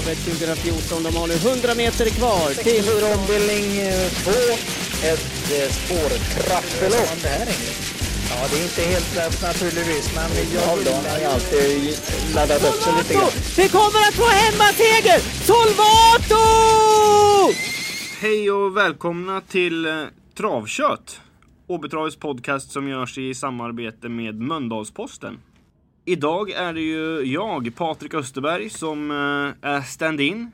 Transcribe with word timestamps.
Travet 0.00 0.18
2014. 0.18 1.02
De 1.02 1.16
har 1.16 1.26
nu 1.26 1.34
100 1.34 1.74
meter 1.74 2.06
kvar 2.10 2.48
till... 2.48 2.84
64 2.84 3.14
ombildning 3.18 3.66
2. 4.24 4.30
Ett 5.10 5.52
eh, 5.56 5.70
spårtrappelopp. 5.78 7.10
Ja, 8.30 8.36
det 8.50 8.58
är 8.58 8.62
inte 8.62 8.82
helt 8.82 9.16
lätt 9.16 9.42
naturligtvis, 9.42 10.14
men 10.14 10.30
jag 10.54 10.60
har 10.60 10.76
ju 11.20 11.24
alltid 11.24 11.98
laddat 12.34 12.64
upp 12.68 12.82
sig 12.82 12.92
lite 12.98 13.14
grann. 13.14 13.30
Vi 13.56 13.68
kommer 13.68 14.00
att 14.08 14.14
få 14.14 14.26
hemmaseger! 14.26 15.18
Solvato! 15.48 16.44
Hej 18.20 18.50
och 18.50 18.76
välkomna 18.76 19.40
till 19.40 19.86
eh, 19.86 19.92
Travkött. 20.36 21.20
Åbytravets 21.66 22.16
podcast 22.16 22.72
som 22.72 22.88
görs 22.88 23.18
i 23.18 23.34
samarbete 23.34 24.08
med 24.08 24.34
Mölndalsposten. 24.34 25.38
Idag 26.04 26.50
är 26.50 26.72
det 26.72 26.80
ju 26.80 27.32
jag, 27.32 27.76
Patrik 27.76 28.14
Österberg, 28.14 28.70
som 28.70 29.10
eh, 29.10 29.70
är 29.70 29.80
stand-in. 29.80 30.50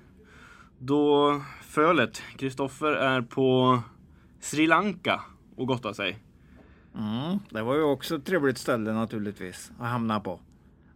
Då 0.79 1.43
fölet, 1.63 2.23
Kristoffer, 2.37 2.93
är 2.93 3.23
på 3.23 3.79
Sri 4.41 4.67
Lanka 4.67 5.21
och 5.57 5.67
gottar 5.67 5.93
sig. 5.93 6.19
Mm, 6.95 7.39
det 7.51 7.63
var 7.63 7.75
ju 7.75 7.83
också 7.83 8.17
ett 8.17 8.25
trevligt 8.25 8.59
ställe 8.59 8.93
naturligtvis 8.93 9.73
att 9.79 9.89
hamna 9.89 10.21
på. 10.21 10.41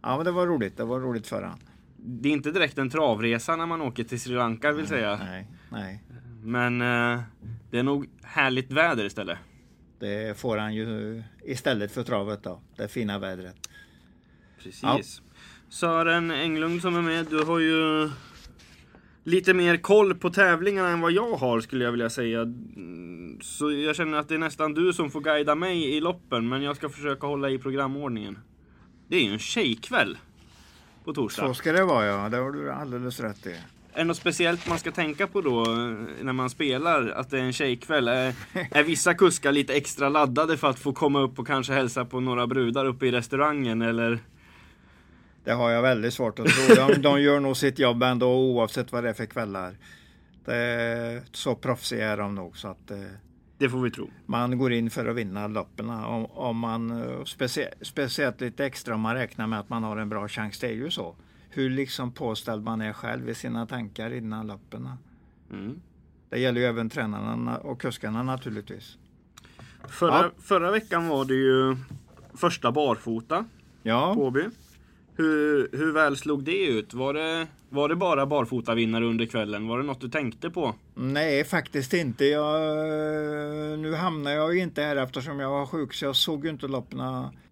Ja, 0.01 0.15
men 0.15 0.25
det 0.25 0.31
var 0.31 0.47
roligt. 0.47 0.77
Det 0.77 0.85
var 0.85 0.99
roligt 0.99 1.27
för 1.27 1.43
han. 1.43 1.59
Det 1.97 2.29
är 2.29 2.33
inte 2.33 2.51
direkt 2.51 2.77
en 2.77 2.89
travresa 2.89 3.55
när 3.55 3.65
man 3.65 3.81
åker 3.81 4.03
till 4.03 4.21
Sri 4.21 4.35
Lanka 4.35 4.71
vill 4.71 4.87
säga. 4.87 5.19
Nej, 5.23 5.47
nej. 5.71 6.03
Men 6.43 6.81
eh, 6.81 7.21
det 7.71 7.79
är 7.79 7.83
nog 7.83 8.09
härligt 8.23 8.71
väder 8.71 9.05
istället. 9.05 9.37
Det 9.99 10.39
får 10.39 10.57
han 10.57 10.75
ju 10.75 11.23
istället 11.43 11.91
för 11.91 12.03
travet 12.03 12.43
då. 12.43 12.61
Det 12.75 12.87
fina 12.87 13.19
vädret. 13.19 13.55
Precis. 14.63 15.21
Sören 15.69 16.31
Englund 16.31 16.81
som 16.81 16.95
är 16.95 17.01
med, 17.01 17.25
du 17.25 17.43
har 17.43 17.59
ju 17.59 18.09
lite 19.23 19.53
mer 19.53 19.77
koll 19.77 20.15
på 20.15 20.29
tävlingarna 20.29 20.89
än 20.89 21.01
vad 21.01 21.11
jag 21.11 21.35
har 21.35 21.61
skulle 21.61 21.83
jag 21.83 21.91
vilja 21.91 22.09
säga. 22.09 22.45
Så 23.41 23.71
jag 23.71 23.95
känner 23.95 24.17
att 24.17 24.27
det 24.27 24.35
är 24.35 24.39
nästan 24.39 24.73
du 24.73 24.93
som 24.93 25.11
får 25.11 25.21
guida 25.21 25.55
mig 25.55 25.95
i 25.95 26.01
loppen, 26.01 26.49
men 26.49 26.61
jag 26.61 26.75
ska 26.75 26.89
försöka 26.89 27.27
hålla 27.27 27.49
i 27.49 27.57
programordningen. 27.57 28.39
Det 29.07 29.15
är 29.15 29.23
ju 29.23 29.33
en 29.33 29.39
tjejkväll 29.39 30.17
på 31.05 31.13
torsdag. 31.13 31.47
Så 31.47 31.53
ska 31.53 31.71
det 31.71 31.83
vara 31.83 32.05
ja. 32.05 32.29
Det 32.29 32.37
har 32.37 32.51
du 32.51 32.71
alldeles 32.71 33.19
rätt 33.19 33.47
i. 33.47 33.55
Är 33.93 33.97
det 33.97 34.03
något 34.03 34.17
speciellt 34.17 34.69
man 34.69 34.79
ska 34.79 34.91
tänka 34.91 35.27
på 35.27 35.41
då 35.41 35.61
eh, 35.61 35.95
när 36.21 36.33
man 36.33 36.49
spelar? 36.49 37.07
Att 37.07 37.29
det 37.29 37.39
är 37.39 37.43
en 37.43 37.53
tjejkväll? 37.53 38.07
Är, 38.07 38.33
är 38.71 38.83
vissa 38.83 39.13
kuskar 39.13 39.51
lite 39.51 39.73
extra 39.73 40.09
laddade 40.09 40.57
för 40.57 40.69
att 40.69 40.79
få 40.79 40.93
komma 40.93 41.21
upp 41.21 41.39
och 41.39 41.47
kanske 41.47 41.73
hälsa 41.73 42.05
på 42.05 42.19
några 42.19 42.47
brudar 42.47 42.85
uppe 42.85 43.07
i 43.07 43.11
restaurangen? 43.11 43.81
Eller? 43.81 44.19
Det 45.43 45.51
har 45.51 45.69
jag 45.69 45.81
väldigt 45.81 46.13
svårt 46.13 46.39
att 46.39 46.45
tro. 46.47 46.75
De, 46.75 47.01
de 47.01 47.21
gör 47.21 47.39
nog 47.39 47.57
sitt 47.57 47.79
jobb 47.79 48.03
ändå 48.03 48.33
oavsett 48.35 48.91
vad 48.91 49.03
det 49.03 49.09
är 49.09 49.13
för 49.13 49.25
kvällar. 49.25 49.77
Det 50.45 51.23
så 51.31 51.55
proffsiga 51.55 52.11
är 52.11 52.17
de 52.17 52.35
nog 52.35 52.57
så 52.57 52.67
att 52.67 52.91
eh, 52.91 52.97
Det 53.57 53.69
får 53.69 53.81
vi 53.81 53.91
tro. 53.91 54.09
man 54.25 54.57
går 54.57 54.71
in 54.73 54.89
för 54.89 55.05
att 55.05 55.15
vinna 55.15 55.47
loppen. 55.47 55.89
Om, 55.89 56.25
om 56.25 56.57
man, 56.57 57.01
eh, 57.03 57.23
specie, 57.23 57.73
speciellt 57.81 58.41
lite 58.41 58.65
extra 58.65 58.95
om 58.95 59.01
man 59.01 59.15
räknar 59.15 59.47
med 59.47 59.59
att 59.59 59.69
man 59.69 59.83
har 59.83 59.97
en 59.97 60.09
bra 60.09 60.27
chans. 60.27 60.59
Det 60.59 60.67
är 60.67 60.73
ju 60.73 60.91
så. 60.91 61.15
Hur 61.49 61.69
liksom 61.69 62.11
påställd 62.11 62.63
man 62.63 62.81
är 62.81 62.93
själv 62.93 63.29
i 63.29 63.35
sina 63.35 63.65
tankar 63.67 64.13
innan 64.13 64.47
loppen. 64.47 64.89
Mm. 65.51 65.81
Det 66.29 66.39
gäller 66.39 66.61
ju 66.61 66.67
även 66.67 66.89
tränarna 66.89 67.57
och 67.57 67.81
kuskarna 67.81 68.23
naturligtvis. 68.23 68.97
Förra, 69.87 70.11
Ja. 70.13 70.31
förra 70.41 70.71
veckan 70.71 71.07
var 71.07 71.25
det 71.25 71.33
ju 71.33 71.75
första 72.33 72.71
barfota 72.71 73.45
Ja, 73.83 74.13
på 74.15 74.25
Åby. 74.25 74.43
Hur, 75.15 75.69
hur 75.71 75.93
väl 75.93 76.17
slog 76.17 76.43
det 76.43 76.65
ut? 76.65 76.93
Var 76.93 77.13
det, 77.13 77.47
var 77.69 77.89
det 77.89 77.95
bara 77.95 78.25
barfota 78.25 78.75
vinnare 78.75 79.05
under 79.05 79.25
kvällen? 79.25 79.67
Var 79.67 79.77
det 79.77 79.83
något 79.83 80.01
du 80.01 80.09
tänkte 80.09 80.49
på? 80.49 80.75
nej 80.95 81.43
faktiskt 81.43 81.93
inte. 81.93 82.25
Jag, 82.25 82.59
nu 83.79 83.93
hamnar 83.93 84.31
jag 84.31 84.55
ju 84.55 84.61
inte 84.61 84.81
här 84.81 84.95
eftersom 84.95 85.39
jag 85.39 85.49
var 85.49 85.65
sjuk 85.65 85.93
så 85.93 86.05
jag 86.05 86.15
såg 86.15 86.45
ju 86.45 86.51
inte 86.51 86.67
loppen. 86.67 87.01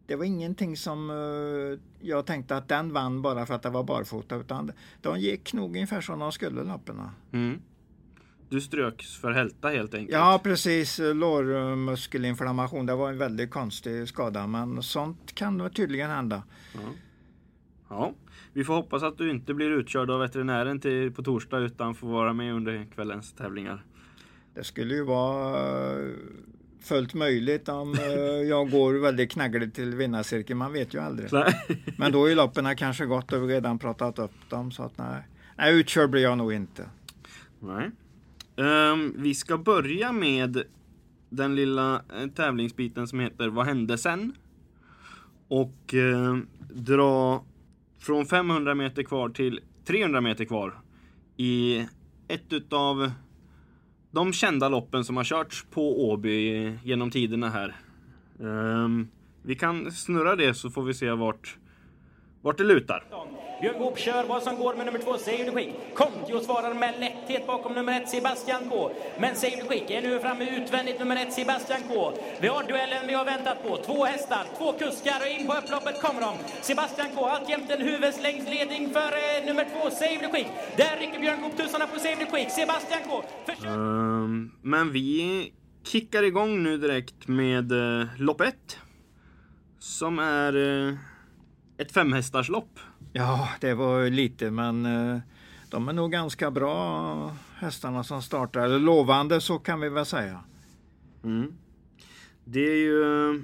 Det 0.07 0.15
var 0.15 0.25
ingenting 0.25 0.77
som 0.77 1.09
eh, 1.09 1.79
jag 2.07 2.25
tänkte 2.25 2.57
att 2.57 2.67
den 2.67 2.93
vann 2.93 3.21
bara 3.21 3.45
för 3.45 3.53
att 3.53 3.61
det 3.61 3.69
var 3.69 3.83
barfota 3.83 4.35
utan 4.35 4.71
de 5.01 5.19
gick 5.19 5.53
nog 5.53 5.69
ungefär 5.69 6.01
som 6.01 6.19
de 6.19 6.31
skulle 6.31 6.63
loppen. 6.63 7.01
Mm. 7.31 7.61
Du 8.49 8.61
ströks 8.61 9.17
för 9.17 9.31
hälta 9.31 9.67
helt 9.69 9.93
enkelt? 9.93 10.13
Ja 10.13 10.39
precis, 10.43 10.99
lårmuskelinflammation. 10.99 12.85
Det 12.85 12.95
var 12.95 13.09
en 13.09 13.17
väldigt 13.17 13.51
konstig 13.51 14.07
skada 14.07 14.47
men 14.47 14.83
sånt 14.83 15.35
kan 15.35 15.69
tydligen 15.69 16.09
hända. 16.09 16.43
Ja. 17.89 18.13
Vi 18.53 18.63
får 18.63 18.73
hoppas 18.73 19.03
att 19.03 19.17
du 19.17 19.29
inte 19.29 19.53
blir 19.53 19.71
utkörd 19.71 20.09
av 20.09 20.19
veterinären 20.19 20.79
till, 20.79 21.11
på 21.11 21.23
torsdag 21.23 21.59
utan 21.59 21.95
får 21.95 22.07
vara 22.07 22.33
med 22.33 22.53
under 22.53 22.87
kvällens 22.95 23.33
tävlingar. 23.33 23.83
Det 24.53 24.63
skulle 24.63 24.93
ju 24.93 25.03
vara 25.03 25.99
eh, 25.99 26.11
fullt 26.81 27.13
möjligt 27.13 27.69
om 27.69 27.93
eh, 27.93 28.09
jag 28.49 28.71
går 28.71 28.93
väldigt 28.93 29.31
knaggligt 29.31 29.75
till 29.75 29.95
vinnarcirkeln. 29.95 30.59
Man 30.59 30.73
vet 30.73 30.93
ju 30.93 30.99
aldrig. 30.99 31.29
Men 31.97 32.11
då 32.11 32.29
är 32.29 32.35
loppen 32.35 32.75
kanske 32.75 33.05
gått 33.05 33.33
och 33.33 33.49
vi 33.49 33.55
redan 33.55 33.79
pratat 33.79 34.19
upp 34.19 34.49
dem. 34.49 34.71
Så 34.71 34.83
att 34.83 34.97
nej, 34.97 35.27
nej 35.57 35.79
utkörd 35.79 36.09
blir 36.09 36.21
jag 36.21 36.37
nog 36.37 36.53
inte. 36.53 36.89
Nej. 37.59 37.91
Ehm, 38.55 39.13
vi 39.17 39.35
ska 39.35 39.57
börja 39.57 40.11
med 40.11 40.63
den 41.29 41.55
lilla 41.55 41.95
eh, 41.95 42.27
tävlingsbiten 42.35 43.07
som 43.07 43.19
heter 43.19 43.47
Vad 43.47 43.65
hände 43.65 43.97
sen? 43.97 44.35
Och 45.47 45.93
eh, 45.93 46.37
dra 46.73 47.43
från 47.99 48.25
500 48.25 48.75
meter 48.75 49.03
kvar 49.03 49.29
till 49.29 49.59
300 49.85 50.21
meter 50.21 50.45
kvar 50.45 50.81
i 51.37 51.85
ett 52.27 52.53
utav 52.53 53.11
de 54.11 54.33
kända 54.33 54.69
loppen 54.69 55.03
som 55.03 55.17
har 55.17 55.23
körts 55.23 55.65
på 55.71 56.09
Åby 56.09 56.77
genom 56.83 57.11
tiderna 57.11 57.49
här. 57.49 57.75
Um, 58.37 59.07
vi 59.43 59.55
kan 59.55 59.91
snurra 59.91 60.35
det 60.35 60.53
så 60.53 60.69
får 60.69 60.83
vi 60.83 60.93
se 60.93 61.11
vart, 61.11 61.57
vart 62.41 62.57
det 62.57 62.63
lutar. 62.63 63.03
Björn 63.61 63.79
Goop 63.79 63.97
kör 63.97 64.23
vad 64.23 64.43
som 64.43 64.55
går 64.55 64.75
med 64.75 64.85
nummer 64.85 64.99
två, 64.99 65.17
the 65.17 65.51
Quick. 65.51 65.69
Kontio 65.93 66.39
svarar 66.39 66.73
med 66.73 66.99
lätthet 66.99 67.47
bakom 67.47 67.73
nummer 67.73 68.01
ett, 68.01 68.09
Sebastian 68.09 68.69
K. 68.69 68.91
Men 69.19 69.35
the 69.35 69.49
Quick 69.49 69.91
är 69.91 70.01
nu 70.01 70.19
framme 70.19 70.57
utvändigt, 70.57 70.99
nummer 70.99 71.15
ett, 71.15 71.33
Sebastian 71.33 71.81
K. 71.87 72.11
Vi 72.41 72.47
har 72.47 72.63
duellen 72.63 73.07
vi 73.07 73.13
har 73.13 73.25
väntat 73.25 73.63
på. 73.63 73.77
Två 73.77 74.05
hästar, 74.05 74.45
två 74.57 74.71
kuskar 74.71 75.19
och 75.21 75.27
in 75.27 75.47
på 75.47 75.53
upploppet 75.53 76.01
kommer 76.01 76.21
de. 76.21 76.33
Sebastian 76.61 77.07
K. 77.15 77.25
alltjämt 77.25 77.69
en 77.69 77.81
huvudlängdsledning 77.81 78.89
för 78.89 79.11
eh, 79.21 79.45
nummer 79.47 79.65
två, 79.73 79.89
the 79.89 80.17
Quick. 80.17 80.47
Där 80.77 80.97
rycker 80.99 81.19
Björn 81.19 81.41
Goop 81.41 81.57
tussarna 81.57 81.87
på 81.87 81.99
the 81.99 82.25
Quick. 82.25 82.51
Sebastian 82.51 83.01
K. 83.07 83.23
försöker 83.45 83.69
Ehm, 84.29 84.51
men 84.61 84.91
vi 84.91 85.51
kickar 85.83 86.23
igång 86.23 86.63
nu 86.63 86.77
direkt 86.77 87.27
med 87.27 87.71
uh, 87.71 88.05
lopp 88.17 88.41
1. 88.41 88.55
Som 89.79 90.19
är 90.19 90.55
eh, 90.87 90.93
ett 91.79 91.91
femhästarslopp. 91.91 92.79
Ja, 93.13 93.49
det 93.59 93.73
var 93.73 94.09
lite 94.09 94.51
men 94.51 94.85
eh, 94.85 95.19
de 95.69 95.89
är 95.89 95.93
nog 95.93 96.11
ganska 96.11 96.51
bra 96.51 97.35
hästarna 97.55 98.03
som 98.03 98.21
startar. 98.21 98.79
Lovande 98.79 99.41
så 99.41 99.59
kan 99.59 99.79
vi 99.79 99.89
väl 99.89 100.05
säga. 100.05 100.43
Mm. 101.23 101.53
Det 102.43 102.59
är 102.59 102.75
ju 102.75 103.03
eh, 103.03 103.41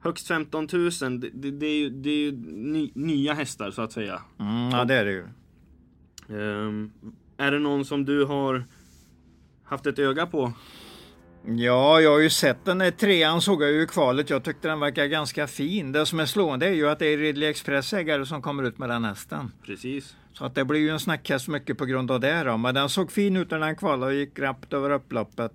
högst 0.00 0.26
15 0.28 0.68
000. 0.72 0.90
Det, 1.20 1.30
det, 1.32 1.50
det 1.50 1.66
är 1.66 1.78
ju, 1.78 1.90
det 1.90 2.10
är 2.10 2.18
ju 2.18 2.32
ny, 2.46 2.90
nya 2.94 3.34
hästar 3.34 3.70
så 3.70 3.82
att 3.82 3.92
säga. 3.92 4.22
Mm, 4.38 4.70
ja 4.70 4.84
det 4.84 4.94
är 4.94 5.04
det 5.04 5.12
ju. 5.12 5.24
Ehm, 6.28 6.92
är 7.36 7.50
det 7.50 7.58
någon 7.58 7.84
som 7.84 8.04
du 8.04 8.24
har 8.24 8.64
haft 9.64 9.86
ett 9.86 9.98
öga 9.98 10.26
på? 10.26 10.52
Ja, 11.56 12.00
jag 12.00 12.10
har 12.10 12.18
ju 12.18 12.30
sett 12.30 12.64
den 12.64 12.78
där 12.78 12.90
trean 12.90 13.40
såg 13.40 13.62
jag 13.62 13.70
ju 13.70 13.82
i 13.82 13.86
kvalet. 13.86 14.30
Jag 14.30 14.42
tyckte 14.42 14.68
den 14.68 14.80
verkar 14.80 15.06
ganska 15.06 15.46
fin. 15.46 15.92
Det 15.92 16.06
som 16.06 16.20
är 16.20 16.26
slående 16.26 16.66
är 16.66 16.72
ju 16.72 16.88
att 16.88 16.98
det 16.98 17.06
är 17.06 17.18
Ridley 17.18 17.48
Express 17.48 17.92
ägare 17.92 18.26
som 18.26 18.42
kommer 18.42 18.62
ut 18.62 18.78
med 18.78 18.88
den 18.88 19.04
hästen. 19.04 19.52
Precis. 19.66 20.16
Så 20.32 20.44
att 20.44 20.54
det 20.54 20.64
blir 20.64 20.80
ju 20.80 20.90
en 20.90 21.00
snackhäst 21.00 21.48
mycket 21.48 21.78
på 21.78 21.84
grund 21.84 22.10
av 22.10 22.20
det 22.20 22.42
då. 22.42 22.56
Men 22.56 22.74
den 22.74 22.88
såg 22.88 23.12
fin 23.12 23.36
ut 23.36 23.50
när 23.50 23.58
den 23.58 23.76
kvalade 23.76 24.12
och 24.12 24.18
gick 24.18 24.38
rappt 24.38 24.72
över 24.72 24.90
upploppet. 24.90 25.52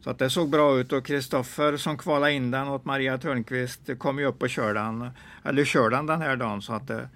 Så 0.00 0.10
att 0.10 0.18
det 0.18 0.30
såg 0.30 0.50
bra 0.50 0.78
ut 0.78 0.92
och 0.92 1.06
Kristoffer 1.06 1.76
som 1.76 1.98
kvalade 1.98 2.32
in 2.32 2.50
den 2.50 2.68
åt 2.68 2.84
Maria 2.84 3.18
Törnqvist 3.18 3.80
kom 3.98 4.18
ju 4.18 4.24
upp 4.24 4.42
och 4.42 4.50
körde 4.50 4.80
den. 4.80 5.10
Eller 5.44 5.64
körde 5.64 5.96
den 5.96 6.06
den 6.06 6.22
här 6.22 6.36
dagen 6.36 6.62
så 6.62 6.72
att 6.72 6.88
det, 6.88 7.08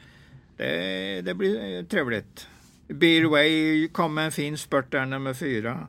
det, 0.57 1.21
det 1.21 1.35
blir 1.35 1.85
trevligt. 1.85 2.49
Beer 2.89 3.25
Way 3.25 3.89
kom 3.89 4.15
med 4.15 4.25
en 4.25 4.33
fin 4.33 4.59
spurt 4.59 4.91
där 4.91 5.07
nummer 5.07 5.35
fyra. 5.35 5.87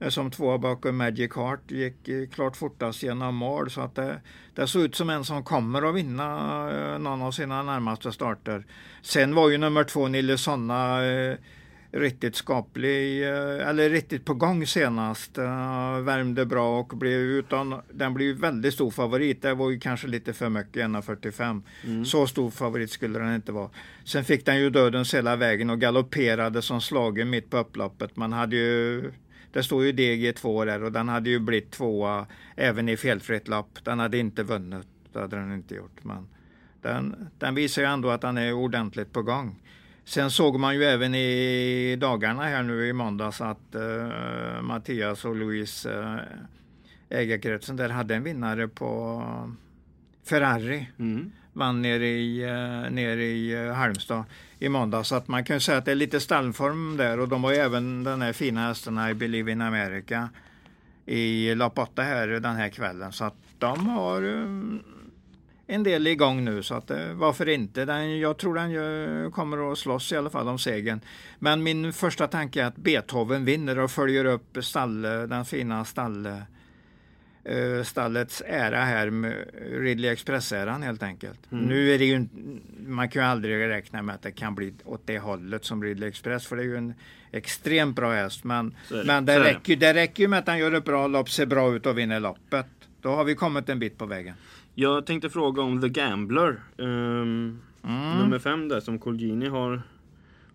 Eh, 0.00 0.08
Som 0.08 0.30
två 0.30 0.58
bakom 0.58 0.96
Magic 0.96 1.34
Heart 1.36 1.70
gick 1.70 2.08
eh, 2.08 2.28
klart 2.28 2.56
fortast 2.56 3.02
genom 3.02 3.34
mål 3.34 3.70
så 3.70 3.80
att 3.80 3.94
det, 3.94 4.20
det 4.54 4.66
såg 4.66 4.82
ut 4.82 4.94
som 4.94 5.10
en 5.10 5.24
som 5.24 5.44
kommer 5.44 5.88
att 5.88 5.94
vinna 5.94 6.26
eh, 6.70 6.98
någon 6.98 7.22
av 7.22 7.32
sina 7.32 7.62
närmaste 7.62 8.12
starter. 8.12 8.66
Sen 9.02 9.34
var 9.34 9.48
ju 9.48 9.58
nummer 9.58 9.84
två 9.84 10.08
Nille 10.08 10.38
Sonna 10.38 11.00
riktigt 11.90 12.36
skaplig, 12.36 13.22
eller 13.22 13.90
riktigt 13.90 14.24
på 14.24 14.34
gång 14.34 14.66
senast. 14.66 15.38
Värmde 16.02 16.46
bra 16.46 16.80
och 16.80 16.88
blev 16.96 17.20
utan, 17.20 17.80
den 17.92 18.14
blev 18.14 18.36
väldigt 18.36 18.74
stor 18.74 18.90
favorit. 18.90 19.42
Det 19.42 19.54
var 19.54 19.70
ju 19.70 19.80
kanske 19.80 20.06
lite 20.06 20.32
för 20.32 20.48
mycket, 20.48 20.82
1,45. 20.82 21.62
Mm. 21.84 22.04
Så 22.04 22.26
stor 22.26 22.50
favorit 22.50 22.90
skulle 22.90 23.18
den 23.18 23.34
inte 23.34 23.52
vara. 23.52 23.70
Sen 24.04 24.24
fick 24.24 24.46
den 24.46 24.58
ju 24.58 24.70
dödens 24.70 25.14
hela 25.14 25.36
vägen 25.36 25.70
och 25.70 25.80
galopperade 25.80 26.62
som 26.62 26.80
slagen 26.80 27.30
mitt 27.30 27.50
på 27.50 27.56
upploppet. 27.58 28.16
Man 28.16 28.32
hade 28.32 28.56
ju 28.56 29.10
det 29.54 29.62
står 29.62 29.84
ju 29.84 29.92
DG2 29.92 30.66
där 30.66 30.82
och 30.82 30.92
den 30.92 31.08
hade 31.08 31.30
ju 31.30 31.38
blivit 31.38 31.70
tvåa 31.70 32.26
även 32.56 32.88
i 32.88 32.96
felfritt 32.96 33.48
lapp. 33.48 33.78
Den 33.82 33.98
hade 33.98 34.18
inte 34.18 34.42
vunnit, 34.42 34.86
det 35.12 35.20
hade 35.20 35.36
den 35.36 35.52
inte 35.52 35.74
gjort. 35.74 36.04
Men 36.04 36.28
den, 36.82 37.28
den 37.38 37.54
visar 37.54 37.82
ju 37.82 37.88
ändå 37.88 38.10
att 38.10 38.20
den 38.20 38.38
är 38.38 38.52
ordentligt 38.52 39.12
på 39.12 39.22
gång. 39.22 39.62
Sen 40.04 40.30
såg 40.30 40.58
man 40.60 40.74
ju 40.74 40.84
även 40.84 41.14
i 41.14 41.96
dagarna 41.96 42.42
här 42.42 42.62
nu 42.62 42.86
i 42.86 42.92
måndags 42.92 43.40
att 43.40 43.74
uh, 43.74 44.62
Mattias 44.62 45.24
och 45.24 45.36
Louise 45.36 45.98
uh, 45.98 46.16
ägarkretsen 47.08 47.76
där 47.76 47.88
hade 47.88 48.14
en 48.14 48.22
vinnare 48.22 48.68
på 48.68 49.22
Ferrari. 50.24 50.88
Mm. 50.98 51.32
Vann 51.56 51.82
nere 51.82 52.06
i, 52.06 52.42
eh, 52.42 52.90
nere 52.90 53.24
i 53.24 53.52
eh, 53.52 53.72
Halmstad 53.72 54.24
i 54.58 54.68
måndags. 54.68 55.08
Så 55.08 55.14
att 55.14 55.28
man 55.28 55.44
kan 55.44 55.60
säga 55.60 55.78
att 55.78 55.84
det 55.84 55.90
är 55.90 55.94
lite 55.94 56.20
stallform 56.20 56.96
där 56.96 57.20
och 57.20 57.28
de 57.28 57.44
har 57.44 57.52
ju 57.52 57.56
även 57.56 58.04
den 58.04 58.22
här 58.22 58.32
fina 58.32 58.66
hästarna 58.66 59.10
i 59.10 59.14
Believe 59.14 59.52
in 59.52 59.60
America 59.60 60.28
i 61.06 61.54
lopp 61.54 61.78
åtta 61.78 62.02
här 62.02 62.28
den 62.28 62.56
här 62.56 62.68
kvällen. 62.68 63.12
Så 63.12 63.24
att 63.24 63.34
de 63.58 63.86
har 63.86 64.22
eh, 64.22 64.80
en 65.66 65.82
del 65.82 66.06
igång 66.06 66.44
nu 66.44 66.62
så 66.62 66.74
att 66.74 66.90
varför 67.14 67.48
inte? 67.48 67.84
Den, 67.84 68.18
jag 68.18 68.36
tror 68.36 68.54
den 68.54 69.32
kommer 69.32 69.72
att 69.72 69.78
slåss 69.78 70.12
i 70.12 70.16
alla 70.16 70.30
fall 70.30 70.48
om 70.48 70.58
segern. 70.58 71.00
Men 71.38 71.62
min 71.62 71.92
första 71.92 72.26
tanke 72.26 72.62
är 72.62 72.66
att 72.66 72.76
Beethoven 72.76 73.44
vinner 73.44 73.78
och 73.78 73.90
följer 73.90 74.24
upp 74.24 74.58
stall, 74.60 75.02
den 75.02 75.44
fina 75.44 75.84
stall, 75.84 76.28
stallets 77.84 78.42
ära 78.46 78.80
här 78.80 79.10
med 79.10 79.44
Ridley 79.70 80.10
Express-äran 80.10 80.82
helt 80.82 81.02
enkelt. 81.02 81.52
Mm. 81.52 81.64
Nu 81.64 81.94
är 81.94 81.98
det 81.98 82.04
ju, 82.04 82.26
man 82.86 83.08
kan 83.08 83.22
ju 83.22 83.28
aldrig 83.28 83.68
räkna 83.68 84.02
med 84.02 84.14
att 84.14 84.22
det 84.22 84.32
kan 84.32 84.54
bli 84.54 84.74
åt 84.84 85.02
det 85.06 85.18
hållet 85.18 85.64
som 85.64 85.82
Ridley 85.82 86.08
Express 86.08 86.46
för 86.46 86.56
det 86.56 86.62
är 86.62 86.66
ju 86.66 86.76
en 86.76 86.94
extremt 87.32 87.96
bra 87.96 88.12
häst. 88.12 88.44
Men, 88.44 88.74
det, 88.88 89.04
men 89.04 89.24
det, 89.24 89.40
räcker, 89.40 89.76
det 89.76 89.94
räcker 89.94 90.28
med 90.28 90.38
att 90.38 90.48
han 90.48 90.58
gör 90.58 90.72
ett 90.72 90.84
bra 90.84 91.06
lopp, 91.06 91.30
ser 91.30 91.46
bra 91.46 91.74
ut 91.76 91.86
och 91.86 91.98
vinner 91.98 92.20
loppet. 92.20 92.66
Då 93.00 93.08
har 93.10 93.24
vi 93.24 93.34
kommit 93.34 93.68
en 93.68 93.78
bit 93.78 93.98
på 93.98 94.06
vägen. 94.06 94.34
Jag 94.74 95.06
tänkte 95.06 95.30
fråga 95.30 95.62
om 95.62 95.80
The 95.80 95.88
Gambler. 95.88 96.60
Um, 96.76 97.60
mm. 97.84 98.18
Nummer 98.18 98.38
fem 98.38 98.68
där 98.68 98.80
som 98.80 98.98
Colgini 98.98 99.48
har, 99.48 99.82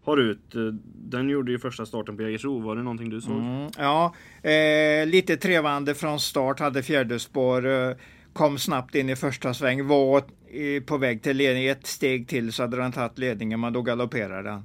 har 0.09 0.17
ut. 0.17 0.55
Eh, 0.55 0.61
den 0.95 1.29
gjorde 1.29 1.51
ju 1.51 1.59
första 1.59 1.85
starten 1.85 2.17
på 2.17 2.23
Jägersro. 2.23 2.59
Var 2.59 2.75
det 2.75 2.83
någonting 2.83 3.09
du 3.09 3.21
såg? 3.21 3.37
Mm, 3.37 3.69
ja, 3.77 4.13
eh, 4.49 5.07
lite 5.07 5.37
trevande 5.37 5.95
från 5.95 6.19
start. 6.19 6.59
Hade 6.59 6.83
fjärde 6.83 7.19
spår. 7.19 7.67
Eh, 7.67 7.95
kom 8.33 8.57
snabbt 8.57 8.95
in 8.95 9.09
i 9.09 9.15
första 9.15 9.53
sväng. 9.53 9.87
Var 9.87 10.17
eh, 10.17 10.83
på 10.83 10.97
väg 10.97 11.21
till 11.21 11.37
ledning. 11.37 11.65
Ett 11.65 11.87
steg 11.87 12.27
till 12.27 12.53
så 12.53 12.63
hade 12.63 12.77
den 12.77 12.91
tagit 12.91 13.17
ledningen. 13.17 13.59
Men 13.59 13.73
då 13.73 13.81
galopperade 13.81 14.49
den. 14.49 14.63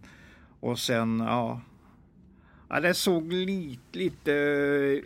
Och 0.60 0.78
sen, 0.78 1.20
ja. 1.20 1.60
ja 2.68 2.80
det 2.80 2.94
såg 2.94 3.32
lite, 3.32 3.98
lite 3.98 5.02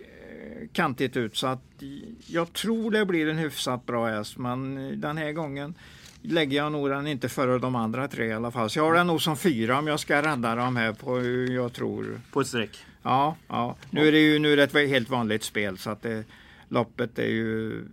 kantigt 0.73 1.17
ut 1.17 1.37
så 1.37 1.46
att 1.46 1.82
jag 2.26 2.52
tror 2.52 2.90
det 2.90 3.06
blir 3.06 3.29
en 3.29 3.38
hyfsat 3.38 3.87
bra 3.87 4.06
häst 4.06 4.38
men 4.38 4.79
eh, 4.79 4.93
den 4.93 5.17
här 5.17 5.32
gången 5.32 5.75
lägger 6.23 6.56
jag 6.56 6.73
nog 6.73 6.91
den 6.91 7.06
inte 7.06 7.29
före 7.29 7.59
de 7.59 7.75
andra 7.75 8.09
tre 8.09 8.26
i 8.26 8.32
alla 8.32 8.50
fall. 8.50 8.70
Så 8.70 8.79
jag 8.79 8.85
har 8.85 8.94
den 8.94 9.06
nog 9.06 9.23
som 9.23 9.37
fyra 9.37 9.79
om 9.79 9.87
jag 9.87 10.00
ska 10.00 10.23
rädda 10.23 10.55
dem 10.55 10.76
här 10.76 10.93
på 10.93 11.23
jag 11.53 11.73
tror. 11.73 12.20
På 12.32 12.41
ett 12.41 12.47
streck? 12.47 12.85
Ja, 13.03 13.37
ja. 13.49 13.76
Nu 13.91 14.09
är 14.09 14.12
det 14.12 14.19
ju 14.19 14.38
nu 14.38 14.53
är 14.53 14.56
det 14.56 14.62
ett 14.62 14.88
helt 14.88 15.11
vanligt 15.11 15.44
spel 15.44 15.79
så 15.79 15.91
att 15.91 16.03
det, 16.03 16.25
loppet 16.69 17.19
är 17.19 17.26
ju 17.26 17.85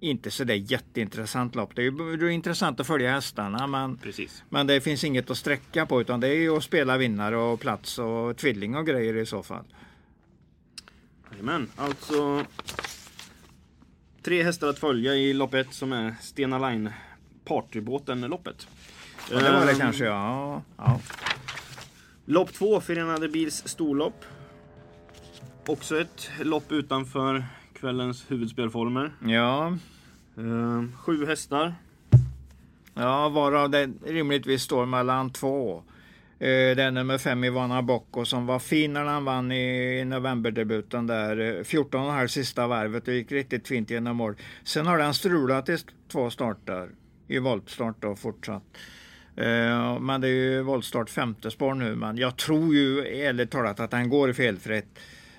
inte 0.00 0.30
så 0.30 0.44
där 0.44 0.54
jätteintressant 0.54 1.54
lopp. 1.54 1.74
Det 1.74 1.82
är 1.82 1.84
ju 1.84 2.16
det 2.16 2.26
är 2.26 2.30
intressant 2.30 2.80
att 2.80 2.86
följa 2.86 3.10
hästarna 3.10 3.66
men, 3.66 3.96
Precis. 3.96 4.44
men 4.48 4.66
det 4.66 4.80
finns 4.80 5.04
inget 5.04 5.30
att 5.30 5.38
sträcka 5.38 5.86
på 5.86 6.00
utan 6.00 6.20
det 6.20 6.28
är 6.28 6.34
ju 6.34 6.56
att 6.56 6.64
spela 6.64 6.96
vinnare 6.96 7.36
och 7.36 7.60
plats 7.60 7.98
och 7.98 8.36
tvilling 8.36 8.76
och 8.76 8.86
grejer 8.86 9.16
i 9.16 9.26
så 9.26 9.42
fall. 9.42 9.64
Jajamän, 11.30 11.68
alltså 11.76 12.44
tre 14.22 14.42
hästar 14.42 14.68
att 14.68 14.78
följa 14.78 15.14
i 15.14 15.32
lopp 15.32 15.54
ett 15.54 15.74
som 15.74 15.92
är 15.92 16.14
Stena 16.20 16.70
Line 16.70 16.90
partybåten-loppet. 17.46 18.68
Ja, 19.30 19.38
det 19.38 19.52
var 19.52 19.66
det 19.66 19.72
um, 19.72 19.78
kanske, 19.78 20.04
ja. 20.04 20.62
ja. 20.76 21.00
Lopp 22.24 22.52
två, 22.52 22.80
Förenade 22.80 23.28
Bils 23.28 23.68
storlopp. 23.68 24.24
Också 25.66 26.00
ett 26.00 26.30
lopp 26.40 26.72
utanför 26.72 27.44
kvällens 27.74 28.30
huvudspelformer. 28.30 29.12
Ja. 29.26 29.76
Um, 30.34 30.92
sju 30.96 31.26
hästar. 31.26 31.74
Ja, 32.94 33.28
varav 33.28 33.70
det 33.70 33.90
rimligtvis 34.06 34.62
står 34.62 34.86
mellan 34.86 35.30
två. 35.30 35.82
Eh, 36.38 36.76
det 36.76 36.82
är 36.82 36.90
nummer 36.90 37.18
fem 37.18 37.44
Ivana 37.44 37.82
Bocco 37.82 38.24
som 38.24 38.46
var 38.46 38.58
fin 38.58 38.92
när 38.92 39.04
han 39.04 39.24
vann 39.24 39.52
i 39.52 40.04
novemberdebuten 40.04 41.06
där. 41.06 41.36
14,5 41.36 42.20
eh, 42.20 42.26
sista 42.26 42.66
varvet 42.66 43.08
och 43.08 43.14
gick 43.14 43.32
riktigt 43.32 43.68
fint 43.68 43.90
genom 43.90 44.16
mål. 44.16 44.36
Sen 44.64 44.86
har 44.86 44.98
den 44.98 45.14
strulat 45.14 45.68
i 45.68 45.78
två 46.08 46.30
starter. 46.30 46.88
I 47.28 47.38
voltstart 47.38 47.96
då 48.00 48.16
fortsatt. 48.16 48.62
Eh, 49.36 49.98
men 50.00 50.20
det 50.20 50.28
är 50.28 50.32
ju 50.32 50.62
voltstart 50.62 51.10
femte 51.10 51.50
spår 51.50 51.74
nu. 51.74 51.94
Men 51.94 52.16
jag 52.16 52.36
tror 52.36 52.74
ju 52.74 53.06
ärligt 53.06 53.50
talat 53.50 53.80
att 53.80 53.90
den 53.90 54.08
går 54.08 54.32
felfritt. 54.32 54.98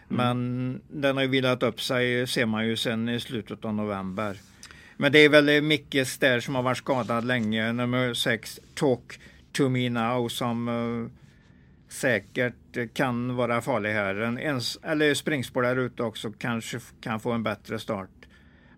Mm. 0.10 0.18
Men 0.18 0.82
den 1.02 1.16
har 1.16 1.24
ju 1.24 1.30
vilat 1.30 1.64
upp 1.64 1.82
sig 1.82 2.28
ser 2.28 2.46
man 2.46 2.68
ju 2.68 2.76
sen 2.76 3.10
i 3.10 3.20
slutet 3.20 3.66
av 3.66 3.74
november. 3.74 4.38
Men 4.98 5.12
det 5.12 5.20
är 5.20 5.30
väl 5.30 5.62
Mickes 5.62 6.18
där 6.18 6.40
som 6.40 6.56
har 6.56 6.64
varit 6.64 6.78
skadad 6.78 7.26
länge. 7.26 7.74
Nummer 7.74 8.14
sex 8.14 8.60
Talk 8.74 9.20
to 9.52 9.70
me 9.70 9.90
now 9.90 10.28
som 10.28 10.68
uh, 10.68 11.08
säkert 11.90 12.94
kan 12.94 13.36
vara 13.36 13.62
farlig 13.62 13.90
här. 13.90 14.16
En 14.16 14.40
ens, 14.40 14.78
eller 14.84 15.14
springspår 15.14 15.62
där 15.62 15.76
ute 15.76 16.04
också 16.04 16.32
kanske 16.32 16.80
kan 17.02 17.20
få 17.20 17.32
en 17.32 17.44
bättre 17.44 17.80
start. 17.80 18.10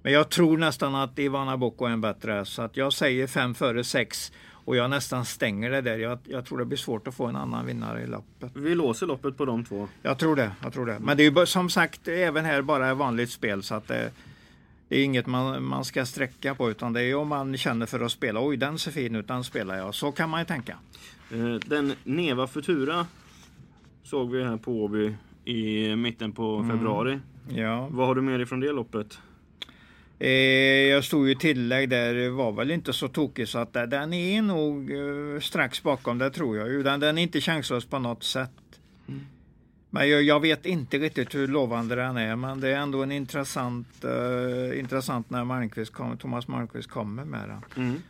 Men 0.02 0.14
jag 0.14 0.30
tror 0.30 0.58
nästan 0.58 0.96
att 0.96 1.20
Ivana 1.20 1.58
Boko 1.58 1.86
är 1.86 1.90
en 1.90 2.02
bättre 2.02 2.46
så 2.46 2.62
att 2.62 2.78
jag 2.78 2.94
säger 2.94 3.28
fem 3.28 3.56
före 3.56 3.84
sex 3.84 4.32
och 4.70 4.76
jag 4.76 4.90
nästan 4.90 5.26
stänger 5.26 5.70
det 5.70 5.82
där. 5.82 5.98
Jag, 5.98 6.20
jag, 6.24 6.46
tror 6.46 6.58
det 6.58 6.66
blir 6.66 6.78
svårt 6.78 7.08
att 7.08 7.16
få 7.16 7.26
en 7.26 7.36
annan 7.36 7.66
vinnare 7.66 8.02
i 8.02 8.08
loppet. 8.08 8.52
Vi 8.54 8.76
låser 8.76 9.08
loppet 9.08 9.38
på 9.38 9.46
de 9.46 9.66
två. 9.66 9.88
Jag 10.02 10.18
tror 10.18 10.36
det. 10.36 10.52
Jag 10.64 10.74
tror 10.74 10.86
det. 10.86 11.00
Men 11.00 11.18
det 11.18 11.26
är 11.26 11.40
ju 11.40 11.46
som 11.46 11.70
sagt 11.70 12.08
även 12.08 12.46
här 12.46 12.62
bara 12.62 12.94
vanligt 12.94 13.30
spel 13.30 13.64
så 13.64 13.76
att 13.76 13.88
det, 13.88 14.12
det 14.88 15.00
är 15.00 15.04
inget 15.04 15.28
man, 15.28 15.64
man 15.64 15.86
ska 15.86 16.06
sträcka 16.06 16.56
på 16.56 16.72
utan 16.72 16.94
det 16.94 17.02
är 17.02 17.16
om 17.16 17.28
man 17.28 17.58
känner 17.58 17.86
för 17.86 18.00
att 18.00 18.12
spela. 18.12 18.48
Oj, 18.48 18.58
den 18.58 18.80
ser 18.80 18.92
fin 18.92 19.16
ut, 19.16 19.28
den 19.28 19.44
spelar 19.44 19.78
jag. 19.78 19.96
Så 19.96 20.12
kan 20.12 20.30
man 20.30 20.40
ju 20.40 20.46
tänka. 20.46 20.78
Eh, 21.32 21.56
den 21.66 21.94
Neva 22.04 22.48
Futura 22.48 23.08
såg 24.04 24.32
vi 24.32 24.44
här 24.44 24.58
på 24.58 24.84
Åby 24.84 25.16
i 25.46 25.96
mitten 25.96 26.32
på 26.32 26.56
mm. 26.56 26.70
februari. 26.70 27.20
Ja. 27.50 27.88
Vad 27.92 28.08
har 28.08 28.16
du 28.16 28.22
med 28.22 28.40
dig 28.40 28.46
från 28.46 28.60
det 28.60 28.72
loppet? 28.72 29.20
Eh, 30.20 30.30
jag 30.90 31.04
stod 31.04 31.28
ju 31.28 31.36
tillägg 31.36 31.90
där, 31.90 32.30
var 32.30 32.52
väl 32.52 32.72
inte 32.72 32.94
så 32.94 33.08
tokig 33.08 33.48
så 33.48 33.60
att 33.60 33.74
den 33.74 34.14
är 34.14 34.42
nog 34.42 34.92
eh, 34.92 35.40
strax 35.42 35.84
bakom 35.84 36.18
det 36.18 36.30
tror 36.30 36.58
jag. 36.58 36.84
Den, 36.84 37.00
den 37.00 37.18
är 37.18 37.22
inte 37.22 37.42
chanslös 37.42 37.86
på 37.86 38.00
något 38.00 38.24
sätt. 38.24 38.52
Mm. 39.08 39.26
Men 39.90 40.10
jag, 40.10 40.24
jag, 40.24 40.40
vet 40.40 40.66
inte 40.66 40.98
riktigt 40.98 41.36
hur 41.36 41.48
lovande 41.48 41.96
den 41.96 42.18
är, 42.18 42.36
men 42.36 42.60
det 42.60 42.70
är 42.70 42.78
ändå 42.78 43.04
en 43.04 43.12
intressant, 43.12 43.88
uh, 44.06 44.80
intressant 44.80 45.30
när 45.30 45.44
Malmqvist 45.44 45.94
kom, 45.94 46.18
Thomas 46.18 46.48
Malmqvist 46.48 46.90
kommer 46.90 47.26
med 47.26 47.50
den. 47.50 47.86
Mm. 47.86 48.02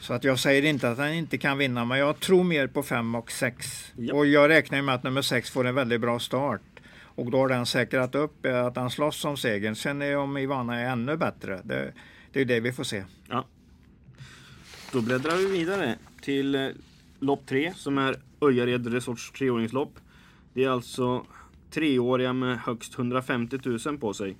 Så 0.00 0.14
att 0.14 0.24
jag 0.24 0.38
säger 0.38 0.64
inte 0.64 0.90
att 0.90 0.96
den 0.96 1.12
inte 1.12 1.38
kan 1.38 1.58
vinna, 1.58 1.84
men 1.84 1.98
jag 1.98 2.20
tror 2.20 2.44
mer 2.44 2.66
på 2.66 2.82
5 2.82 3.14
och 3.14 3.30
6. 3.30 3.92
Ja. 3.96 4.14
Och 4.14 4.26
jag 4.26 4.48
räknar 4.48 4.82
med 4.82 4.94
att 4.94 5.02
nummer 5.02 5.22
6 5.22 5.50
får 5.50 5.66
en 5.66 5.74
väldigt 5.74 6.00
bra 6.00 6.18
start. 6.18 6.60
Och 7.18 7.30
då 7.30 7.38
har 7.38 7.48
den 7.48 7.66
säkrat 7.66 8.14
upp 8.14 8.46
eh, 8.46 8.66
att 8.66 8.76
han 8.76 8.90
slåss 8.90 9.24
om 9.24 9.36
segern. 9.36 9.74
Sen 9.74 10.02
är 10.02 10.16
om 10.16 10.36
Ivana 10.36 10.80
är 10.80 10.92
ännu 10.92 11.16
bättre, 11.16 11.60
det, 11.64 11.92
det 12.32 12.40
är 12.40 12.44
det 12.44 12.60
vi 12.60 12.72
får 12.72 12.84
se. 12.84 13.04
Ja. 13.28 13.44
Då 14.92 15.02
bläddrar 15.02 15.36
vi 15.36 15.58
vidare 15.58 15.98
till 16.22 16.54
eh, 16.54 16.68
lopp 17.18 17.46
tre 17.46 17.72
som 17.74 17.98
är 17.98 18.16
Öjared 18.40 18.86
Resorts 18.86 19.30
treåringslopp. 19.30 19.98
Det 20.54 20.64
är 20.64 20.68
alltså 20.68 21.26
treåriga 21.70 22.32
med 22.32 22.58
högst 22.58 22.98
150 22.98 23.58
000 23.86 23.98
på 23.98 24.14
sig. 24.14 24.36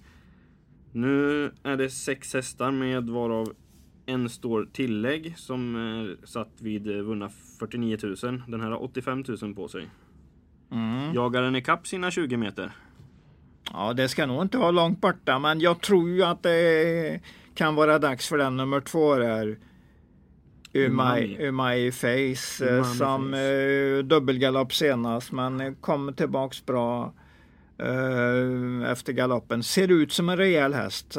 Nu 0.92 1.44
är 1.62 1.76
det 1.76 1.90
sex 1.90 2.35
hästar 2.35 2.70
med 2.70 3.11
varav 3.11 3.54
en 4.06 4.28
står 4.28 4.68
tillägg 4.73 5.35
som 5.38 5.76
är 5.76 6.26
satt 6.26 6.52
vid 6.61 6.97
eh, 6.97 7.02
vunna 7.02 7.30
49 7.58 7.99
000. 8.02 8.42
Den 8.49 8.61
här 8.61 8.70
har 8.70 8.82
85 8.82 9.25
000 9.42 9.54
på 9.54 9.68
sig. 9.68 9.88
Mm. 10.72 11.14
Jagar 11.14 11.42
den 11.42 11.56
ikapp 11.56 11.87
sina 11.87 12.10
20 12.10 12.37
meter? 12.37 12.72
Ja, 13.72 13.92
det 13.92 14.08
ska 14.08 14.26
nog 14.26 14.42
inte 14.42 14.58
vara 14.58 14.70
långt 14.70 15.00
borta, 15.00 15.38
men 15.38 15.60
jag 15.60 15.80
tror 15.80 16.10
ju 16.10 16.22
att 16.22 16.42
det 16.42 17.20
kan 17.54 17.75
vara 17.75 17.98
dags 17.98 18.28
för 18.28 18.38
den 18.38 18.56
nummer 18.56 18.80
två 18.80 19.14
där. 19.16 19.58
Umai, 20.72 21.37
Umai 21.40 21.92
Face 21.92 22.64
Umami 22.64 22.84
som 22.96 23.30
Face. 23.32 23.40
eh, 23.40 23.98
dubbelgalopp 24.04 24.75
senast 24.75 25.32
men 25.32 25.75
kom 25.75 26.14
tillbaks 26.14 26.66
bra 26.66 27.12
eh, 27.78 28.90
efter 28.90 29.12
galoppen. 29.12 29.62
Ser 29.62 29.90
ut 29.90 30.12
som 30.12 30.28
en 30.28 30.37
rejäl 30.37 30.75
häst. 30.75 31.16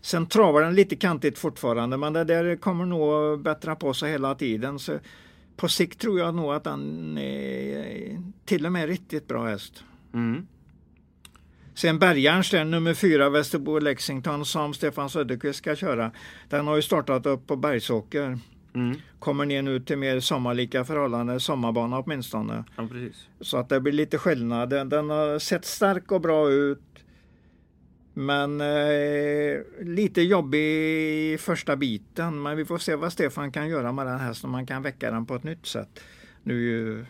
Sen 0.00 0.26
travar 0.26 0.62
den 0.62 0.74
lite 0.74 0.96
kantigt 0.96 1.38
fortfarande 1.38 1.96
men 1.96 2.12
det 2.12 2.24
där 2.24 2.56
kommer 2.56 2.84
nog 2.84 3.14
att 3.34 3.40
bättra 3.40 3.76
på 3.76 3.94
sig 3.94 4.10
hela 4.12 4.34
tiden. 4.34 4.78
Så 4.78 4.92
på 5.60 5.68
sikt 5.68 6.00
tror 6.00 6.18
jag 6.18 6.34
nog 6.34 6.52
att 6.52 6.64
den 6.64 7.18
är 7.18 8.22
till 8.44 8.66
och 8.66 8.72
med 8.72 8.88
riktigt 8.88 9.28
bra 9.28 9.46
häst. 9.46 9.84
Mm. 10.14 10.46
Sen 11.74 11.98
Bergarns 11.98 12.50
där, 12.50 12.64
nummer 12.64 12.94
fyra 12.94 13.30
Västerbo 13.30 13.78
Lexington 13.78 14.44
som 14.44 14.74
Stefan 14.74 15.10
Söderqvist 15.10 15.58
ska 15.58 15.76
köra. 15.76 16.10
Den 16.48 16.66
har 16.66 16.76
ju 16.76 16.82
startat 16.82 17.26
upp 17.26 17.46
på 17.46 17.56
Bergsåker. 17.56 18.38
Mm. 18.74 18.96
Kommer 19.18 19.46
ner 19.46 19.62
nu 19.62 19.80
till 19.80 19.98
mer 19.98 20.20
sommarlika 20.20 20.84
förhållanden, 20.84 21.40
sommarbana 21.40 21.98
åtminstone. 21.98 22.64
Ja, 22.76 22.88
precis. 22.90 23.28
Så 23.40 23.56
att 23.56 23.68
det 23.68 23.80
blir 23.80 23.92
lite 23.92 24.18
skillnad. 24.18 24.70
Den, 24.70 24.88
den 24.88 25.10
har 25.10 25.38
sett 25.38 25.64
stark 25.64 26.12
och 26.12 26.20
bra 26.20 26.50
ut. 26.50 26.82
Men 28.14 28.60
eh, 28.60 29.60
lite 29.80 30.22
jobbig 30.22 30.60
i 30.60 31.38
första 31.40 31.76
biten. 31.76 32.42
Men 32.42 32.56
vi 32.56 32.64
får 32.64 32.78
se 32.78 32.94
vad 32.94 33.12
Stefan 33.12 33.52
kan 33.52 33.68
göra 33.68 33.92
med 33.92 34.06
den 34.06 34.20
hästen. 34.20 34.48
Om 34.48 34.52
man 34.52 34.66
kan 34.66 34.82
väcka 34.82 35.10
den 35.10 35.26
på 35.26 35.34
ett 35.34 35.44
nytt 35.44 35.66
sätt. 35.66 36.00
Nu, 36.42 37.06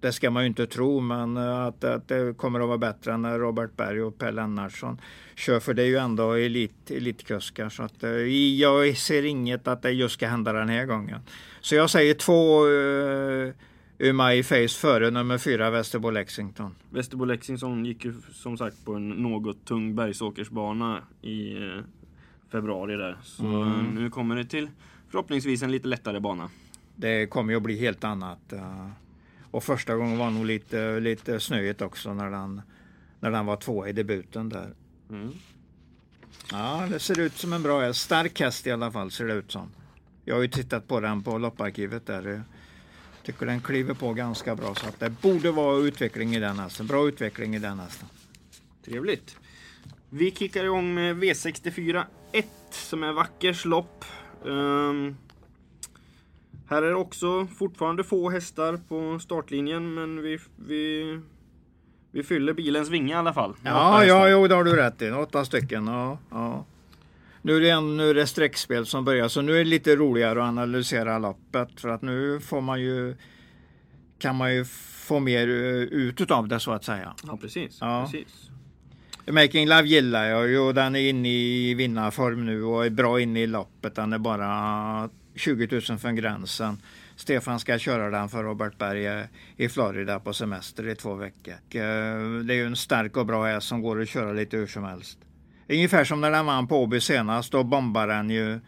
det 0.00 0.12
ska 0.12 0.30
man 0.30 0.42
ju 0.42 0.46
inte 0.46 0.66
tro, 0.66 1.00
men 1.00 1.36
eh, 1.36 1.60
att, 1.60 1.84
att 1.84 2.08
det 2.08 2.36
kommer 2.36 2.60
att 2.60 2.68
vara 2.68 2.78
bättre 2.78 3.16
när 3.16 3.38
Robert 3.38 3.76
Berg 3.76 4.02
och 4.02 4.18
Per 4.18 4.32
Lennartsson 4.32 5.00
kör. 5.34 5.60
För 5.60 5.74
det 5.74 5.82
är 5.82 5.86
ju 5.86 5.96
ändå 5.96 6.32
elit, 6.32 6.90
elitkuskar. 6.90 7.68
Så 7.68 7.82
att, 7.82 8.02
eh, 8.02 8.10
jag 8.10 8.96
ser 8.96 9.22
inget 9.22 9.68
att 9.68 9.82
det 9.82 9.90
just 9.90 10.14
ska 10.14 10.26
hända 10.26 10.52
den 10.52 10.68
här 10.68 10.86
gången. 10.86 11.20
Så 11.60 11.74
jag 11.74 11.90
säger 11.90 12.14
två 12.14 12.68
eh, 12.68 13.54
Umai 14.02 14.42
Face 14.42 14.68
före 14.68 15.10
nummer 15.10 15.38
fyra 15.38 15.70
Västerbo 15.70 16.10
Lexington. 16.10 16.74
Västerbo 16.90 17.24
Lexington 17.24 17.84
gick 17.84 18.04
ju 18.04 18.14
som 18.32 18.56
sagt 18.58 18.84
på 18.84 18.94
en 18.94 19.08
något 19.08 19.64
tung 19.64 19.94
bergsåkersbana 19.94 21.02
i 21.22 21.56
eh, 21.56 21.80
februari 22.52 22.96
där. 22.96 23.18
Så 23.22 23.44
Mm. 23.62 23.94
nu 23.94 24.10
kommer 24.10 24.36
det 24.36 24.44
till 24.44 24.68
förhoppningsvis 25.08 25.62
en 25.62 25.70
lite 25.72 25.88
lättare 25.88 26.20
bana. 26.20 26.50
Det 26.96 27.26
kommer 27.26 27.52
ju 27.52 27.56
att 27.56 27.62
bli 27.62 27.78
helt 27.78 28.04
annat. 28.04 28.52
eh, 28.52 28.88
Och 29.50 29.64
första 29.64 29.96
gången 29.96 30.18
var 30.18 30.30
nog 30.30 30.46
lite, 30.46 31.00
lite 31.00 31.40
snöigt 31.40 31.82
också 31.82 32.14
när 32.14 32.30
den, 32.30 32.62
när 33.20 33.30
den 33.30 33.46
var 33.46 33.56
två 33.56 33.86
i 33.86 33.92
debuten 33.92 34.48
där. 34.48 34.74
Mm. 35.10 35.30
Ja, 36.52 36.86
det 36.90 36.98
ser 36.98 37.20
ut 37.20 37.32
som 37.36 37.52
en 37.52 37.62
bra 37.62 37.80
häst. 37.80 38.00
Stark 38.00 38.40
häst 38.40 38.66
i 38.66 38.70
alla 38.70 38.90
fall 38.92 39.10
ser 39.10 39.26
det 39.26 39.34
ut 39.34 39.52
som. 39.52 39.68
Jag 40.24 40.34
har 40.34 40.42
ju 40.42 40.48
tittat 40.48 40.88
på 40.88 41.00
den 41.00 41.22
på 41.22 41.38
lopparkivet 41.38 42.06
där. 42.06 42.42
Tycker 43.22 43.46
den 43.46 43.60
kliver 43.60 43.94
på 43.94 44.12
ganska 44.12 44.56
bra 44.56 44.74
så 44.74 44.88
att 44.88 45.00
det 45.00 45.10
borde 45.10 45.50
vara 45.50 45.76
utveckling 45.76 46.34
i 46.36 46.40
den 46.40 46.58
hästen. 46.58 46.86
Bra 46.86 47.08
utveckling 47.08 47.56
i 47.56 47.58
den 47.58 47.78
hästen. 47.78 48.08
Trevligt. 48.84 49.36
Vi 50.08 50.30
kickar 50.30 50.64
igång 50.64 50.94
med 50.94 51.16
V64 51.16 52.04
1 52.32 52.46
som 52.70 53.02
är 53.02 53.12
Vackers 53.12 53.64
lopp. 53.64 54.04
Ehm, 54.46 55.16
här 56.68 56.82
är 56.82 56.88
det 56.88 56.94
också 56.94 57.46
fortfarande 57.46 58.04
få 58.04 58.30
hästar 58.30 58.80
på 58.88 59.18
startlinjen 59.18 59.94
men 59.94 60.22
vi, 60.22 60.38
vi, 60.56 61.20
vi 62.10 62.22
fyller 62.22 62.52
bilens 62.52 62.88
vinge 62.88 63.12
i 63.12 63.16
alla 63.16 63.32
fall. 63.32 63.56
Ja, 63.64 64.04
ja, 64.04 64.28
jo, 64.28 64.48
det 64.48 64.54
har 64.54 64.64
du 64.64 64.76
rätt 64.76 65.02
i. 65.02 65.10
Åtta 65.10 65.44
stycken. 65.44 65.86
Ja, 65.86 66.18
ja. 66.30 66.64
Nu 67.42 67.56
är, 67.56 67.60
det 67.60 67.70
en, 67.70 67.96
nu 67.96 68.10
är 68.10 68.14
det 68.14 68.26
streckspel 68.26 68.86
som 68.86 69.04
börjar, 69.04 69.28
så 69.28 69.40
nu 69.42 69.52
är 69.54 69.58
det 69.58 69.64
lite 69.64 69.96
roligare 69.96 70.42
att 70.42 70.48
analysera 70.48 71.18
loppet. 71.18 71.80
För 71.80 71.88
att 71.88 72.02
nu 72.02 72.40
får 72.40 72.60
man 72.60 72.80
ju, 72.80 73.16
kan 74.18 74.36
man 74.36 74.54
ju 74.54 74.64
få 74.64 75.20
mer 75.20 75.48
eh, 75.48 75.82
ut 75.82 76.30
av 76.30 76.48
det 76.48 76.60
så 76.60 76.72
att 76.72 76.84
säga. 76.84 77.14
Ja, 77.26 77.38
precis. 77.42 77.78
Ja. 77.80 78.08
precis. 78.10 78.50
Making 79.26 79.68
Love 79.68 79.86
gillar 79.88 80.24
jag 80.24 80.48
ju 80.48 80.58
och 80.58 80.74
den 80.74 80.96
är 80.96 81.08
inne 81.08 81.28
i 81.28 81.74
vinnarform 81.74 82.46
nu 82.46 82.64
och 82.64 82.86
är 82.86 82.90
bra 82.90 83.20
inne 83.20 83.40
i 83.42 83.46
loppet. 83.46 83.94
Den 83.94 84.12
är 84.12 84.18
bara 84.18 85.10
20 85.34 85.80
000 85.88 85.98
från 85.98 86.16
gränsen. 86.16 86.82
Stefan 87.16 87.60
ska 87.60 87.78
köra 87.78 88.10
den 88.10 88.28
för 88.28 88.42
Robert 88.44 88.78
Berg 88.78 89.06
eh, 89.06 89.24
i 89.56 89.68
Florida 89.68 90.20
på 90.20 90.32
semester 90.32 90.88
i 90.88 90.94
två 90.94 91.14
veckor. 91.14 91.52
Eh, 91.52 91.80
Det 92.44 92.54
är 92.54 92.56
ju 92.56 92.66
en 92.66 92.76
stark 92.76 93.16
och 93.16 93.26
bra 93.26 93.44
häst 93.46 93.68
som 93.68 93.82
går 93.82 94.00
att 94.02 94.08
köra 94.08 94.32
lite 94.32 94.56
hur 94.56 94.66
som 94.66 94.84
helst. 94.84 95.18
Ungefär 95.70 96.04
som 96.04 96.20
när 96.20 96.30
den 96.30 96.46
vann 96.46 96.66
på 96.68 96.82
Åby 96.82 97.00
senast. 97.00 97.52
Då 97.52 97.64
bombar 97.64 98.06
den 98.08 98.30
ju 98.30 98.60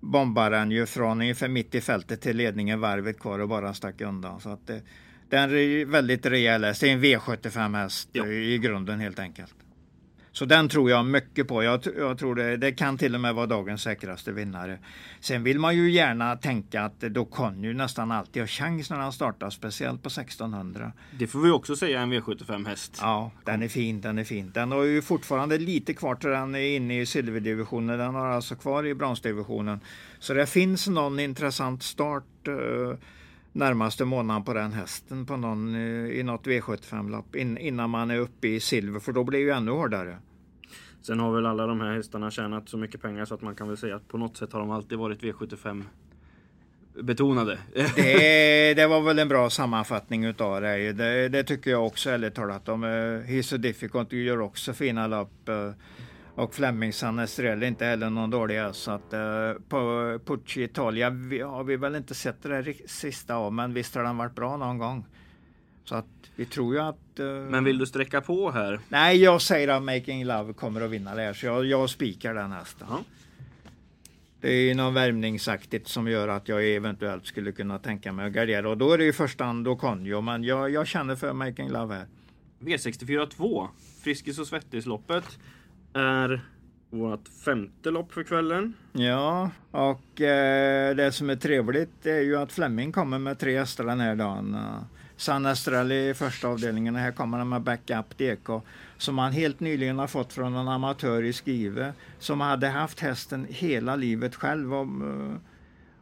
bombar 0.00 0.50
den 0.50 0.70
ju 0.70 0.86
från 0.86 1.20
ungefär 1.20 1.48
mitt 1.48 1.74
i 1.74 1.80
fältet 1.80 2.20
till 2.20 2.36
ledningen 2.36 2.80
varvet 2.80 3.18
kvar 3.20 3.38
och 3.38 3.48
bara 3.48 3.74
stack 3.74 4.00
undan. 4.00 4.40
Så 4.40 4.48
att 4.50 4.66
det, 4.66 4.82
det 5.28 5.36
är 5.36 5.42
en 5.42 5.50
re- 5.50 5.84
väldigt 5.84 6.26
rejäl 6.26 6.64
häst. 6.64 6.80
Det 6.80 6.88
är 6.88 6.92
en 6.92 7.04
V75 7.04 7.76
häst 7.76 8.08
Ja. 8.12 8.26
i 8.26 8.58
grunden 8.58 9.00
helt 9.00 9.18
enkelt. 9.18 9.54
Så 10.38 10.44
den 10.44 10.68
tror 10.68 10.90
jag 10.90 11.06
mycket 11.06 11.48
på. 11.48 11.62
Jag, 11.62 11.80
jag 11.96 12.18
tror 12.18 12.34
det, 12.34 12.56
det 12.56 12.72
kan 12.72 12.98
till 12.98 13.14
och 13.14 13.20
med 13.20 13.34
vara 13.34 13.46
dagens 13.46 13.82
säkraste 13.82 14.32
vinnare. 14.32 14.78
Sen 15.20 15.42
vill 15.42 15.58
man 15.58 15.76
ju 15.76 15.90
gärna 15.90 16.36
tänka 16.36 16.82
att 16.82 17.00
då 17.00 17.24
kan 17.24 17.62
ju 17.62 17.74
nästan 17.74 18.10
alltid 18.10 18.42
ha 18.42 18.46
chans 18.46 18.90
när 18.90 18.96
han 18.96 19.12
startar, 19.12 19.50
speciellt 19.50 20.02
på 20.02 20.06
1600. 20.06 20.92
Det 21.18 21.26
får 21.26 21.40
vi 21.40 21.50
också 21.50 21.76
säga 21.76 22.00
en 22.00 22.12
V75 22.12 22.68
häst. 22.68 22.98
Ja, 23.00 23.30
den 23.44 23.62
är 23.62 23.68
fin, 23.68 24.00
den 24.00 24.18
är 24.18 24.24
fin. 24.24 24.50
Den 24.54 24.72
har 24.72 24.82
ju 24.82 25.02
fortfarande 25.02 25.58
lite 25.58 25.94
kvar 25.94 26.14
till 26.14 26.30
den 26.30 26.54
är 26.54 26.76
inne 26.76 27.00
i 27.00 27.06
silverdivisionen. 27.06 27.98
Den 27.98 28.14
har 28.14 28.26
alltså 28.26 28.54
kvar 28.56 28.86
i 28.86 28.94
bronsdivisionen. 28.94 29.80
Så 30.18 30.34
det 30.34 30.46
finns 30.46 30.88
någon 30.88 31.20
intressant 31.20 31.82
start 31.82 32.48
eh, 32.48 32.98
närmaste 33.52 34.04
månaden 34.04 34.44
på 34.44 34.54
den 34.54 34.72
hästen 34.72 35.26
på 35.26 35.36
någon, 35.36 35.74
eh, 35.74 36.18
i 36.18 36.22
något 36.22 36.46
V75-lopp 36.46 37.36
in, 37.36 37.58
innan 37.58 37.90
man 37.90 38.10
är 38.10 38.18
uppe 38.18 38.48
i 38.48 38.60
silver, 38.60 39.00
för 39.00 39.12
då 39.12 39.24
blir 39.24 39.38
det 39.38 39.44
ju 39.44 39.50
ännu 39.50 39.70
hårdare. 39.70 40.16
Sen 41.08 41.20
har 41.20 41.32
väl 41.32 41.46
alla 41.46 41.66
de 41.66 41.80
här 41.80 41.92
hästarna 41.92 42.30
tjänat 42.30 42.68
så 42.68 42.76
mycket 42.76 43.02
pengar 43.02 43.24
så 43.24 43.34
att 43.34 43.42
man 43.42 43.54
kan 43.54 43.68
väl 43.68 43.76
säga 43.76 43.96
att 43.96 44.08
på 44.08 44.18
något 44.18 44.36
sätt 44.36 44.52
har 44.52 44.60
de 44.60 44.70
alltid 44.70 44.98
varit 44.98 45.22
V75 45.22 45.84
betonade. 47.02 47.58
Det, 47.96 48.74
det 48.74 48.86
var 48.86 49.00
väl 49.00 49.18
en 49.18 49.28
bra 49.28 49.50
sammanfattning 49.50 50.24
utav 50.24 50.60
det. 50.60 50.92
Det, 50.92 51.28
det 51.28 51.44
tycker 51.44 51.70
jag 51.70 51.86
också 51.86 52.10
ärligt 52.10 52.34
talat. 52.34 52.64
De, 52.64 52.84
eh, 52.84 52.88
He's 52.88 53.42
so 53.42 53.56
difficult 53.56 54.12
gör 54.12 54.40
också 54.40 54.72
fina 54.72 55.06
lopp. 55.06 55.48
Eh, 55.48 55.70
och 56.34 56.54
Fleming 56.54 56.92
Sanestrell 56.92 57.62
är 57.62 57.66
inte 57.66 57.84
heller 57.84 58.10
någon 58.10 58.30
dålig. 58.30 58.60
Så 58.72 58.90
att, 58.90 59.12
eh, 59.12 59.52
på 59.68 60.18
Pucci 60.24 60.62
Italia 60.62 61.10
vi, 61.10 61.40
har 61.40 61.64
vi 61.64 61.76
väl 61.76 61.96
inte 61.96 62.14
sett 62.14 62.42
det 62.42 62.48
där 62.48 62.74
sista 62.86 63.34
av. 63.34 63.52
Men 63.52 63.74
visst 63.74 63.94
har 63.94 64.02
den 64.02 64.16
varit 64.16 64.34
bra 64.34 64.56
någon 64.56 64.78
gång. 64.78 65.06
Så 65.88 65.94
att 65.94 66.06
vi 66.36 66.44
tror 66.44 66.74
ju 66.74 66.80
att... 66.80 67.18
eh, 67.18 67.26
Men 67.26 67.64
vill 67.64 67.78
du 67.78 67.86
sträcka 67.86 68.20
på 68.20 68.50
här? 68.50 68.80
Nej, 68.88 69.22
jag 69.22 69.42
säger 69.42 69.68
att 69.68 69.82
Making 69.82 70.24
Love 70.24 70.52
kommer 70.52 70.80
att 70.80 70.90
vinna 70.90 71.14
det 71.14 71.22
här. 71.22 71.32
Så 71.32 71.46
jag, 71.46 71.64
jag 71.66 71.90
spikar 71.90 72.34
den 72.34 72.52
hästen. 72.52 72.86
Ja. 72.90 73.00
Det 74.40 74.48
är 74.50 74.74
någon 74.74 74.94
värmningsaktigt 74.94 75.88
som 75.88 76.08
gör 76.08 76.28
att 76.28 76.48
jag 76.48 76.68
eventuellt 76.68 77.26
skulle 77.26 77.52
kunna 77.52 77.78
tänka 77.78 78.12
mig 78.12 78.26
att 78.26 78.32
gardera. 78.32 78.68
Och 78.70 78.78
då 78.78 78.92
är 78.92 78.98
det 78.98 79.04
i 79.04 79.12
första 79.12 79.44
hand 79.44 79.64
då 79.64 79.76
Conjo. 79.76 80.20
Men 80.20 80.44
jag, 80.44 80.70
jag 80.70 80.86
känner 80.86 81.16
för 81.16 81.32
Making 81.32 81.68
Love 81.70 81.94
här. 81.94 82.06
V64 82.60 83.26
2, 83.26 83.68
Friskis 84.02 84.38
och 84.38 84.46
Svettis-loppet, 84.46 85.38
är 85.92 86.40
vårt 86.90 87.28
femte 87.44 87.90
lopp 87.90 88.12
för 88.12 88.22
kvällen. 88.22 88.74
Ja, 88.92 89.50
och 89.70 90.20
eh, 90.20 90.96
det 90.96 91.12
som 91.12 91.30
är 91.30 91.36
trevligt 91.36 92.06
är 92.06 92.20
ju 92.20 92.36
att 92.36 92.52
Fleming 92.52 92.92
kommer 92.92 93.18
med 93.18 93.38
tre 93.38 93.58
hästar 93.58 93.84
den 93.84 94.00
här 94.00 94.14
dagen. 94.16 94.56
San 95.18 95.46
Estrelli 95.46 96.08
i 96.08 96.14
första 96.14 96.48
avdelningen 96.48 96.94
och 96.94 97.00
här 97.00 97.12
kommer 97.12 97.38
han 97.38 97.48
med 97.48 97.62
backup 97.62 98.18
DK 98.18 98.62
som 98.96 99.18
han 99.18 99.32
helt 99.32 99.60
nyligen 99.60 99.98
har 99.98 100.06
fått 100.06 100.32
från 100.32 100.54
en 100.54 100.68
amatör 100.68 101.22
i 101.22 101.32
Skive 101.32 101.92
som 102.18 102.40
hade 102.40 102.68
haft 102.68 103.00
hästen 103.00 103.46
hela 103.50 103.96
livet 103.96 104.34
själv. 104.34 104.74
Och, 104.74 104.86
eh, 104.86 105.34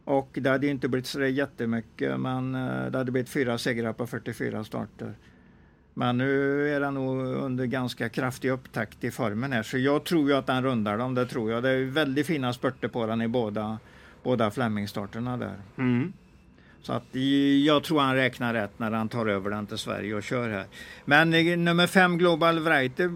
och 0.03 0.29
det 0.41 0.49
hade 0.49 0.67
inte 0.67 0.87
blivit 0.87 1.07
så 1.07 1.25
jättemycket 1.25 2.19
men 2.19 2.55
eh, 2.55 2.85
det 2.91 2.97
hade 2.97 3.11
blivit 3.11 3.29
fyra 3.29 3.57
segrar 3.57 3.93
på 3.93 4.07
44 4.07 4.63
starter. 4.63 5.13
Men 5.93 6.17
nu 6.17 6.67
är 6.75 6.79
den 6.79 6.93
nog 6.93 7.25
under 7.25 7.65
ganska 7.65 8.09
kraftig 8.09 8.49
upptakt 8.49 9.03
i 9.03 9.11
formen 9.11 9.51
här 9.51 9.63
så 9.63 9.77
jag 9.77 10.03
tror 10.03 10.29
ju 10.29 10.35
att 10.35 10.47
den 10.47 10.63
rundar 10.63 10.97
dem, 10.97 11.15
det 11.15 11.25
tror 11.25 11.51
jag. 11.51 11.63
Det 11.63 11.69
är 11.69 11.85
väldigt 11.85 12.27
fina 12.27 12.53
spurter 12.53 12.87
på 12.87 13.05
den 13.05 13.21
i 13.21 13.27
båda, 13.27 13.79
båda 14.23 14.51
Fleming-starterna 14.51 15.37
där. 15.37 15.55
Mm. 15.77 16.13
Så 16.81 16.93
att 16.93 17.15
jag 17.65 17.83
tror 17.83 17.99
han 17.99 18.15
räknar 18.15 18.53
rätt 18.53 18.79
när 18.79 18.91
han 18.91 19.09
tar 19.09 19.25
över 19.25 19.49
den 19.49 19.67
till 19.67 19.77
Sverige 19.77 20.15
och 20.15 20.23
kör 20.23 20.49
här. 20.49 20.65
Men 21.05 21.29
nummer 21.63 21.87
fem 21.87 22.17
Global 22.17 22.59
Writer, 22.59 23.11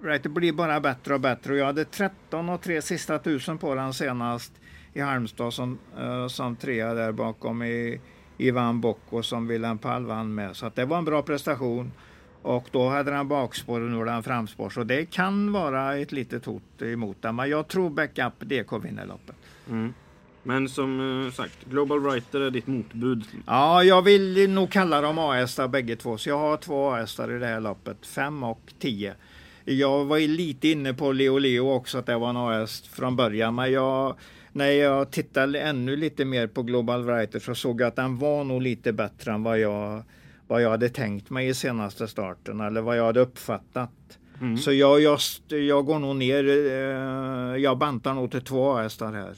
Writer 0.00 0.28
blir 0.28 0.52
bara 0.52 0.80
bättre 0.80 1.14
och 1.14 1.20
bättre 1.20 1.52
och 1.52 1.58
jag 1.58 1.66
hade 1.66 1.84
13 1.84 2.48
och 2.48 2.60
tre 2.60 2.82
sista 2.82 3.18
tusen 3.18 3.58
på 3.58 3.74
den 3.74 3.92
senast 3.94 4.52
i 4.92 5.00
Halmstad 5.00 5.54
som, 5.54 5.78
eh, 5.98 6.26
som 6.26 6.56
trea 6.56 6.94
där 6.94 7.12
bakom 7.12 7.62
i 7.62 8.00
Ivan 8.38 8.80
Bocco 8.80 9.22
som 9.22 9.46
Wilhelm 9.46 9.78
Pall 9.78 10.06
vann 10.06 10.34
med. 10.34 10.56
Så 10.56 10.66
att 10.66 10.74
det 10.74 10.84
var 10.84 10.98
en 10.98 11.04
bra 11.04 11.22
prestation. 11.22 11.92
Och 12.42 12.68
då 12.70 12.88
hade 12.88 13.12
han 13.12 13.28
bakspår 13.28 13.80
och 13.80 13.90
nu 13.90 13.96
har 13.96 14.06
han 14.06 14.22
framspår. 14.22 14.70
Så 14.70 14.84
det 14.84 15.10
kan 15.10 15.52
vara 15.52 15.96
ett 15.96 16.12
litet 16.12 16.44
hot 16.44 16.82
emot 16.82 17.16
den. 17.20 17.36
Men 17.36 17.50
jag 17.50 17.68
tror 17.68 17.90
backup 17.90 18.32
DK 18.40 18.78
vinner 18.78 19.06
loppet. 19.06 19.36
Mm. 19.68 19.94
Men 20.42 20.68
som 20.68 21.24
eh, 21.26 21.32
sagt, 21.32 21.64
Global 21.64 22.00
Writer 22.00 22.40
är 22.40 22.50
ditt 22.50 22.66
motbud. 22.66 23.24
Ja, 23.46 23.84
jag 23.84 24.02
vill 24.02 24.50
nog 24.50 24.70
kalla 24.70 25.00
dem 25.00 25.18
A-hästar 25.18 25.68
bägge 25.68 25.96
två. 25.96 26.18
Så 26.18 26.28
jag 26.28 26.38
har 26.38 26.56
två 26.56 26.90
A-hästar 26.90 27.36
i 27.36 27.38
det 27.38 27.46
här 27.46 27.60
loppet. 27.60 28.06
Fem 28.06 28.42
och 28.42 28.72
tio. 28.78 29.14
Jag 29.64 30.04
var 30.04 30.16
ju 30.16 30.28
lite 30.28 30.68
inne 30.68 30.94
på 30.94 31.12
Leo 31.12 31.38
Leo 31.38 31.70
också, 31.70 31.98
att 31.98 32.06
det 32.06 32.18
var 32.18 32.30
en 32.30 32.36
A-häst 32.36 32.86
från 32.86 33.16
början. 33.16 33.54
Men 33.54 33.72
jag, 33.72 34.16
när 34.52 34.70
jag 34.70 35.10
tittade 35.10 35.60
ännu 35.60 35.96
lite 35.96 36.24
mer 36.24 36.46
på 36.46 36.62
Global 36.62 37.04
Writer 37.04 37.38
så 37.38 37.54
såg 37.54 37.80
jag 37.80 37.88
att 37.88 37.96
den 37.96 38.18
var 38.18 38.44
nog 38.44 38.62
lite 38.62 38.92
bättre 38.92 39.32
än 39.32 39.42
vad 39.42 39.58
jag, 39.58 40.02
vad 40.46 40.62
jag 40.62 40.70
hade 40.70 40.88
tänkt 40.88 41.30
mig 41.30 41.48
i 41.48 41.54
senaste 41.54 42.08
starten. 42.08 42.60
Eller 42.60 42.80
vad 42.80 42.98
jag 42.98 43.04
hade 43.04 43.20
uppfattat. 43.20 43.90
Mm. 44.40 44.56
Så 44.56 44.72
jag, 44.72 45.00
jag, 45.00 45.18
jag 45.48 45.86
går 45.86 45.98
nog 45.98 46.16
ner. 46.16 46.48
Eh, 46.48 47.56
jag 47.56 47.78
bantar 47.78 48.14
nog 48.14 48.30
till 48.30 48.42
två 48.42 48.72
A-hästar 48.72 49.12
här. 49.12 49.36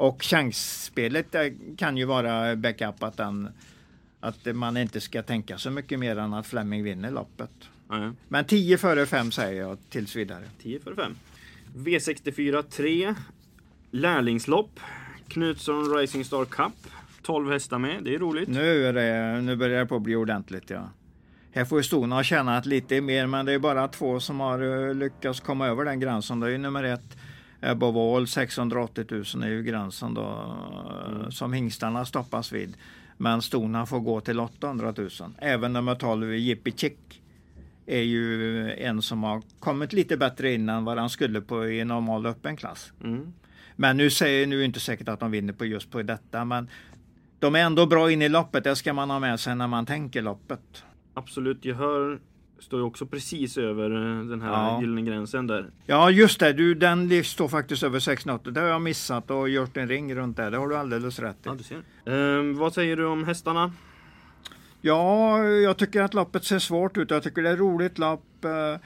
Och 0.00 0.22
chansspelet 0.22 1.34
kan 1.76 1.96
ju 1.96 2.04
vara 2.04 2.56
backup 2.56 3.02
att, 3.02 3.16
den, 3.16 3.48
att 4.20 4.54
man 4.54 4.76
inte 4.76 5.00
ska 5.00 5.22
tänka 5.22 5.58
så 5.58 5.70
mycket 5.70 5.98
mer 5.98 6.18
än 6.18 6.34
att 6.34 6.46
Fleming 6.46 6.84
vinner 6.84 7.10
loppet. 7.10 7.50
Ja, 7.88 8.12
Men 8.28 8.44
10 8.44 8.78
före 8.78 9.06
5 9.06 9.30
säger 9.32 9.62
jag 9.62 9.78
tills 9.90 10.16
vidare. 10.16 10.44
10 10.62 10.80
för 10.80 10.94
5. 10.94 11.16
V64 11.76 12.62
3. 12.62 13.14
Lärlingslopp. 13.90 14.80
Knutsson 15.28 15.94
Rising 15.96 16.24
Star 16.24 16.44
Cup. 16.44 16.72
12 17.22 17.50
hästar 17.50 17.78
med, 17.78 18.04
det 18.04 18.14
är 18.14 18.18
roligt. 18.18 18.48
Nu, 18.48 18.86
är 18.86 18.92
det, 18.92 19.40
nu 19.40 19.56
börjar 19.56 19.80
det 19.80 19.86
på 19.86 19.96
att 19.96 20.02
bli 20.02 20.16
ordentligt 20.16 20.70
ja. 20.70 20.90
Här 21.52 21.64
får 21.64 21.78
ju 21.78 21.84
Stona 21.84 22.16
ha 22.16 22.22
tjänat 22.22 22.66
lite 22.66 23.00
mer 23.00 23.26
men 23.26 23.46
det 23.46 23.52
är 23.52 23.58
bara 23.58 23.88
två 23.88 24.20
som 24.20 24.40
har 24.40 24.88
eh, 24.88 24.94
lyckats 24.94 25.40
komma 25.40 25.66
över 25.66 25.84
den 25.84 26.00
gränsen. 26.00 26.40
Det 26.40 26.46
är 26.46 26.50
ju 26.50 26.58
nummer 26.58 26.84
ett 26.84 27.16
Above 27.62 28.16
all 28.16 28.26
680 28.26 29.04
000 29.10 29.24
är 29.44 29.48
ju 29.48 29.62
gränsen 29.62 30.14
då 30.14 30.22
eh, 30.22 31.28
som 31.28 31.52
hingstarna 31.52 32.04
stoppas 32.04 32.52
vid. 32.52 32.76
Men 33.16 33.42
Stona 33.42 33.86
får 33.86 34.00
gå 34.00 34.20
till 34.20 34.40
800 34.40 34.94
000. 34.96 35.08
Även 35.38 35.72
nummer 35.72 35.94
12 35.94 36.34
Jippi 36.34 36.72
Chick 36.72 37.22
är 37.86 38.02
ju 38.02 38.72
en 38.72 39.02
som 39.02 39.22
har 39.22 39.42
kommit 39.58 39.92
lite 39.92 40.16
bättre 40.16 40.54
in 40.54 40.68
än 40.68 40.84
vad 40.84 40.98
han 40.98 41.10
skulle 41.10 41.40
på 41.40 41.68
i 41.68 41.84
normal 41.84 42.26
öppen 42.26 42.56
klass. 42.56 42.92
Mm. 43.04 43.32
Men 43.76 43.96
nu 43.96 44.10
säger 44.10 44.46
nu 44.46 44.56
är 44.56 44.58
det 44.58 44.64
inte 44.64 44.80
säkert 44.80 45.08
att 45.08 45.20
de 45.20 45.30
vinner 45.30 45.52
på 45.52 45.64
just 45.64 45.90
på 45.90 46.02
detta. 46.02 46.44
Men 46.44 46.68
de 47.38 47.54
är 47.54 47.60
ändå 47.60 47.86
bra 47.86 48.10
in 48.10 48.22
i 48.22 48.28
loppet. 48.28 48.64
Det 48.64 48.76
ska 48.76 48.92
man 48.92 49.10
ha 49.10 49.18
med 49.18 49.40
sig 49.40 49.54
när 49.54 49.66
man 49.66 49.86
tänker 49.86 50.22
loppet. 50.22 50.84
Absolut 51.14 51.64
gehör 51.64 52.20
står 52.60 52.80
ju 52.80 52.86
också 52.86 53.06
precis 53.06 53.58
över 53.58 53.90
eh, 53.90 54.24
den 54.24 54.42
här 54.42 54.50
Ja. 54.52 54.80
gyllene 54.80 55.02
gränsen 55.02 55.46
där. 55.46 55.70
Ja 55.86 56.10
just 56.10 56.40
det, 56.40 56.52
du, 56.52 56.74
den 56.74 57.24
står 57.24 57.48
faktiskt 57.48 57.82
över 57.82 57.98
680. 58.00 58.52
Det 58.52 58.60
har 58.60 58.68
jag 58.68 58.82
missat 58.82 59.30
och 59.30 59.48
gjort 59.48 59.76
en 59.76 59.88
ring 59.88 60.14
runt 60.14 60.36
där. 60.36 60.50
Det 60.50 60.56
har 60.56 60.68
du 60.68 60.76
alldeles 60.76 61.18
rätt 61.18 61.36
i. 61.36 61.40
Ja, 61.44 61.54
du 61.54 61.62
ser. 61.64 61.82
Ehm, 62.38 62.56
vad 62.58 62.74
säger 62.74 62.96
du 62.96 63.06
om 63.06 63.24
hästarna? 63.24 63.72
Ja, 64.80 65.38
jag 65.44 65.76
tycker 65.76 66.02
att 66.02 66.14
loppet 66.14 66.44
ser 66.44 66.58
svårt 66.58 66.96
ut. 66.96 67.10
Jag 67.10 67.22
tycker 67.22 67.42
det 67.42 67.48
är 67.48 67.52
ett 67.54 67.58
roligt 67.60 67.98
lopp. 67.98 68.44
Eh, 68.44 68.80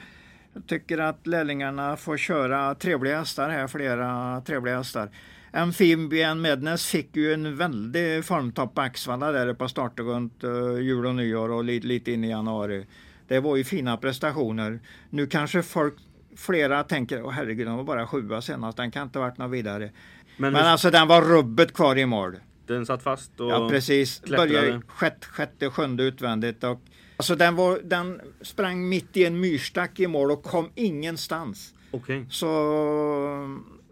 Jag 0.57 0.67
tycker 0.67 0.97
att 0.97 1.27
lärlingarna 1.27 1.95
får 1.97 2.17
köra 2.17 2.75
trevliga 2.75 3.17
hästar 3.19 3.49
här, 3.49 3.67
flera 3.67 4.41
trevliga 4.41 4.77
hästar. 4.77 5.09
Amphibian 5.51 6.41
Madness 6.41 6.85
fick 6.87 7.15
ju 7.15 7.33
en 7.33 7.57
väldig 7.57 8.25
formtopp 8.25 8.75
på 8.75 8.81
Axvalla 8.81 9.31
där 9.31 9.53
på 9.53 9.67
starten 9.67 10.05
runt 10.05 10.43
uh, 10.43 10.79
jul 10.81 11.05
och 11.05 11.15
nyår 11.15 11.51
och 11.51 11.63
lite, 11.63 11.87
lite 11.87 12.11
in 12.11 12.23
i 12.23 12.29
januari. 12.29 12.85
Det 13.27 13.39
var 13.39 13.55
ju 13.55 13.63
fina 13.63 13.97
prestationer. 13.97 14.79
Nu 15.09 15.27
kanske 15.27 15.61
folk, 15.61 15.93
flera 16.37 16.83
tänker, 16.83 17.23
åh 17.23 17.31
herregud, 17.31 17.67
den 17.67 17.75
var 17.75 17.83
bara 17.83 18.07
sjua 18.07 18.41
senast, 18.41 18.77
den 18.77 18.91
kan 18.91 19.03
inte 19.03 19.19
varit 19.19 19.37
något 19.37 19.51
vidare. 19.51 19.91
Men, 20.37 20.53
Men 20.53 20.65
alltså 20.65 20.91
den 20.91 21.07
var 21.07 21.21
rubbet 21.21 21.73
kvar 21.73 21.95
i 21.97 22.05
mål. 22.05 22.35
den 22.67 22.85
satt 22.85 23.03
fast 23.03 23.39
och... 23.39 23.51
Ja 23.51 23.69
precis. 23.69 24.19
klättrade. 24.19 24.49
Började 24.49 24.81
sjätte, 24.87 25.27
sjätte, 25.27 25.69
sjunde 25.69 26.03
utvändigt. 26.03 26.63
Och, 26.63 26.81
alltså 27.17 27.35
den, 27.35 27.55
var, 27.55 27.79
den 27.83 28.21
sprang 28.41 28.89
mitt 28.89 29.17
i 29.17 29.25
en 29.25 29.39
myrstack 29.39 29.99
i 29.99 30.07
mål 30.07 30.31
och 30.31 30.43
kom 30.43 30.69
ingenstans. 30.75 31.73
Okej. 31.91 32.25
Så 32.29 32.47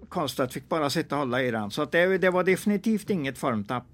Karlstedt 0.09 0.53
fick 0.53 0.69
bara 0.69 0.89
sitta 0.89 1.15
och 1.15 1.19
hålla 1.19 1.41
i 1.41 1.51
den. 1.51 1.71
Så 1.71 1.81
att 1.81 1.91
det, 1.91 2.17
det 2.17 2.29
var 2.29 2.43
definitivt 2.43 3.09
inget 3.09 3.37
formtapp. 3.37 3.85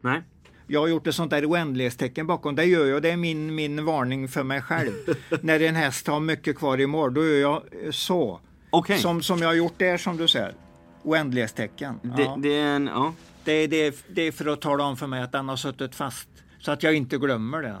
Nej. 0.00 0.22
Jag 0.66 0.80
har 0.80 0.88
gjort 0.88 1.06
ett 1.06 1.14
sånt 1.14 1.30
där 1.30 1.46
oändlighetstecken 1.50 2.26
bakom. 2.26 2.54
Det 2.56 2.64
gör 2.64 2.86
jag. 2.86 3.02
Det 3.02 3.10
är 3.10 3.16
min, 3.16 3.54
min 3.54 3.84
varning 3.84 4.28
för 4.28 4.42
mig 4.42 4.62
själv. 4.62 4.92
När 5.42 5.60
en 5.62 5.74
häst 5.74 6.06
har 6.06 6.20
mycket 6.20 6.56
kvar 6.56 6.80
i 6.80 6.86
mål, 6.86 7.14
då 7.14 7.24
gör 7.24 7.40
jag 7.40 7.62
eh, 7.84 7.90
så. 7.90 8.40
Okej. 8.70 8.98
Som, 8.98 9.22
som 9.22 9.38
jag 9.38 9.48
har 9.48 9.54
gjort 9.54 9.74
där 9.78 9.96
som 9.96 10.16
du 10.16 10.28
ser. 10.28 10.54
Oändlighetstecken. 11.02 12.00
Det, 12.02 12.22
Ja. 12.22 12.36
det 12.42 12.54
är 12.54 12.66
en... 12.76 12.86
Ja. 12.86 13.14
Det, 13.44 13.66
det, 13.66 14.04
det 14.14 14.22
är 14.22 14.32
för 14.32 14.46
att 14.52 14.60
tala 14.60 14.84
om 14.84 14.96
för 14.96 15.06
mig 15.06 15.22
att 15.22 15.32
den 15.32 15.48
har 15.48 15.56
suttit 15.56 15.94
fast. 15.94 16.28
Så 16.58 16.72
att 16.72 16.82
jag 16.82 16.94
inte 16.94 17.18
glömmer 17.18 17.62
det. 17.62 17.76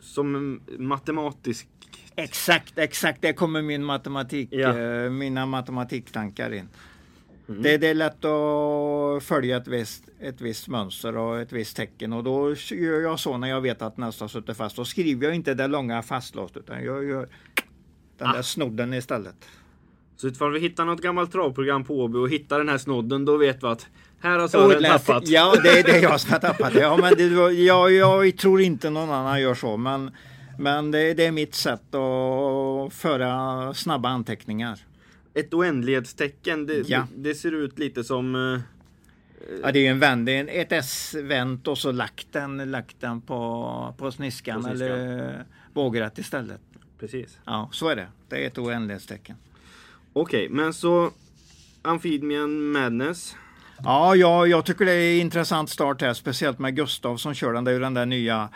Som 0.00 0.60
matematisk... 0.78 1.68
Exakt, 2.16 2.78
exakt. 2.78 3.22
Det 3.22 3.32
kommer 3.32 3.62
min 3.62 3.84
matematik, 3.84 4.48
Ja. 4.52 4.78
eh, 4.78 5.10
mina 5.10 5.46
matematiktankar 5.46 6.54
in. 6.54 6.68
Det, 7.50 7.76
det 7.76 7.88
är 7.88 7.94
lätt 7.94 8.24
att 8.24 9.24
följa 9.24 9.56
ett 9.56 9.68
visst, 9.68 10.04
ett 10.20 10.40
visst 10.40 10.68
mönster 10.68 11.16
och 11.16 11.40
ett 11.40 11.52
visst 11.52 11.76
tecken 11.76 12.12
och 12.12 12.24
då 12.24 12.54
gör 12.70 13.00
jag 13.00 13.20
så 13.20 13.36
när 13.36 13.48
jag 13.48 13.60
vet 13.60 13.82
att 13.82 13.96
nästa 13.96 14.28
suttit 14.28 14.56
fast. 14.56 14.76
Då 14.76 14.84
skriver 14.84 15.26
jag 15.26 15.34
inte 15.34 15.54
det 15.54 15.66
långa 15.66 16.02
fastlåst 16.02 16.56
utan 16.56 16.84
jag 16.84 17.04
gör 17.04 17.28
den 18.18 18.32
där 18.32 18.42
snodden 18.42 18.94
istället. 18.94 19.36
Så 20.16 20.28
ifall 20.28 20.52
vi 20.52 20.60
hittar 20.60 20.84
något 20.84 21.02
gammalt 21.02 21.32
travprogram 21.32 21.84
på 21.84 22.00
Åby 22.00 22.18
och 22.18 22.30
hittar 22.30 22.58
den 22.58 22.68
här 22.68 22.78
snodden, 22.78 23.24
då 23.24 23.36
vet 23.36 23.62
vi 23.62 23.66
att 23.66 23.86
här 24.20 24.38
har 24.38 24.48
Sören 24.48 24.82
tappat. 24.82 25.28
Ja, 25.28 25.54
det 25.62 25.78
är 25.78 25.82
det 25.82 25.98
jag 25.98 26.20
som 26.20 26.32
har 26.32 26.38
tappat 26.48 26.72
det. 26.72 26.80
Ja, 26.80 26.96
men 26.96 27.14
det 27.14 27.52
jag, 27.64 27.92
jag 27.92 28.36
tror 28.36 28.60
inte 28.60 28.90
någon 28.90 29.10
annan 29.10 29.40
gör 29.40 29.54
så. 29.54 29.76
Men, 29.76 30.10
men 30.58 30.90
det, 30.90 31.14
det 31.14 31.26
är 31.26 31.32
mitt 31.32 31.54
sätt 31.54 31.94
att 31.94 32.94
föra 32.94 33.74
snabba 33.74 34.08
anteckningar. 34.08 34.78
Ett 35.40 35.54
oändlighetstecken, 35.54 36.66
det, 36.66 36.88
Ja. 36.88 37.06
det, 37.16 37.34
ser 37.34 37.52
ut 37.52 37.78
lite 37.78 38.04
som... 38.04 38.34
eh, 38.34 38.60
Ja, 39.62 39.72
det 39.72 39.78
är 39.78 39.80
ju 39.82 39.86
en 39.86 39.98
vänd, 39.98 40.26
det 40.26 40.32
är 40.32 40.40
en, 40.40 40.48
ett 40.48 40.72
S-vänt 40.72 41.68
och 41.68 41.78
så 41.78 41.92
lagt 41.92 42.26
den, 42.32 42.70
lagt 42.70 43.00
den 43.00 43.20
på, 43.20 43.94
på 43.98 44.10
sniskan 44.12 44.62
På 44.62 44.68
sniskan. 44.68 44.88
eller 44.88 45.44
vågrätt 45.72 46.18
istället. 46.18 46.60
Precis. 47.00 47.38
Ja, 47.44 47.68
så 47.72 47.88
är 47.88 47.96
det. 47.96 48.08
Det 48.28 48.42
är 48.42 48.46
ett 48.46 48.58
oändlighetstecken. 48.58 49.36
Okej, 50.12 50.48
men 50.50 50.72
så... 50.74 51.10
Amphibian 51.82 52.62
Madness. 52.72 53.36
Ja, 53.84 54.16
ja, 54.16 54.46
jag 54.46 54.64
tycker 54.64 54.84
det 54.84 54.92
är 54.92 55.14
en 55.14 55.20
intressant 55.20 55.70
start 55.70 56.00
här, 56.00 56.14
speciellt 56.14 56.58
med 56.58 56.76
Gustav 56.76 57.16
som 57.16 57.34
kör 57.34 57.52
den. 57.52 57.64
Det 57.64 57.70
är 57.70 57.74
ju 57.74 57.80
den 57.80 57.94
där 57.94 58.06
nya, 58.06 58.48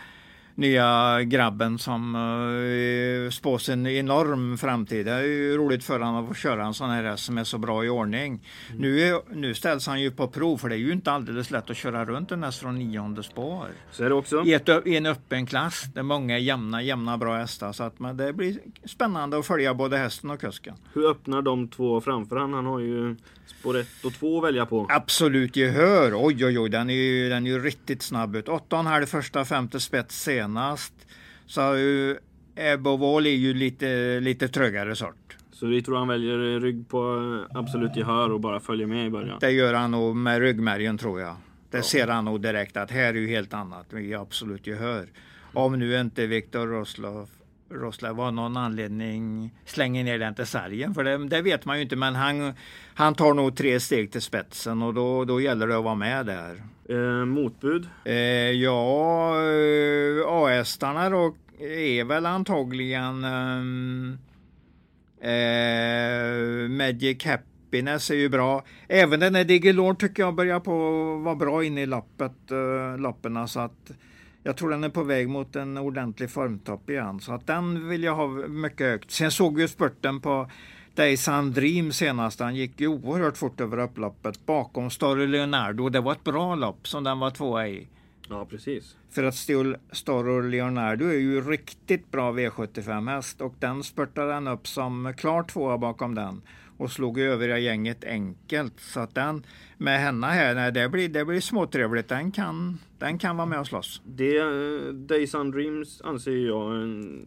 nya 0.54 1.22
grabben 1.22 1.78
som 1.78 2.14
uh, 2.14 3.30
spås 3.30 3.68
en 3.68 3.86
enorm 3.86 4.58
framtid. 4.58 5.06
Det 5.06 5.12
är 5.12 5.22
ju 5.22 5.56
roligt 5.56 5.84
för 5.84 6.00
honom 6.00 6.24
att 6.24 6.28
få 6.28 6.34
köra 6.34 6.64
en 6.66 6.74
sån 6.74 6.90
här 6.90 7.04
häst 7.04 7.24
som 7.24 7.38
är 7.38 7.44
så 7.44 7.58
bra 7.58 7.84
i 7.84 7.88
ordning. 7.88 8.48
Nu, 8.76 9.00
är, 9.00 9.34
nu 9.34 9.54
ställs 9.54 9.86
han 9.86 10.00
ju 10.00 10.10
på 10.10 10.28
prov, 10.28 10.56
för 10.56 10.68
det 10.68 10.74
är 10.74 10.78
ju 10.78 10.92
inte 10.92 11.12
alldeles 11.12 11.50
lätt 11.50 11.70
att 11.70 11.76
köra 11.76 12.04
runt 12.04 12.32
en 12.32 12.42
häst 12.42 12.60
från 12.60 12.78
nionde 12.78 13.22
spår. 13.22 13.66
Så 13.90 14.04
är 14.04 14.08
det 14.08 14.14
också. 14.14 14.44
I, 14.44 14.54
ett, 14.54 14.68
I 14.84 14.96
en 14.96 15.06
öppen 15.06 15.46
klass 15.46 15.84
där 15.94 16.02
många 16.02 16.34
är 16.34 16.40
jämna, 16.40 16.82
jämna 16.82 17.18
bra 17.18 17.36
hästar. 17.36 17.72
Så 17.72 17.82
att 17.82 17.98
men 17.98 18.16
det 18.16 18.32
blir 18.32 18.58
spännande 18.84 19.38
att 19.38 19.46
följa 19.46 19.74
både 19.74 19.96
hästen 19.96 20.30
och 20.30 20.40
kusken. 20.40 20.74
Hur 20.94 21.10
öppnar 21.10 21.42
de 21.42 21.68
två 21.68 22.00
framför 22.00 22.36
han? 22.36 22.52
Han 22.52 22.66
har 22.66 22.80
ju 22.80 23.16
spår 23.46 23.78
1 23.78 23.86
och 24.04 24.12
2 24.12 24.38
att 24.38 24.44
välja 24.44 24.66
på. 24.66 24.86
Absolut 24.90 25.56
gehör. 25.56 26.12
Oj, 26.14 26.46
oj, 26.46 26.58
oj, 26.58 26.70
den 26.70 26.90
är 26.90 26.94
ju, 26.94 27.28
den 27.28 27.46
är 27.46 27.50
ju 27.50 27.58
riktigt 27.58 28.02
snabb 28.02 28.36
ut. 28.36 28.48
8,5 28.48 29.06
första, 29.06 29.44
femte 29.44 29.80
spets 29.80 30.22
senast. 30.22 30.94
Så 31.46 31.74
uh, 31.74 32.16
Ebovol 32.56 33.26
är 33.26 33.30
ju 33.30 33.54
lite, 33.54 34.20
lite 34.20 34.48
trögare 34.48 34.96
sort. 34.96 35.36
Så 35.52 35.66
vi 35.66 35.82
tror 35.82 35.98
han 35.98 36.08
väljer 36.08 36.60
rygg 36.60 36.88
på 36.88 36.98
eh, 37.50 37.58
absolut 37.58 37.96
gehör 37.96 38.32
och 38.32 38.40
bara 38.40 38.60
följer 38.60 38.86
med 38.86 39.06
i 39.06 39.10
början. 39.10 39.38
Det 39.40 39.50
gör 39.50 39.74
han 39.74 39.90
nog 39.90 40.16
med 40.16 40.40
ryggmärgen 40.40 40.98
tror 40.98 41.20
jag. 41.20 41.36
Det 41.70 41.82
ser 41.82 42.08
han 42.08 42.24
nog 42.24 42.40
direkt 42.40 42.76
att 42.76 42.90
här 42.90 43.08
är 43.08 43.14
ju 43.14 43.28
helt 43.28 43.54
annat. 43.54 43.86
Vi 43.90 44.12
är 44.12 44.22
absolut 44.22 44.66
gehör. 44.66 45.08
Om 45.52 45.78
nu 45.78 46.00
inte 46.00 46.26
Viktor 46.26 46.66
Roslov 46.66 47.28
Roslav 47.72 48.20
av 48.20 48.32
någon 48.32 48.56
anledning 48.56 49.50
slänger 49.64 50.04
ner 50.04 50.18
den 50.18 50.34
till 50.34 50.46
sargen. 50.46 50.94
För 50.94 51.04
det, 51.04 51.28
det 51.28 51.42
vet 51.42 51.64
man 51.64 51.76
ju 51.76 51.82
inte. 51.82 51.96
Men 51.96 52.14
han, 52.14 52.52
han 52.94 53.14
tar 53.14 53.34
nog 53.34 53.56
tre 53.56 53.80
steg 53.80 54.12
till 54.12 54.22
spetsen 54.22 54.82
och 54.82 54.94
då, 54.94 55.24
då 55.24 55.40
gäller 55.40 55.66
det 55.66 55.78
att 55.78 55.84
vara 55.84 55.94
med 55.94 56.26
där. 56.26 56.62
Eh, 56.88 57.24
motbud. 57.24 57.88
Eh, 58.04 58.14
ja, 58.50 59.34
eh, 59.36 60.26
A-hästarna 60.26 61.10
då 61.10 61.34
är 61.60 62.04
väl 62.04 62.26
antagligen 62.26 63.24
ehm, 63.24 64.18
eh, 65.20 66.68
Magic 66.68 67.24
Happiness 67.24 68.10
är 68.10 68.14
ju 68.14 68.28
bra. 68.28 68.64
Även 68.88 69.20
den 69.20 69.34
här 69.34 69.44
Digilord 69.44 69.98
tycker 69.98 70.22
jag 70.22 70.34
börjar 70.34 70.60
på 70.60 70.74
vara 71.16 71.34
bra 71.34 71.64
inne 71.64 71.82
i 71.82 71.86
loppet, 71.86 72.50
eh, 72.50 72.98
loppen. 72.98 73.48
Så 73.48 73.60
att 73.60 73.90
jag 74.42 74.56
tror 74.56 74.70
den 74.70 74.84
är 74.84 74.88
på 74.88 75.02
väg 75.02 75.28
mot 75.28 75.56
en 75.56 75.78
ordentlig 75.78 76.30
formtopp 76.30 76.90
igen. 76.90 77.20
Så 77.20 77.32
att 77.32 77.46
den 77.46 77.88
vill 77.88 78.02
jag 78.02 78.14
ha 78.14 78.26
mycket 78.48 78.86
högt. 78.86 79.10
Sen 79.10 79.30
såg 79.30 79.56
vi 79.56 79.62
ju 79.62 79.68
spurten 79.68 80.20
på 80.20 80.50
Daysan 80.94 81.52
Dream 81.52 81.92
senast. 81.92 82.40
Han 82.40 82.56
gick 82.56 82.80
ju 82.80 82.88
oerhört 82.88 83.36
fort 83.36 83.60
över 83.60 83.78
upploppet 83.78 84.46
bakom 84.46 84.90
Story 84.90 85.26
Leonardo. 85.26 85.88
Det 85.88 86.00
var 86.00 86.12
ett 86.12 86.24
bra 86.24 86.54
lopp 86.54 86.88
som 86.88 87.04
den 87.04 87.18
var 87.18 87.30
tvåa 87.30 87.68
i. 87.68 87.88
Ja, 88.28 88.44
precis. 88.44 88.96
För 89.10 89.24
att 89.24 89.34
Stil 89.34 89.76
Storor 89.92 90.42
Leonardo 90.42 91.06
är 91.06 91.18
ju 91.18 91.40
riktigt 91.40 92.10
bra 92.10 92.32
V75 92.32 93.10
häst 93.10 93.40
och 93.40 93.54
den 93.58 93.82
spurtade 93.82 94.32
han 94.32 94.48
upp 94.48 94.66
som 94.68 95.14
klar 95.16 95.42
tvåa 95.42 95.78
bakom 95.78 96.14
den 96.14 96.42
och 96.82 96.90
slog 96.90 97.18
övriga 97.20 97.58
gänget 97.58 98.04
enkelt. 98.04 98.80
Så 98.80 99.00
att 99.00 99.14
den 99.14 99.46
med 99.78 100.00
henne 100.00 100.26
här, 100.26 100.54
nej, 100.54 100.72
det 100.72 100.88
blir, 100.88 101.08
det 101.08 101.24
blir 101.24 101.40
småtrevligt. 101.40 102.08
Den 102.08 102.32
kan, 102.32 102.78
den 102.98 103.18
kan 103.18 103.36
vara 103.36 103.46
med 103.46 103.60
och 103.60 103.66
slåss. 103.66 104.02
Det, 104.04 104.36
eh, 104.38 104.92
Days 104.92 105.34
and 105.34 105.52
Dreams 105.54 106.00
anser 106.04 106.46
jag 106.46 106.74
en 106.82 107.24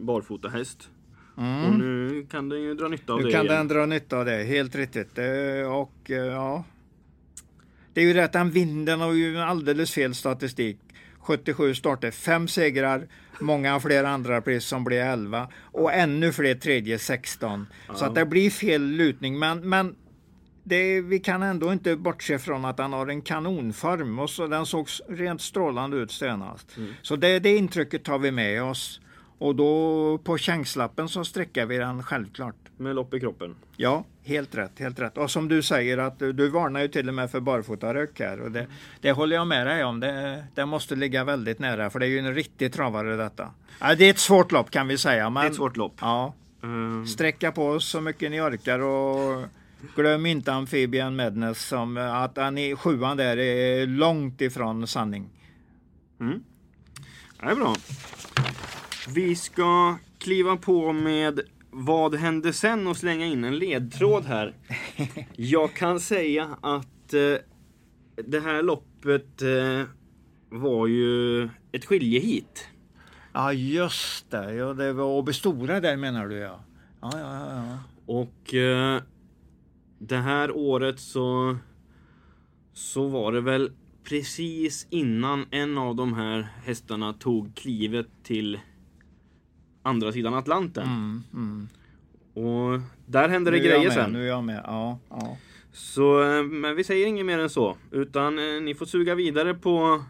barfota 0.00 0.48
häst. 0.48 0.90
Och 1.34 1.78
nu 1.78 2.26
kan 2.30 2.48
den 2.48 2.62
ju 2.62 2.74
dra 2.74 2.88
nytta 2.88 3.12
av 3.12 3.18
Nu 3.18 3.24
det 3.26 3.32
kan 3.32 3.44
igen. 3.46 3.56
den 3.56 3.68
dra 3.68 3.86
nytta 3.86 4.18
av 4.18 4.24
det, 4.24 4.44
helt 4.44 4.74
riktigt. 4.76 5.18
Eh, 5.18 5.72
Och 5.72 6.10
eh, 6.10 6.16
ja, 6.16 6.64
det 7.94 8.00
är 8.00 8.04
ju 8.04 8.12
rätt, 8.14 8.34
han 8.34 8.50
vinner, 8.50 8.86
den 8.86 9.00
har 9.00 9.12
ju 9.12 9.38
alldeles 9.38 9.90
fel 9.92 10.14
statistik. 10.14 10.78
77 11.18 11.74
starter, 11.74 12.10
fem 12.10 12.48
segrar, 12.48 13.06
många 13.40 13.80
fler 13.80 14.04
andra 14.04 14.40
pris 14.40 14.64
som 14.64 14.84
blir 14.84 15.00
11 15.00 15.48
och 15.62 15.92
ännu 15.92 16.32
fler 16.32 16.54
tredje 16.54 16.98
16. 16.98 17.66
Så 17.94 18.04
att 18.04 18.14
det 18.14 18.26
blir 18.26 18.50
fel 18.50 18.82
lutning, 18.82 19.38
men, 19.38 19.68
men 19.68 19.94
det, 20.64 21.00
vi 21.00 21.18
kan 21.18 21.42
ändå 21.42 21.72
inte 21.72 21.96
bortse 21.96 22.38
från 22.38 22.64
att 22.64 22.78
han 22.78 22.92
har 22.92 23.06
en 23.06 23.22
kanonform. 23.22 24.18
Och 24.18 24.30
så 24.30 24.46
den 24.46 24.66
såg 24.66 24.88
rent 25.08 25.40
strålande 25.40 25.96
ut 25.96 26.12
senast. 26.12 26.76
Så 27.02 27.16
det, 27.16 27.38
det 27.38 27.56
intrycket 27.56 28.04
tar 28.04 28.18
vi 28.18 28.30
med 28.30 28.62
oss 28.62 29.00
och 29.38 29.54
då 29.54 30.18
på 30.18 30.38
chanslappen 30.38 31.08
så 31.08 31.24
sträcker 31.24 31.66
vi 31.66 31.76
den 31.76 32.02
självklart. 32.02 32.54
Med 32.76 32.94
lopp 32.94 33.14
i 33.14 33.20
kroppen. 33.20 33.54
Ja, 33.76 34.04
helt 34.24 34.54
rätt, 34.54 34.78
helt 34.78 34.98
rätt. 34.98 35.18
Och 35.18 35.30
som 35.30 35.48
du 35.48 35.62
säger 35.62 35.98
att 35.98 36.18
du, 36.18 36.48
varnar 36.48 36.80
ju 36.80 36.88
till 36.88 37.08
och 37.08 37.14
med 37.14 37.30
för 37.30 37.40
barfotarök 37.40 38.20
här 38.20 38.40
och 38.40 38.50
det, 38.50 38.66
det 39.00 39.12
håller 39.12 39.36
jag 39.36 39.46
med 39.46 39.66
dig 39.66 39.84
om. 39.84 40.00
Det, 40.00 40.44
det 40.54 40.66
måste 40.66 40.94
ligga 40.94 41.24
väldigt 41.24 41.58
nära 41.58 41.90
för 41.90 41.98
det 41.98 42.06
är 42.06 42.10
ju 42.10 42.18
en 42.18 42.34
riktig 42.34 42.72
travare 42.72 43.16
detta. 43.16 43.50
Ja, 43.80 43.94
det 43.94 44.04
är 44.04 44.10
ett 44.10 44.18
svårt 44.18 44.52
lopp 44.52 44.70
kan 44.70 44.88
vi 44.88 44.98
säga. 44.98 45.30
Men, 45.30 45.40
Det 45.42 45.46
är 45.46 45.50
ett 45.50 45.56
svårt 45.56 45.76
lopp. 45.76 45.94
Ja, 46.00 46.34
Ehm, 46.66 47.06
sträcka 47.06 47.52
på 47.52 47.80
så 47.80 48.00
mycket 48.00 48.30
ni 48.30 48.40
orkar 48.40 48.78
och 48.78 49.44
glöm 49.96 50.26
inte 50.26 50.52
Amphibian 50.52 51.16
Madness 51.16 51.66
som 51.66 51.96
att 51.96 52.36
han 52.36 52.58
i 52.58 52.76
sjuan 52.76 53.16
där 53.16 53.36
är 53.36 53.86
långt 53.86 54.40
ifrån 54.40 54.86
sanning. 54.86 55.28
det 57.40 57.46
är 57.46 57.54
bra. 57.54 57.74
Vi 59.14 59.36
ska 59.36 59.98
kliva 60.18 60.56
på 60.56 60.92
med 60.92 61.40
vad 61.70 62.14
hände 62.14 62.52
sen 62.52 62.86
och 62.86 62.96
slänga 62.96 63.26
in 63.26 63.44
en 63.44 63.58
ledtråd 63.58 64.24
här. 64.24 64.54
Jag 65.36 65.74
kan 65.74 66.00
säga 66.00 66.56
att 66.60 67.14
eh, 67.14 67.36
det 68.24 68.40
här 68.40 68.62
loppet 68.62 69.42
eh, 69.42 69.82
var 70.48 70.86
ju 70.86 71.42
ett 71.72 71.84
skiljehit. 71.84 72.68
Ja, 73.32 73.52
just 73.52 74.30
det. 74.30 74.54
Ja, 74.54 74.72
det 74.72 74.92
var 74.92 75.04
Åby 75.04 75.32
Stora 75.32 75.80
där 75.80 75.96
menar 75.96 76.28
du 76.28 76.36
ja. 76.36 76.60
Ja, 77.00 77.10
ja, 77.14 77.18
ja. 77.20 77.66
ja. 77.66 77.78
Och 78.06 78.54
eh, 78.54 79.02
det 79.98 80.16
här 80.16 80.56
året 80.56 81.00
så, 81.00 81.56
så 82.72 83.08
var 83.08 83.32
det 83.32 83.40
väl 83.40 83.72
precis 84.04 84.86
innan 84.90 85.46
en 85.50 85.78
av 85.78 85.96
de 85.96 86.14
här 86.14 86.48
hästarna 86.64 87.12
tog 87.12 87.54
klivet 87.54 88.08
till 88.22 88.60
andra 89.86 90.12
sidan 90.12 90.34
Atlanten. 90.34 90.84
Mm, 90.86 91.22
mm. 91.34 91.68
Och 92.34 92.80
där 93.06 93.28
hände 93.28 93.50
det 93.50 93.58
grejer 93.58 93.90
sen. 93.90 94.12
Nu 94.12 94.22
är 94.22 94.28
jag 94.28 94.44
med. 94.44 94.62
Ja, 94.64 94.98
ja. 95.10 95.36
Så, 95.72 96.22
eh, 96.22 96.42
men 96.42 96.76
vi 96.76 96.84
säger 96.84 97.06
inget 97.06 97.26
mer 97.26 97.38
än 97.38 97.50
så. 97.50 97.76
Utan 97.90 98.38
eh, 98.38 98.62
ni 98.62 98.74
får 98.74 98.86
suga 98.86 99.14
vidare 99.14 99.54
på, 99.54 100.04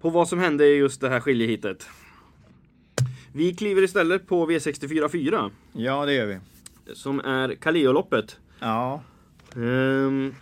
på 0.00 0.10
vad 0.10 0.28
som 0.28 0.38
hände 0.38 0.66
i 0.66 0.76
just 0.76 1.00
det 1.00 1.08
här 1.08 1.20
skiljehitet. 1.20 1.86
Vi 3.32 3.54
kliver 3.54 3.82
istället 3.82 4.26
på 4.26 4.50
V64 4.50 5.08
4. 5.08 5.50
ja, 5.72 6.06
det 6.06 6.14
gör 6.14 6.26
vi. 6.26 6.38
Som 6.94 7.20
är 7.20 7.54
Caleoloppet. 7.54 8.38
Ja, 8.60 9.02
Ehm, 9.56 10.34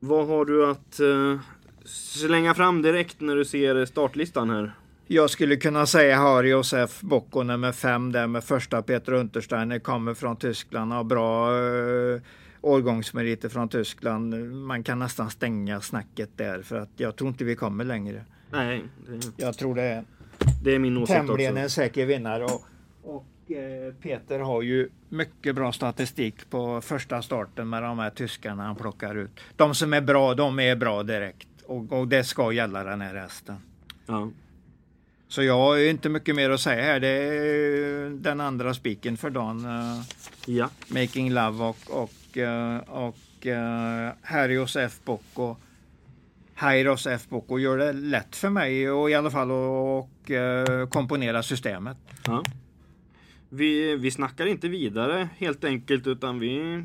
vad 0.00 0.26
har 0.26 0.44
du 0.44 0.70
att 0.70 1.00
eh, 1.00 1.40
slänga 1.84 2.54
fram 2.54 2.82
direkt 2.82 3.20
när 3.20 3.36
du 3.36 3.44
ser 3.44 3.84
startlistan 3.84 4.50
här? 4.50 4.74
Jag 5.10 5.30
skulle 5.30 5.56
kunna 5.56 5.86
säga 5.86 6.16
Harry 6.16 6.50
Josef 6.50 7.00
Bocco 7.00 7.42
nummer 7.42 7.72
fem 7.72 8.12
där 8.12 8.26
med 8.26 8.44
första 8.44 8.82
Peter 8.82 9.12
Untersteiner 9.12 9.78
kommer 9.78 10.14
från 10.14 10.36
Tyskland 10.36 10.92
har 10.92 11.04
bra 11.04 11.50
eh, 11.50 12.20
årgångsmeriter 12.60 13.48
från 13.48 13.68
Tyskland. 13.68 14.34
Man 14.52 14.82
kan 14.82 14.98
nästan 14.98 15.30
stänga 15.30 15.80
snacket 15.80 16.30
där 16.36 16.62
för 16.62 16.76
att 16.76 16.88
jag 16.96 17.16
tror 17.16 17.28
inte 17.28 17.44
vi 17.44 17.56
kommer 17.56 17.84
längre. 17.84 18.24
Nej, 18.50 18.84
det, 19.06 19.44
Jag 19.44 19.58
tror 19.58 19.74
det 19.74 19.82
är 19.82 20.04
det 20.62 20.74
är 20.74 20.78
min 20.78 20.96
åsikt 20.96 21.16
tämligen 21.18 21.52
också. 21.52 21.62
en 21.62 21.70
säker 21.70 22.06
vinnare. 22.06 22.44
Och, 22.44 22.64
och 23.02 23.50
eh, 23.50 23.94
Peter 24.02 24.38
har 24.38 24.62
ju 24.62 24.88
mycket 25.08 25.54
bra 25.54 25.72
statistik 25.72 26.50
på 26.50 26.80
första 26.80 27.22
starten 27.22 27.68
med 27.68 27.82
de 27.82 27.98
här 27.98 28.10
tyskarna 28.10 28.62
han 28.62 28.76
plockar 28.76 29.14
ut. 29.14 29.40
De 29.56 29.74
som 29.74 29.92
är 29.92 30.00
bra, 30.00 30.34
de 30.34 30.58
är 30.60 30.76
bra 30.76 31.02
direkt. 31.02 31.48
Och, 31.66 31.92
och 31.92 32.08
det 32.08 32.24
ska 32.24 32.52
gälla 32.52 32.84
den 32.84 33.00
här 33.00 33.14
hästen. 33.14 33.56
Ja. 34.06 34.30
Så 35.28 35.42
jag 35.42 35.58
har 35.58 35.78
inte 35.78 36.08
mycket 36.08 36.36
mer 36.36 36.50
att 36.50 36.60
säga 36.60 36.82
här. 36.82 37.00
Det 37.00 37.08
är 37.08 38.10
den 38.10 38.40
andra 38.40 38.74
spiken 38.74 39.16
för 39.16 39.30
dagen. 39.30 39.64
eh, 39.64 40.02
ja, 40.46 40.70
Making 40.88 41.32
Love 41.32 41.64
och, 41.64 41.78
och, 41.90 42.38
eh, 42.38 42.78
och 42.78 43.46
uh, 43.46 44.12
Harrios 44.22 44.76
F. 44.76 44.92
Bocco. 45.04 45.56
Hairos 46.54 47.06
F. 47.06 47.22
Bocco 47.28 47.58
gör 47.58 47.78
det 47.78 47.92
lätt 47.92 48.36
för 48.36 48.50
mig 48.50 48.90
och 48.90 49.10
i 49.10 49.14
alla 49.14 49.30
fall 49.30 49.50
att 49.50 49.54
och, 49.54 50.30
eh, 50.30 50.88
komponera 50.88 51.42
systemet. 51.42 51.96
ja. 52.26 52.42
Vi, 53.50 53.96
vi 53.96 54.10
snackar 54.10 54.46
inte 54.46 54.68
vidare 54.68 55.28
helt 55.38 55.64
enkelt 55.64 56.06
utan 56.06 56.38
vi... 56.38 56.82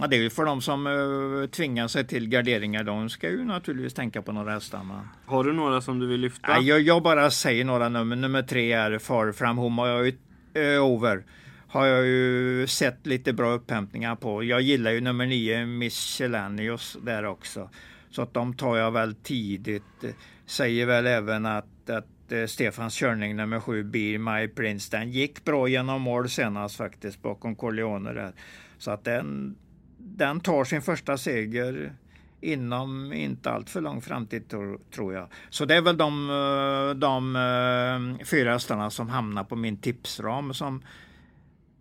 Ja, 0.00 0.06
det 0.06 0.16
är 0.16 0.20
ju 0.20 0.30
för 0.30 0.44
de 0.44 0.62
som 0.62 0.86
uh, 0.86 1.46
tvingar 1.46 1.88
sig 1.88 2.06
till 2.06 2.28
garderingar. 2.28 2.84
De 2.84 3.10
ska 3.10 3.30
ju 3.30 3.44
naturligtvis 3.44 3.94
tänka 3.94 4.22
på 4.22 4.32
några 4.32 4.52
hästar. 4.52 4.84
Men... 4.84 5.08
Har 5.26 5.44
du 5.44 5.52
några 5.52 5.80
som 5.80 5.98
du 5.98 6.06
vill 6.06 6.20
lyfta? 6.20 6.48
Nej, 6.48 6.68
jag, 6.68 6.80
jag 6.80 7.02
bara 7.02 7.30
säger 7.30 7.64
några 7.64 7.88
nummer. 7.88 8.16
Nummer 8.16 8.42
tre 8.42 8.72
är 8.72 8.98
Far 8.98 9.32
From 9.32 9.58
Home. 9.58 9.82
Har 9.82 9.88
jag 9.88 10.06
ju, 10.06 10.16
eh, 10.54 10.84
over. 10.84 11.24
Har 11.68 11.86
jag 11.86 12.06
ju 12.06 12.66
sett 12.66 13.06
lite 13.06 13.32
bra 13.32 13.52
upphämtningar 13.52 14.16
på. 14.16 14.44
Jag 14.44 14.60
gillar 14.60 14.90
ju 14.90 15.00
nummer 15.00 15.26
nio, 15.26 15.66
Michelanius 15.66 16.96
där 17.02 17.24
också. 17.24 17.70
Så 18.10 18.22
att 18.22 18.34
de 18.34 18.54
tar 18.54 18.76
jag 18.76 18.90
väl 18.90 19.14
tidigt. 19.14 20.04
Säger 20.46 20.86
väl 20.86 21.06
även 21.06 21.46
att, 21.46 21.90
att 21.90 22.32
eh, 22.32 22.46
Stefans 22.46 22.94
körning 22.94 23.36
nummer 23.36 23.60
sju, 23.60 23.84
Be 23.84 24.18
My 24.18 24.48
Prince, 24.48 24.96
den 24.96 25.10
gick 25.10 25.44
bra 25.44 25.68
genom 25.68 26.02
mål 26.02 26.28
senast 26.28 26.76
faktiskt 26.76 27.22
bakom 27.22 27.56
Corleone 27.56 28.12
där. 28.12 28.32
Så 28.78 28.90
att 28.90 29.04
den, 29.04 29.56
den 30.04 30.40
tar 30.40 30.64
sin 30.64 30.82
första 30.82 31.18
seger 31.18 31.92
inom 32.40 33.12
inte 33.12 33.50
allt 33.50 33.70
för 33.70 33.80
lång 33.80 34.00
framtid 34.00 34.48
tror, 34.90 35.14
jag. 35.14 35.28
Så 35.50 35.64
det 35.64 35.74
är 35.74 35.82
väl 35.82 35.96
de, 35.96 36.30
eh, 36.30 36.98
de 36.98 37.36
eh, 37.36 38.26
fyra 38.26 38.52
hästarna 38.52 38.90
som 38.90 39.08
hamnar 39.08 39.44
på 39.44 39.56
min 39.56 39.76
tipsram 39.76 40.54
som 40.54 40.82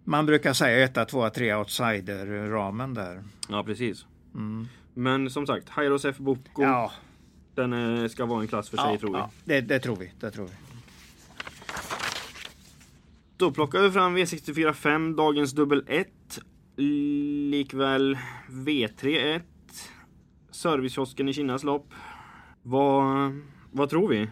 man 0.04 0.26
brukar 0.26 0.54
säga 0.54 0.84
1, 0.84 1.08
2, 1.08 1.30
3 1.30 1.56
outsider-ramen 1.56 2.94
där. 2.94 3.24
Ja, 3.50 3.64
precis. 3.64 4.06
Men 4.94 5.30
som 5.30 5.48
sagt, 5.48 5.70
Hyros 5.78 6.06
F. 6.06 6.18
Boko, 6.18 6.62
Mm. 6.62 6.74
Ja, 6.74 6.92
den 7.56 8.04
eh, 8.04 8.08
ska 8.08 8.26
vara 8.26 8.42
en 8.42 8.48
klass 8.48 8.70
för 8.70 8.78
sig 8.78 8.92
ja, 8.92 9.00
tror 9.00 9.12
vi. 9.12 9.18
ja 9.18 9.30
det, 9.44 9.62
det 9.62 9.80
tror 9.80 9.96
vi. 9.96 10.12
Det 10.20 10.32
tror 10.32 10.46
vi. 10.46 10.54
Då 13.38 13.52
plockar 13.52 13.82
vi 13.82 13.92
fram 13.92 14.18
V64 14.18 14.74
5, 14.74 15.16
dagens 15.16 15.52
dubbel 15.52 15.84
1. 15.88 16.08
Likväl 16.76 18.18
V3 18.50 19.36
1. 19.36 19.44
Servicekiosken 20.52 21.30
i 21.30 21.34
Kinnas 21.34 21.64
lopp. 21.64 21.94
Vad, 22.62 23.32
vad 23.72 23.90
tror 23.90 24.08
vi? 24.08 24.28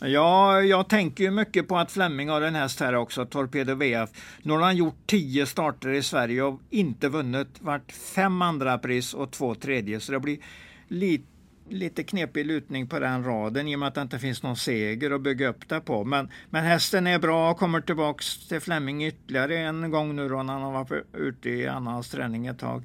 Ja, 0.00 0.60
jag 0.60 0.88
tänker 0.88 1.24
ju 1.24 1.30
mycket 1.30 1.68
på 1.68 1.78
att 1.78 1.92
Flemming 1.92 2.28
har 2.28 2.42
en 2.42 2.54
häst 2.54 2.80
här 2.80 2.94
också, 2.94 3.26
Torpedo 3.26 3.74
VF. 3.74 4.10
Nu 4.42 4.52
har 4.52 4.60
han 4.60 4.76
gjort 4.76 5.06
tio 5.06 5.46
starter 5.46 5.90
i 5.90 6.02
Sverige 6.02 6.42
och 6.42 6.60
inte 6.70 7.08
vunnit. 7.08 7.48
Vart 7.60 7.92
fem 7.92 8.42
andra 8.42 8.78
pris 8.78 9.14
och 9.14 9.30
två 9.30 9.54
tredje. 9.54 10.00
Så 10.00 10.12
det 10.12 10.20
blir 10.20 10.38
lite 10.88 11.35
lite 11.68 12.02
knepig 12.02 12.46
lutning 12.46 12.86
på 12.86 12.98
den 12.98 13.24
raden 13.24 13.68
i 13.68 13.74
och 13.74 13.78
med 13.78 13.88
att 13.88 13.94
det 13.94 14.02
inte 14.02 14.18
finns 14.18 14.42
någon 14.42 14.56
seger 14.56 15.10
att 15.10 15.20
bygga 15.20 15.48
upp 15.48 15.68
det 15.68 15.80
på. 15.80 16.04
Men, 16.04 16.28
men 16.50 16.64
hästen 16.64 17.06
är 17.06 17.18
bra 17.18 17.50
och 17.50 17.58
kommer 17.58 17.80
tillbaks 17.80 18.48
till 18.48 18.60
Flemming 18.60 19.04
ytterligare 19.04 19.58
en 19.58 19.90
gång 19.90 20.16
nu 20.16 20.28
då 20.28 20.42
när 20.42 20.52
han 20.52 20.62
har 20.62 20.72
varit 20.72 21.06
ute 21.14 21.50
i 21.50 21.68
annans 21.68 22.10
träning 22.10 22.46
ett 22.46 22.58
tag. 22.58 22.84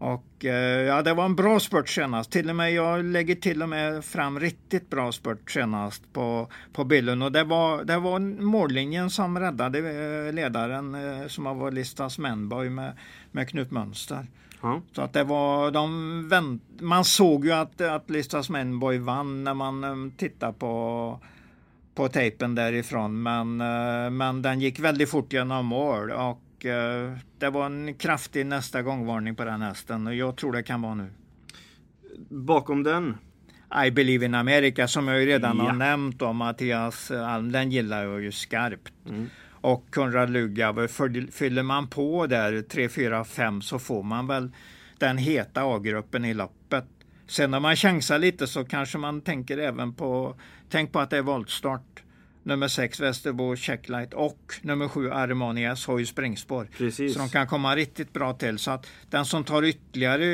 Och 0.00 0.44
eh, 0.44 0.80
ja, 0.80 1.02
det 1.02 1.14
var 1.14 1.24
en 1.24 1.36
bra 1.36 1.60
spurt 1.60 1.88
senast. 1.88 2.30
Till 2.30 2.50
och 2.50 2.56
med, 2.56 2.72
jag 2.72 3.04
lägger 3.04 3.34
till 3.34 3.62
och 3.62 3.68
med 3.68 4.04
fram 4.04 4.40
riktigt 4.40 4.90
bra 4.90 5.12
spurt 5.12 5.50
senast 5.50 6.12
på, 6.12 6.48
på 6.72 6.84
bilden. 6.84 7.22
Och 7.22 7.32
det 7.32 7.44
var, 7.44 7.84
det 7.84 7.98
var 7.98 8.18
mållinjen 8.42 9.10
som 9.10 9.38
räddade 9.38 9.78
eh, 9.78 10.32
ledaren 10.32 10.94
eh, 10.94 11.26
som 11.26 11.44
var 11.44 11.70
Listas 11.70 12.18
Manboy 12.18 12.70
med, 12.70 12.92
med 13.32 13.48
Knut 13.48 13.70
Mönster. 13.70 14.26
Ja. 14.62 14.82
Så 14.92 15.02
att 15.02 15.12
det 15.12 15.24
var, 15.24 15.70
de 15.70 16.28
vänt, 16.28 16.62
man 16.80 17.04
såg 17.04 17.44
ju 17.44 17.52
att, 17.52 17.80
att 17.80 18.10
Listas 18.10 18.50
Manboy 18.50 18.98
vann 18.98 19.44
när 19.44 19.54
man 19.54 19.84
um, 19.84 20.10
tittade 20.16 20.52
på, 20.52 21.20
på 21.94 22.08
tejpen 22.08 22.54
därifrån. 22.54 23.22
Men, 23.22 23.60
uh, 23.60 24.10
men 24.10 24.42
den 24.42 24.60
gick 24.60 24.78
väldigt 24.78 25.10
fort 25.10 25.32
genom 25.32 25.66
mål 25.66 26.10
och 26.10 26.64
uh, 26.64 27.16
det 27.38 27.50
var 27.50 27.66
en 27.66 27.94
kraftig 27.94 28.46
nästa 28.46 28.82
gångvarning 28.82 29.34
på 29.34 29.44
den 29.44 29.62
hästen 29.62 30.06
och 30.06 30.14
jag 30.14 30.36
tror 30.36 30.52
det 30.52 30.62
kan 30.62 30.82
vara 30.82 30.94
nu. 30.94 31.10
Bakom 32.28 32.82
den? 32.82 33.16
I 33.86 33.90
Believe 33.90 34.26
in 34.26 34.34
America 34.34 34.88
som 34.88 35.08
jag 35.08 35.20
ju 35.20 35.26
redan 35.26 35.56
Ja. 35.56 35.64
har 35.64 35.72
nämnt 35.72 36.22
om 36.22 36.36
Mattias 36.36 37.10
Alm, 37.10 37.52
den 37.52 37.70
gillar 37.70 38.04
jag 38.04 38.20
ju 38.20 38.32
skarpt. 38.32 38.92
Mm. 39.08 39.26
Och 39.60 39.84
Konrad 39.90 40.30
Lugauer, 40.30 41.30
fyller 41.30 41.62
man 41.62 41.88
på 41.88 42.26
där 42.26 42.62
3, 42.62 42.88
4, 42.88 43.24
5 43.24 43.62
så 43.62 43.78
får 43.78 44.02
man 44.02 44.26
väl 44.26 44.50
den 44.98 45.18
heta 45.18 45.62
A-gruppen 45.62 46.24
i 46.24 46.34
loppet. 46.34 46.84
Sen 47.26 47.50
när 47.50 47.60
man 47.60 47.76
chansar 47.76 48.18
lite 48.18 48.46
så 48.46 48.64
kanske 48.64 48.98
man 48.98 49.20
tänker 49.20 49.58
även 49.58 49.94
på, 49.94 50.34
tänk 50.70 50.92
på 50.92 51.00
att 51.00 51.10
det 51.10 51.16
är 51.16 51.22
voltstart. 51.22 52.02
Nummer 52.42 52.68
6 52.68 53.00
Västerbo 53.00 53.56
Checklight 53.56 54.14
och 54.14 54.54
nummer 54.62 54.88
7 54.88 55.10
Armonias 55.10 55.86
har 55.86 55.98
ju 55.98 56.06
springspår. 56.06 56.68
Precis. 56.78 57.12
Så 57.14 57.18
de 57.18 57.28
kan 57.28 57.46
komma 57.46 57.76
riktigt 57.76 58.12
bra 58.12 58.32
till. 58.32 58.58
Så 58.58 58.70
att 58.70 58.86
den 59.10 59.24
som 59.24 59.44
tar 59.44 59.64
ytterligare 59.64 60.24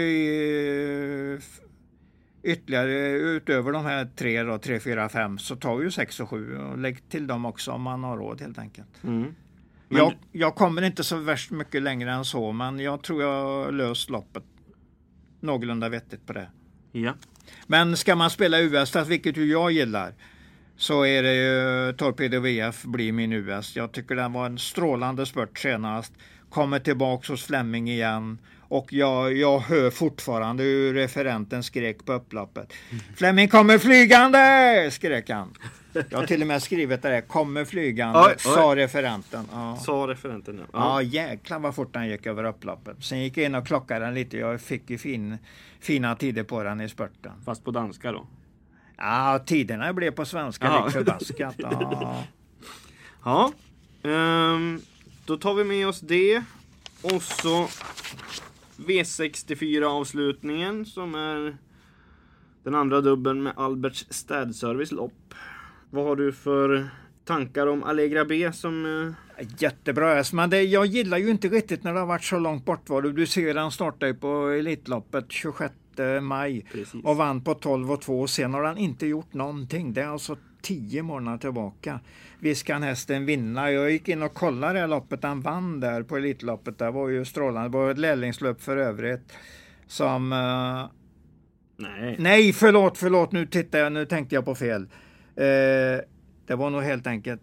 ytterligare 2.42 3.10
utöver 3.10 3.72
de 3.72 3.84
här 3.84 4.08
tre 4.16 4.42
då, 4.42 4.58
3, 4.58 4.80
4, 4.80 5.08
5 5.08 5.38
så 5.38 5.56
tar 5.56 5.80
ju 5.80 5.90
6 5.90 6.20
och 6.20 6.28
7 6.30 6.58
och 6.58 6.78
lägg 6.78 7.08
till 7.08 7.26
dem 7.26 7.44
också 7.44 7.72
om 7.72 7.82
man 7.82 8.04
har 8.04 8.16
råd 8.16 8.40
helt 8.40 8.58
enkelt. 8.58 8.88
Mm. 9.04 9.34
Men- 9.88 9.98
Jag, 9.98 10.12
jag 10.32 10.54
kommer 10.54 10.82
inte 10.82 11.04
så 11.04 11.16
värst 11.16 11.50
mycket 11.50 11.82
längre 11.82 12.12
än 12.12 12.24
så 12.24 12.52
men 12.52 12.78
jag 12.80 13.02
tror 13.02 13.22
jag 13.22 13.74
löst 13.74 14.10
loppet 14.10 14.44
någorlunda 15.40 15.88
vettigt 15.88 16.26
på 16.26 16.32
det. 16.32 16.48
Ja. 16.92 17.14
Men 17.66 17.96
ska 17.96 18.16
man 18.16 18.30
spela 18.30 18.60
US, 18.60 18.96
vilket 18.96 19.36
ju 19.36 19.44
jag 19.44 19.72
gillar, 19.72 20.14
så 20.76 21.04
är 21.06 21.22
det 21.22 21.34
ju 21.34 21.92
Torpedo 21.92 22.40
VF 22.40 22.82
blir 22.84 23.12
min 23.12 23.32
US. 23.32 23.76
Jag 23.76 23.92
tycker 23.92 24.16
den 24.16 24.32
var 24.32 24.46
en 24.46 24.58
strålande 24.58 25.26
spurt 25.26 25.58
senast. 25.58 26.12
Kommer 26.50 26.78
tillbaks 26.78 27.28
hos 27.28 27.44
Flemming 27.44 27.90
igen. 27.90 28.38
Och 28.68 28.92
jag, 28.92 29.36
jag 29.36 29.58
hör 29.58 29.90
fortfarande 29.90 30.62
hur 30.62 30.94
referenten 30.94 31.62
skrek 31.62 32.04
på 32.04 32.12
upploppet. 32.12 32.72
Flemming 33.16 33.48
kommer 33.48 33.78
flygande! 33.78 34.88
skrek 34.92 35.30
han. 35.30 35.54
Jag 36.10 36.18
har 36.18 36.26
till 36.26 36.40
och 36.40 36.46
med 36.48 36.62
skrivit 36.62 37.02
det 37.02 37.08
där, 37.08 37.20
kommer 37.20 37.64
flygande, 37.64 38.18
Oj, 38.18 38.32
oj. 38.32 38.38
sa 38.38 38.76
referenten. 38.76 39.44
Ja. 39.52 39.76
Sa 39.76 39.92
referenten 40.08 40.58
ja. 40.60 40.66
Ja, 40.72 41.02
jäklar 41.02 41.58
vad 41.58 41.74
fort 41.74 41.92
den 41.94 42.08
gick 42.08 42.26
över 42.26 42.44
upploppet. 42.44 42.96
Sen 43.04 43.22
gick 43.22 43.36
jag 43.36 43.46
in 43.46 43.54
och 43.54 43.66
klockade 43.66 44.04
den 44.04 44.14
lite. 44.14 44.36
Jag 44.38 44.60
fick 44.60 44.90
ju 44.90 44.98
fin, 44.98 45.38
fina 45.80 46.16
tider 46.16 46.42
på 46.42 46.62
den 46.62 46.80
i 46.80 46.88
spurten. 46.88 47.32
Fast 47.44 47.64
på 47.64 47.70
danska 47.70 48.12
då. 48.12 48.26
Ja, 48.96 49.38
tiderna 49.46 49.92
blev 49.92 50.10
på 50.10 50.24
svenska 50.24 50.66
Ja. 50.66 50.84
lik 50.84 50.92
förbaskat. 50.92 51.54
Ja. 51.58 52.24
Ja. 53.24 53.52
Ehm, 54.10 54.80
då 55.24 55.36
tar 55.36 55.54
vi 55.54 55.64
med 55.64 55.88
oss 55.88 56.00
det. 56.00 56.42
Och 57.02 57.22
så 57.22 57.68
V64 58.78 59.84
avslutningen 59.84 60.84
som 60.86 61.14
är 61.14 61.56
den 62.64 62.74
andra 62.74 63.00
dubben 63.00 63.42
med 63.42 63.52
Alberts 63.56 64.06
städservice 64.10 64.92
lopp. 64.92 65.34
Vad 65.90 66.04
har 66.04 66.16
du 66.16 66.32
för 66.32 66.88
tankar 67.24 67.66
om 67.66 67.82
Allegra 67.82 68.24
B 68.24 68.52
som... 68.52 68.86
eh, 69.38 69.46
Jättebra 69.58 70.14
häst, 70.14 70.32
men 70.32 70.50
det, 70.50 70.62
jag 70.62 70.86
gillar 70.86 71.18
ju 71.18 71.30
inte 71.30 71.48
riktigt 71.48 71.84
när 71.84 71.92
det 71.94 71.98
har 72.00 72.06
varit 72.06 72.24
så 72.24 72.38
långt 72.38 72.64
bortval. 72.64 73.14
Du 73.14 73.26
ser 73.26 73.54
den 73.54 73.70
startar 73.70 74.12
på 74.12 74.48
Elitloppet 74.48 75.24
26 75.32 75.74
maj 76.22 76.66
Precis. 76.72 77.04
och 77.04 77.16
vann 77.16 77.44
på 77.44 77.54
12 77.54 77.92
och 77.92 78.00
2 78.00 78.20
och 78.20 78.30
sen 78.30 78.54
har 78.54 78.64
han 78.64 78.78
inte 78.78 79.06
gjort 79.06 79.34
någonting. 79.34 79.92
Det 79.92 80.00
är 80.02 80.06
alltså 80.08 80.36
10 80.66 81.02
månader 81.02 81.38
tillbaka. 81.38 82.00
Visst 82.40 82.64
kan 82.64 82.82
hästen 82.82 83.26
vinna. 83.26 83.70
Jag 83.70 83.90
gick 83.90 84.08
in 84.08 84.22
och 84.22 84.34
kollade 84.34 84.72
det 84.72 84.80
här 84.80 84.86
loppet 84.88 85.22
han 85.22 85.40
vann 85.40 85.80
där 85.80 86.02
på 86.02 86.16
Elitloppet. 86.16 86.78
Det 86.78 86.90
var 86.90 87.08
ju 87.08 87.24
strålande. 87.24 87.68
Det 87.68 87.78
var 87.78 87.90
ett 87.90 87.98
lärlingslopp 87.98 88.62
för 88.62 88.76
övrigt. 88.76 89.32
Som 89.86 90.32
eh, 90.32 90.86
Nej. 91.76 92.16
Nej, 92.18 92.52
förlåt, 92.52 92.98
förlåt. 92.98 93.32
Nu 93.32 93.46
tittar 93.46 93.78
jag, 93.78 93.92
nu 93.92 94.06
tänkte 94.06 94.34
jag 94.34 94.44
på 94.44 94.54
fel. 94.54 94.82
Eh, 95.36 96.00
det 96.46 96.54
var 96.56 96.70
nog 96.70 96.82
helt 96.82 97.06
enkelt 97.06 97.42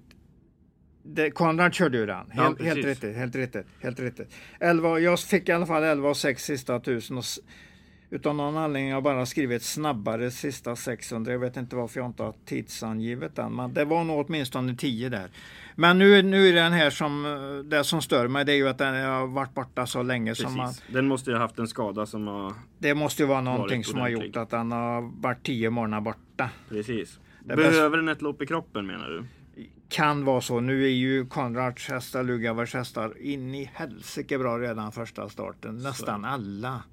det, 1.04 1.32
Konrad 1.32 1.74
körde 1.74 1.98
ju 1.98 2.06
den. 2.06 2.32
Ja, 2.36 2.44
Helt, 2.44 2.58
precis. 2.58 2.74
helt 2.76 2.86
riktigt, 2.86 3.16
helt 3.16 3.36
riktigt, 3.36 3.66
helt 3.82 4.00
riktigt. 4.00 4.34
11, 4.60 5.00
jag 5.00 5.20
fick 5.20 5.50
i 5.50 5.52
alla 5.52 5.66
fall 5.66 5.84
11 5.84 6.10
och 6.10 6.18
6 6.18 6.44
sista 6.44 6.80
tusen. 6.80 7.18
Och, 7.18 7.24
utan 8.14 8.38
någon 8.38 8.58
anledning 8.58 8.92
har 8.92 8.98
jag 8.98 9.04
bara 9.04 9.26
skrivit 9.26 9.64
snabbare 9.64 10.32
sista 10.32 10.76
600. 10.76 11.32
Jag 11.32 11.40
vet 11.40 11.58
inte 11.58 11.76
varför 11.76 12.00
jag 12.00 12.10
inte 12.10 12.24
har 12.24 12.34
tidsangivet 12.46 13.36
den. 13.36 13.56
Men 13.56 13.74
det 13.74 13.86
var 13.86 14.04
nog 14.04 14.26
åtminstone 14.28 14.76
10 14.76 15.10
där. 15.10 15.30
Men 15.76 16.00
nu, 16.00 16.22
nu 16.22 16.50
är 16.50 16.54
den 16.54 16.72
här 16.72 16.90
som, 16.90 17.64
det 17.70 17.84
som 17.84 18.02
stör 18.02 18.28
mig 18.28 18.46
det 18.46 18.52
är 18.52 18.56
ju 18.56 18.70
att 18.70 18.78
den 18.78 19.06
har 19.06 19.28
varit 19.28 19.54
borta 19.54 19.86
så 19.86 20.04
länge 20.04 20.36
som 20.36 20.58
man, 20.58 20.68
Precis. 20.68 20.84
Den 20.88 21.08
måste 21.08 21.30
ju 21.30 21.36
ha 21.36 21.42
haft 21.42 21.60
en 21.60 21.68
skada 21.68 22.06
som 22.06 22.28
har... 22.28 22.54
det 22.80 22.96
måste 22.96 23.24
ju 23.24 23.28
vara 23.28 23.42
någonting 23.42 23.84
som 23.84 24.00
har 24.00 24.10
gjort 24.10 24.36
att 24.36 24.50
den 24.50 24.72
har 24.72 25.22
varit 25.22 25.44
10 25.46 25.70
månader 25.70 26.02
borta. 26.02 26.50
Precis. 26.70 27.20
Det 27.40 27.56
Behöver 27.56 27.98
den 27.98 28.10
ett 28.10 28.22
lopp 28.22 28.42
i 28.42 28.46
kroppen 28.46 28.88
menar 28.88 29.10
du? 29.10 29.26
Kan 29.90 30.26
vara 30.26 30.42
så. 30.42 30.60
Nu 30.60 30.84
är 30.84 30.90
ju 30.90 31.26
Konrads 31.26 31.90
hästar, 31.90 32.24
Lugavers 32.24 32.74
hästar 32.74 33.22
in 33.22 33.56
i 33.56 33.72
helsike 33.74 34.38
bra 34.38 34.60
redan 34.60 34.92
första 34.92 35.30
starten. 35.30 35.78
Nästan 35.78 36.26
alla. 36.26 36.84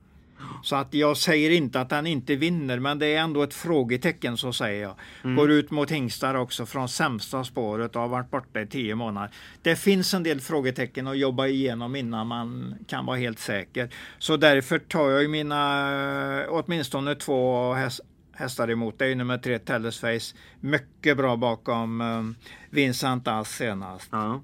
Så 0.62 0.76
att 0.76 0.94
jag 0.94 1.16
säger 1.16 1.50
inte 1.50 1.81
att 1.81 1.90
han 1.90 2.07
inte 2.07 2.37
vinner, 2.37 2.79
men 2.79 2.98
det 2.98 3.07
är 3.07 3.20
ändå 3.20 3.42
ett 3.42 3.55
frågetecken 3.55 4.37
så 4.37 4.53
säger 4.53 4.83
jag. 4.83 4.94
Går 5.37 5.50
ut 5.50 5.70
mot 5.70 5.90
hingstar 5.90 6.35
också 6.35 6.66
från 6.66 6.88
sämsta 6.88 7.44
spåret 7.44 7.96
och 7.96 8.03
har 8.03 8.09
varit 8.09 8.31
borta 8.31 8.61
i 8.61 8.66
tio 8.66 8.94
månader. 8.94 9.31
Det 9.62 9.76
finns 9.76 10.14
en 10.14 10.22
del 10.22 10.40
frågetecken 10.40 11.07
att 11.07 11.18
jobba 11.18 11.46
igenom 11.46 11.96
innan 11.96 12.26
man 12.26 12.74
kan 12.87 13.07
vara 13.07 13.16
helt 13.16 13.38
säker. 13.38 13.88
Så 14.18 14.37
därför 14.37 14.79
tar 14.79 15.11
jag 15.11 15.22
ju 15.22 15.29
mina 15.29 16.46
åtminstone 16.48 17.14
två 17.14 17.72
häs- 17.74 18.00
hästar 18.33 18.70
emot. 18.70 18.98
Det 18.98 19.05
är 19.05 19.09
ju 19.09 19.14
nummer 19.14 19.38
tre 19.38 19.59
Tellesface. 19.59 20.35
Mycket 20.61 21.16
bra 21.16 21.37
bakom 21.37 22.00
um, 22.00 22.35
Vincent 22.70 23.29
Ass 23.29 23.48
senast. 23.57 24.09
Ja. 24.12 24.42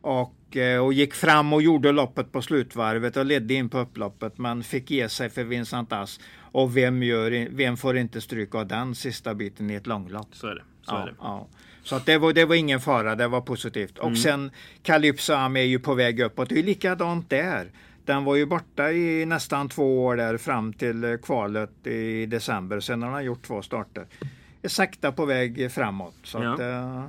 Och, 0.00 0.34
eh, 0.56 0.78
och 0.84 0.92
gick 0.92 1.14
fram 1.14 1.52
och 1.52 1.62
gjorde 1.62 1.92
loppet 1.92 2.32
på 2.32 2.42
slutvarvet 2.42 3.16
och 3.16 3.26
ledde 3.26 3.54
in 3.54 3.68
på 3.68 3.78
upploppet 3.78 4.38
men 4.38 4.62
fick 4.62 4.90
ge 4.90 5.08
sig 5.08 5.30
för 5.30 5.44
Vincent 5.44 5.92
Ass. 5.92 6.20
Och 6.38 6.76
vem, 6.76 7.02
gör, 7.02 7.48
vem 7.50 7.76
får 7.76 7.96
inte 7.96 8.20
stryka 8.20 8.58
av 8.58 8.66
den 8.66 8.94
sista 8.94 9.34
biten 9.34 9.70
i 9.70 9.74
ett 9.74 9.86
långlopp? 9.86 10.28
Så 10.32 10.46
är 10.46 10.54
det. 10.54 10.62
Så 10.82 10.94
Ja, 10.94 11.02
är 11.02 11.06
det. 11.06 11.14
ja. 11.20 11.46
Så 11.82 11.96
att 11.96 12.06
det, 12.06 12.18
var, 12.18 12.32
det 12.32 12.44
var 12.44 12.54
ingen 12.54 12.80
fara, 12.80 13.14
det 13.14 13.28
var 13.28 13.40
positivt. 13.40 13.98
Och 13.98 14.18
sen 14.18 14.50
Calypso 14.82 15.32
Am 15.32 15.56
är 15.56 15.62
ju 15.62 15.78
på 15.78 15.94
väg 15.94 16.20
uppåt. 16.20 16.48
Det 16.48 16.58
är 16.58 16.62
likadant 16.62 17.30
där. 17.30 17.70
Den 18.04 18.24
var 18.24 18.34
ju 18.36 18.46
borta 18.46 18.92
i 18.92 19.26
nästan 19.26 19.68
två 19.68 20.04
år 20.04 20.16
där 20.16 20.36
fram 20.36 20.72
till 20.72 21.04
eh, 21.04 21.16
kvalet 21.16 21.86
i 21.86 22.26
december. 22.26 22.80
Sen 22.80 23.02
har 23.02 23.12
den 23.16 23.24
gjort 23.24 23.42
två 23.46 23.62
starter. 23.62 24.06
Är 24.62 24.68
sakta 24.68 25.12
på 25.12 25.24
väg 25.24 25.72
framåt. 25.72 26.14
Så 26.22 26.42
Ja. 26.42 26.54
att, 26.54 26.60
eh, 26.60 27.04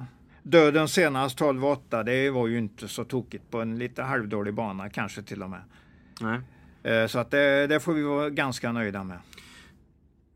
döden 0.51 0.87
senast 0.87 1.39
12-8, 1.39 2.03
det 2.03 2.29
var 2.29 2.47
ju 2.47 2.57
inte 2.57 2.87
så 2.87 3.03
tokigt 3.03 3.51
på 3.51 3.61
en 3.61 3.77
lite 3.79 4.03
halvdålig 4.03 4.53
bana 4.53 4.89
kanske 4.89 5.21
till 5.23 5.43
och 5.43 5.49
med. 5.49 5.61
Nej. 6.21 6.39
Eh, 6.83 7.07
så 7.07 7.19
att 7.19 7.31
det, 7.31 7.67
det 7.67 7.79
får 7.79 7.93
vi 7.93 8.01
vara 8.03 8.29
ganska 8.29 8.71
nöjda 8.71 9.03
med. 9.03 9.17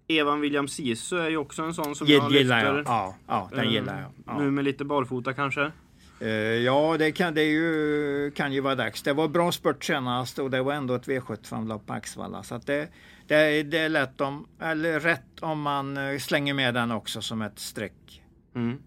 Evan 0.07 0.41
William 0.41 0.67
Sisu 0.67 1.17
är 1.19 1.29
ju 1.29 1.37
också 1.37 1.61
en 1.63 1.73
sån 1.73 1.95
som 1.95 2.07
jag 2.07 2.23
Gill- 2.31 2.37
Gillar 2.37 2.65
jag. 2.65 2.75
lyfter. 2.77 2.91
Ja, 2.93 3.15
ja 3.27 3.49
den 3.51 3.59
Eh, 3.59 3.71
gillar 3.73 4.01
jag. 4.01 4.11
Ja. 4.25 4.39
Nu 4.43 4.51
med 4.51 4.63
lite 4.63 4.85
barfota 4.85 5.33
kanske. 5.33 5.71
Eh, 6.19 6.29
ja, 6.29 6.95
det, 6.99 7.11
kan, 7.11 7.33
det 7.33 7.43
ju, 7.43 8.31
kan 8.35 8.53
ju 8.53 8.61
vara 8.61 8.75
dags. 8.75 9.03
Det 9.03 9.13
var 9.13 9.27
bra 9.27 9.51
spurt 9.51 9.83
senast 9.83 10.39
och 10.39 10.51
det 10.51 10.61
var 10.61 10.73
ändå 10.73 10.93
ett 10.93 11.07
V75-lopp 11.07 11.85
på 11.85 11.93
Axvalla. 11.93 12.43
Så 12.43 12.55
att 12.55 12.67
det, 12.67 12.87
det, 13.27 13.35
är- 13.35 13.63
det 13.63 13.77
är 13.77 13.89
lätt 13.89 14.21
om, 14.21 14.47
eller 14.59 14.99
rätt 14.99 15.39
om 15.41 15.61
man 15.61 16.19
slänger 16.19 16.53
med 16.53 16.73
den 16.73 16.91
också 16.91 17.21
som 17.21 17.41
ett 17.41 17.59
streck. 17.59 18.21
Mm. 18.55 18.77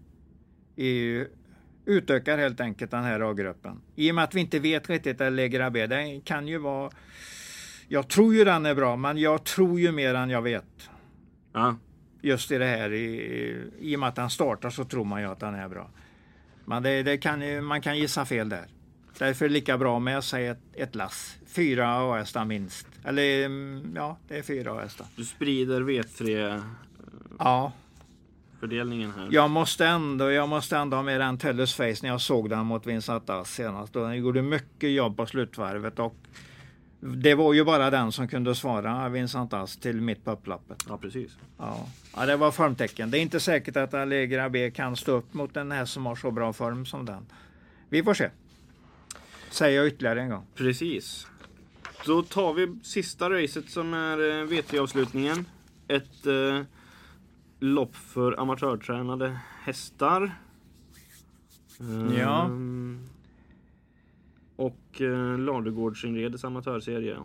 I, 0.75 1.23
utökar 1.85 2.37
helt 2.37 2.59
enkelt 2.61 2.91
den 2.91 3.03
här 3.03 3.31
A-gruppen. 3.31 3.81
I 3.95 4.11
och 4.11 4.15
med 4.15 4.23
att 4.23 4.33
vi 4.35 4.41
inte 4.41 4.59
vet 4.59 4.89
riktigt 4.89 5.17
där 5.17 5.31
Legra 5.31 5.69
B, 5.69 5.87
det 5.87 6.21
kan 6.25 6.47
ju 6.47 6.57
vara... 6.57 6.91
Jag 7.87 8.07
tror 8.07 8.33
ju 8.35 8.43
den 8.43 8.65
är 8.65 8.75
bra, 8.75 8.95
men 8.95 9.17
jag 9.17 9.43
tror 9.43 9.79
ju 9.79 9.91
mer 9.91 10.13
än 10.15 10.29
jag 10.29 10.41
vet. 10.41 10.89
Ja. 11.53 11.75
Just 12.21 12.51
i 12.51 12.57
det 12.57 12.65
här, 12.65 12.93
i, 12.93 13.61
i 13.79 13.95
och 13.95 13.99
med 13.99 14.09
att 14.09 14.15
den 14.15 14.29
startar 14.29 14.69
så 14.69 14.83
tror 14.85 15.05
man 15.05 15.21
ju 15.21 15.27
att 15.27 15.39
den 15.39 15.55
är 15.55 15.67
bra. 15.69 15.89
Men 16.65 16.83
det, 16.83 17.03
det 17.03 17.17
kan, 17.17 17.41
ju- 17.41 17.61
man 17.61 17.81
kan 17.81 17.97
gissa 17.99 18.25
fel 18.25 18.49
där. 18.49 18.65
Därför 19.19 19.45
är 19.45 19.49
det 19.49 19.53
lika 19.53 19.77
bra 19.77 19.99
med 19.99 20.23
sig 20.23 20.47
ett, 20.47 20.59
ett 20.73 20.95
lass. 20.95 21.37
Fyra 21.47 21.87
A-hästar 22.13 22.45
minst. 22.45 22.87
Eller 23.03 23.45
mm, 23.45 23.91
ja, 23.95 24.17
det 24.27 24.37
är 24.37 24.41
fyra 24.41 24.71
A-hästar. 24.71 25.07
Du 25.15 25.25
sprider 25.25 25.81
V3 25.81 26.61
Ja, 27.39 27.71
fördelningen 28.59 29.11
här. 29.17 29.27
jag 29.31 29.49
måste 29.49 29.85
ändå, 29.85 30.31
jag 30.31 30.49
måste 30.49 30.77
ändå 30.77 30.97
ha 30.97 31.03
med 31.03 31.21
den 31.21 31.37
Tellus 31.37 31.73
Face 31.73 31.95
när 32.01 32.09
jag 32.09 32.21
såg 32.21 32.49
den 32.49 32.65
mot 32.65 32.85
Vincent 32.85 33.27
Dass 33.27 33.53
senast. 33.53 33.93
Den 33.93 34.17
gjorde 34.17 34.41
mycket 34.41 34.91
jobb 34.91 35.17
på 35.17 35.25
slutvarvet 35.25 35.99
och 35.99 36.15
det 36.99 37.35
var 37.35 37.53
ju 37.53 37.63
bara 37.63 37.89
den 37.89 38.11
som 38.11 38.27
kunde 38.27 38.55
svara 38.55 39.09
Vincent 39.09 39.51
Dass 39.51 39.77
till 39.77 40.01
mitt 40.01 40.25
på 40.25 40.31
upploppet. 40.31 40.85
Ja, 40.89 40.97
precis. 40.97 41.31
Ja. 41.57 41.87
ja, 42.15 42.25
det 42.25 42.35
var 42.35 42.51
formtecken. 42.51 43.11
Det 43.11 43.17
är 43.17 43.21
inte 43.21 43.39
säkert 43.39 43.77
att 43.77 43.93
Allegra 43.93 44.49
B 44.49 44.71
kan 44.71 44.95
stå 44.95 45.11
upp 45.11 45.33
mot 45.33 45.57
en 45.57 45.71
häst 45.71 45.93
som 45.93 46.05
har 46.05 46.15
så 46.15 46.31
bra 46.31 46.53
form 46.53 46.85
som 46.85 47.05
den. 47.05 47.25
Vi 47.89 48.03
får 48.03 48.13
se. 48.13 48.29
Säger 49.49 49.77
jag 49.77 49.87
ytterligare 49.87 50.21
en 50.21 50.29
gång. 50.29 50.45
Precis. 50.55 51.27
Då 52.05 52.23
tar 52.23 52.53
vi 52.53 52.79
sista 52.83 53.29
racet 53.29 53.69
som 53.69 53.93
är 53.93 54.17
eh, 54.17 54.47
V3-avslutningen. 54.47 55.45
Ett 55.87 56.25
eh, 56.25 56.61
lopp 57.59 57.95
för 57.95 58.39
amatörtränade 58.39 59.39
hästar. 59.63 60.31
Ja. 62.17 62.45
Ehm, 62.45 62.99
Och 64.55 65.01
eh, 65.01 65.37
Ladugårdsinredes 65.39 66.43
amatörserie. 66.45 67.17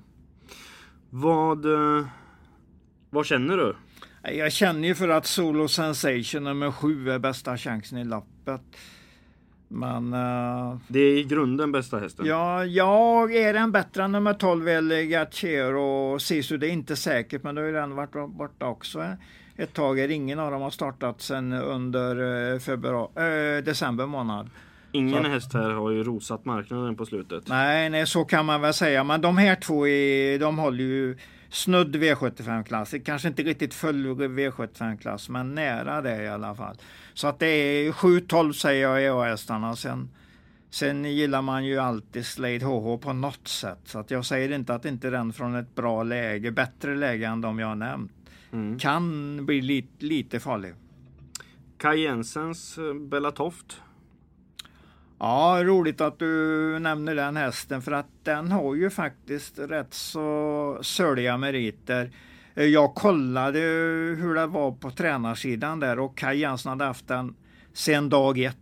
Vad, 1.11 1.67
eh, 1.67 2.07
vad 3.11 3.27
känner 3.27 3.57
du? 3.57 3.77
Jag 4.23 4.53
känner 4.53 4.89
ju 4.89 4.95
för 4.95 5.09
att 5.09 5.27
Solo 5.27 5.69
Sensation 5.69 6.45
nummer 6.45 6.71
sju 6.73 7.11
är 7.11 7.19
bästa 7.19 7.57
chansen 7.57 7.99
i 7.99 8.05
loppet. 8.05 8.61
Men 9.69 10.15
uh, 10.15 10.77
Det 10.89 11.01
är 11.01 11.19
i 11.19 11.25
grunden 11.25 11.73
bästa 11.73 11.99
hästen. 11.99 12.27
ja, 12.27 12.65
jag 12.65 13.35
är 13.35 13.53
den 13.55 13.73
bättre 13.73 14.05
än 14.05 14.13
nummer 14.13 14.35
12 14.35 14.69
El 14.69 14.89
Gacero 14.93 16.13
och 16.13 16.23
Sisu. 16.23 16.57
Det 16.59 16.67
är 16.69 16.71
inte 16.71 16.97
säkert, 16.97 17.43
men 17.43 17.55
då 17.55 17.61
har 17.63 17.67
ju 17.67 17.73
den 17.73 17.95
varit 17.95 18.31
borta 18.31 18.67
också 18.67 19.17
ett 19.57 19.73
tag. 19.73 19.99
Ingen 20.13 20.39
av 20.39 20.51
dem 20.51 20.63
har 20.63 20.71
startat 20.71 21.21
sedan 21.21 21.53
under 21.53 22.53
eh, 22.53 22.59
februari, 22.59 23.11
eh, 23.59 23.65
december 23.65 24.07
månad. 24.07 24.51
Ingen 24.93 25.23
Så- 25.25 25.29
häst 25.31 25.53
här 25.55 25.71
har 25.71 25.91
ju 25.91 26.05
rosat 26.05 26.45
marknaden 26.45 26.97
på 26.97 27.07
slutet. 27.07 27.49
Nej, 27.49 27.91
nej, 27.91 28.07
så 28.07 28.25
kan 28.25 28.47
man 28.47 28.61
väl 28.61 28.75
säga. 28.75 29.05
Men 29.05 29.21
de 29.21 29.37
här 29.39 29.55
två 29.57 29.87
är, 29.89 30.39
de 30.39 30.59
håller 30.59 30.85
ju 30.85 31.19
snudd 31.51 31.97
V75-klass. 31.97 32.95
Kanske 33.05 33.29
inte 33.29 33.43
riktigt 33.43 33.75
full 33.75 34.07
V75-klass, 34.07 35.29
men 35.29 35.55
nära 35.55 36.01
det 36.03 36.23
i 36.23 36.29
alla 36.29 36.55
fall. 36.55 36.77
Så 37.15 37.29
att 37.29 37.39
det 37.39 37.47
är 37.47 37.93
7-12 37.93 38.53
säger 38.53 38.83
jag 38.89 39.03
i 39.03 39.09
A-hästarna. 39.09 39.77
Sen, 39.77 40.11
sen 40.71 41.05
gillar 41.05 41.43
man 41.43 41.65
ju 41.65 41.79
alltid 41.79 42.27
Slade 42.27 42.65
HH 42.65 42.97
på 43.03 43.13
något 43.13 43.49
sätt. 43.49 43.79
Så 43.85 43.99
att 43.99 44.11
jag 44.11 44.25
säger 44.25 44.53
inte 44.53 44.75
att 44.75 44.85
inte 44.85 45.11
den 45.11 45.33
från 45.33 45.55
ett 45.55 45.75
bra 45.75 46.03
läge, 46.03 46.51
bättre 46.51 46.95
läge 46.97 47.27
än 47.27 47.41
de 47.41 47.59
jag 47.59 47.67
har 47.67 47.75
nämnt, 47.75 48.13
Mm. 48.53 48.79
kan 48.79 49.47
bli 49.47 49.61
lite, 49.61 50.05
lite 50.05 50.41
farlig. 50.41 50.75
Kaj 51.79 52.01
Jensens 52.01 52.79
eh, 52.79 52.95
Bella 52.95 53.31
Toft. 53.31 53.81
Ja, 55.19 55.61
roligt 55.63 56.01
att 56.01 56.19
du 56.19 56.79
nämner 56.79 57.15
den 57.15 57.37
hästen 57.37 57.83
för 57.83 57.93
att 57.93 58.07
den 58.23 58.53
har 58.53 58.75
ju 58.75 58.91
faktiskt 58.91 59.59
rätt 59.59 59.95
så 59.95 60.79
sörliga 60.83 61.37
meriter. 61.37 62.11
Eh, 62.55 62.65
Jag 62.65 62.95
kollade 62.95 63.59
hur 64.19 64.35
det 64.35 64.47
var 64.47 64.73
på 64.73 64.91
tränarsidan 64.91 65.81
där 65.81 65.99
och 65.99 66.19
Kaj 66.19 66.39
Jensen 66.39 66.71
hade 66.71 66.85
haft 66.85 67.09
den 67.09 67.35
sedan 67.73 68.09
dag 68.09 68.39
ett. 68.39 68.57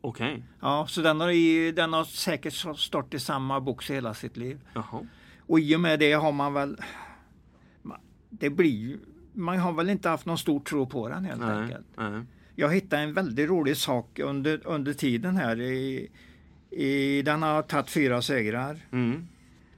Okej. 0.00 0.42
Ja, 0.60 0.86
så 0.88 1.00
den 1.02 1.20
har, 1.20 1.30
i, 1.30 1.72
den 1.72 1.92
har 1.92 2.04
säkert 2.04 2.78
stått 2.78 3.14
i 3.14 3.18
samma 3.18 3.60
box 3.60 3.90
hela 3.90 4.14
sitt 4.14 4.36
liv. 4.36 4.60
Jaha. 4.74 5.06
Och 5.46 5.60
i 5.60 5.76
och 5.76 5.80
med 5.80 5.98
det 5.98 6.12
har 6.12 6.32
man 6.32 6.54
väl... 6.54 6.76
Det 8.38 8.50
blir 8.50 8.70
ju... 8.70 8.98
Man 9.32 9.58
har 9.58 9.72
väl 9.72 9.90
inte 9.90 10.08
haft 10.08 10.26
någon 10.26 10.38
stor 10.38 10.60
tro 10.60 10.86
på 10.86 11.08
den 11.08 11.24
helt 11.24 11.40
Nej. 11.40 11.62
enkelt. 11.62 11.86
Nej. 11.96 12.22
Jag 12.54 12.74
hittade 12.74 13.02
en 13.02 13.14
väldigt 13.14 13.48
rolig 13.48 13.76
sak 13.76 14.18
under, 14.18 14.60
under 14.64 14.92
tiden 14.92 15.36
här. 15.36 15.60
I, 15.60 16.08
i, 16.70 17.22
den 17.22 17.42
har 17.42 17.62
tagit 17.62 17.90
fyra 17.90 18.22
segrar. 18.22 18.78
Mm. 18.92 19.28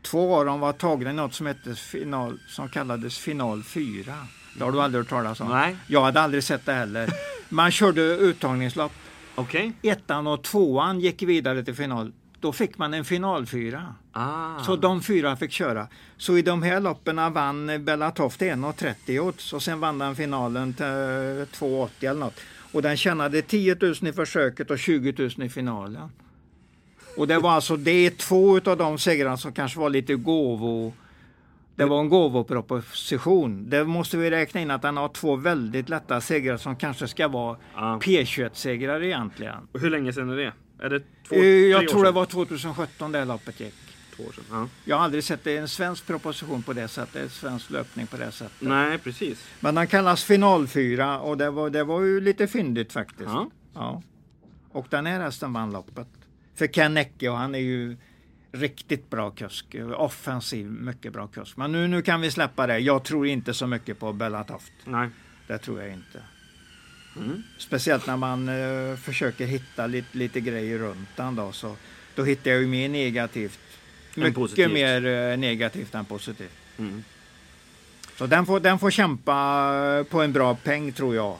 Två 0.02 0.36
av 0.36 0.44
dem 0.44 0.60
var 0.60 0.72
tagna 0.72 1.10
i 1.10 1.12
något 1.12 1.34
som, 1.34 1.46
hette 1.46 1.74
final, 1.74 2.38
som 2.48 2.68
kallades 2.68 3.18
final 3.18 3.62
4. 3.62 4.14
Det 4.58 4.64
har 4.64 4.72
du 4.72 4.80
aldrig 4.80 5.00
hört 5.04 5.08
talas 5.08 5.40
om? 5.40 5.48
Nej. 5.48 5.76
Jag 5.86 6.02
hade 6.02 6.20
aldrig 6.20 6.44
sett 6.44 6.66
det 6.66 6.72
heller. 6.72 7.08
Man 7.48 7.70
körde 7.70 8.02
uttagningslopp. 8.02 8.92
Okej. 9.34 9.72
Ettan 9.82 10.26
och 10.26 10.42
tvåan 10.42 11.00
gick 11.00 11.22
vidare 11.22 11.64
till 11.64 11.74
final. 11.74 12.12
Då 12.40 12.52
fick 12.52 12.78
man 12.78 12.94
en 12.94 13.04
finalfyra. 13.04 13.94
Ah. 14.12 14.58
Så 14.58 14.76
de 14.76 15.02
fyra 15.02 15.36
fick 15.36 15.50
köra. 15.50 15.88
Så 16.16 16.38
i 16.38 16.42
de 16.42 16.62
här 16.62 16.80
loppen 16.80 17.32
vann 17.32 17.84
Bella 17.84 18.10
Toft 18.10 18.40
1,30 18.40 19.18
odds 19.18 19.52
och 19.52 19.62
sen 19.62 19.80
vann 19.80 19.98
den 19.98 20.16
finalen 20.16 20.74
till 20.74 20.84
2,80 20.84 21.88
eller 22.00 22.20
något. 22.20 22.40
Och 22.72 22.82
den 22.82 22.96
tjänade 22.96 23.42
10 23.42 23.76
000 23.80 23.94
i 24.02 24.12
försöket 24.12 24.70
och 24.70 24.78
20 24.78 25.14
000 25.18 25.46
i 25.46 25.48
finalen. 25.48 26.08
Och 27.16 27.28
det 27.28 27.38
var 27.38 27.50
alltså, 27.50 27.76
det 27.76 27.90
är 27.90 28.10
två 28.10 28.60
av 28.70 28.76
de 28.76 28.98
segrarna 28.98 29.36
som 29.36 29.52
kanske 29.52 29.80
var 29.80 29.90
lite 29.90 30.14
gåvo. 30.14 30.92
Det 31.76 31.84
var 31.84 32.00
en 32.00 32.08
gåvoproposition. 32.08 33.70
Det 33.70 33.84
måste 33.84 34.16
vi 34.16 34.30
räkna 34.30 34.60
in 34.60 34.70
att 34.70 34.82
den 34.82 34.96
har 34.96 35.08
två 35.08 35.36
väldigt 35.36 35.88
lätta 35.88 36.20
segrar 36.20 36.56
som 36.56 36.76
kanske 36.76 37.08
ska 37.08 37.28
vara 37.28 37.56
Ja. 37.74 37.98
P21-segrar 38.02 39.02
egentligen. 39.02 39.68
Och 39.72 39.80
Hur 39.80 39.90
länge 39.90 40.12
sedan 40.12 40.30
är 40.30 40.36
det? 40.36 40.52
Är 40.82 40.88
det 40.90 41.00
två, 41.28 41.34
Eh, 41.34 41.42
Jag 41.44 41.88
tror 41.88 42.04
det 42.04 42.10
var 42.10 42.26
2017 42.26 43.12
det 43.12 43.24
loppet 43.24 43.60
gick. 43.60 43.74
Två 44.16 44.22
år 44.22 44.32
sedan. 44.32 44.44
Ja. 44.50 44.68
Jag 44.84 44.96
har 44.96 45.04
aldrig 45.04 45.24
sett 45.24 45.46
en 45.46 45.68
svensk 45.68 46.06
proposition 46.06 46.62
på 46.62 46.72
det 46.72 46.88
sättet, 46.88 47.22
en 47.22 47.30
svensk 47.30 47.70
löpning 47.70 48.06
på 48.06 48.16
det 48.16 48.32
sättet. 48.32 48.60
Nej, 48.68 48.98
precis. 48.98 49.48
Men 49.60 49.74
den 49.74 49.86
kallas 49.86 50.24
finalfyra 50.24 51.20
och 51.20 51.38
det 51.38 51.50
var, 51.50 51.70
det 51.70 51.84
var 51.84 52.00
ju 52.00 52.20
lite 52.20 52.46
fyndigt 52.46 52.92
faktiskt. 52.92 53.22
Ja. 53.30 53.50
Ja. 53.74 54.02
Och 54.72 54.86
den 54.90 55.06
här 55.06 55.20
hästen 55.20 55.52
vann 55.52 55.70
loppet. 55.72 56.08
För 56.54 56.66
Ken 56.66 56.96
Ecke 56.96 57.28
och 57.28 57.36
han 57.36 57.54
är 57.54 57.58
ju 57.58 57.96
riktigt 58.52 59.10
bra 59.10 59.30
kusk. 59.30 59.76
Offensiv, 59.96 60.66
mycket 60.66 61.12
bra 61.12 61.26
kusk. 61.26 61.56
Men 61.56 61.72
nu, 61.72 61.88
nu 61.88 62.02
kan 62.02 62.20
vi 62.20 62.30
släppa 62.30 62.66
det. 62.66 62.78
Jag 62.78 63.04
tror 63.04 63.26
inte 63.26 63.54
så 63.54 63.66
mycket 63.66 63.98
på 63.98 64.12
Bella 64.12 64.44
Toft. 64.44 64.72
Nej. 64.84 65.08
Det 65.46 65.58
tror 65.58 65.80
jag 65.82 65.92
inte. 65.92 66.22
Mm. 67.16 67.42
Speciellt 67.58 68.06
när 68.06 68.16
man 68.16 68.48
eh, 68.48 68.96
försöker 68.96 69.46
hitta 69.46 69.86
lite, 69.86 70.18
lite 70.18 70.40
grejer 70.40 70.78
runt 70.78 71.08
den 71.16 71.36
då. 71.36 71.52
Så, 71.52 71.76
då 72.14 72.24
hittar 72.24 72.50
jag 72.50 72.60
ju 72.60 72.66
mer 72.66 72.88
negativt. 72.88 73.60
Mycket 74.14 74.34
positivt. 74.34 74.72
mer 74.72 75.06
eh, 75.06 75.36
negativt 75.36 75.94
än 75.94 76.04
positivt. 76.04 76.52
Mm. 76.78 77.04
Så 78.18 78.26
den 78.26 78.46
får, 78.46 78.60
den 78.60 78.78
får 78.78 78.90
kämpa 78.90 80.04
på 80.10 80.22
en 80.22 80.32
bra 80.32 80.54
peng 80.54 80.92
tror 80.92 81.14
jag. 81.14 81.38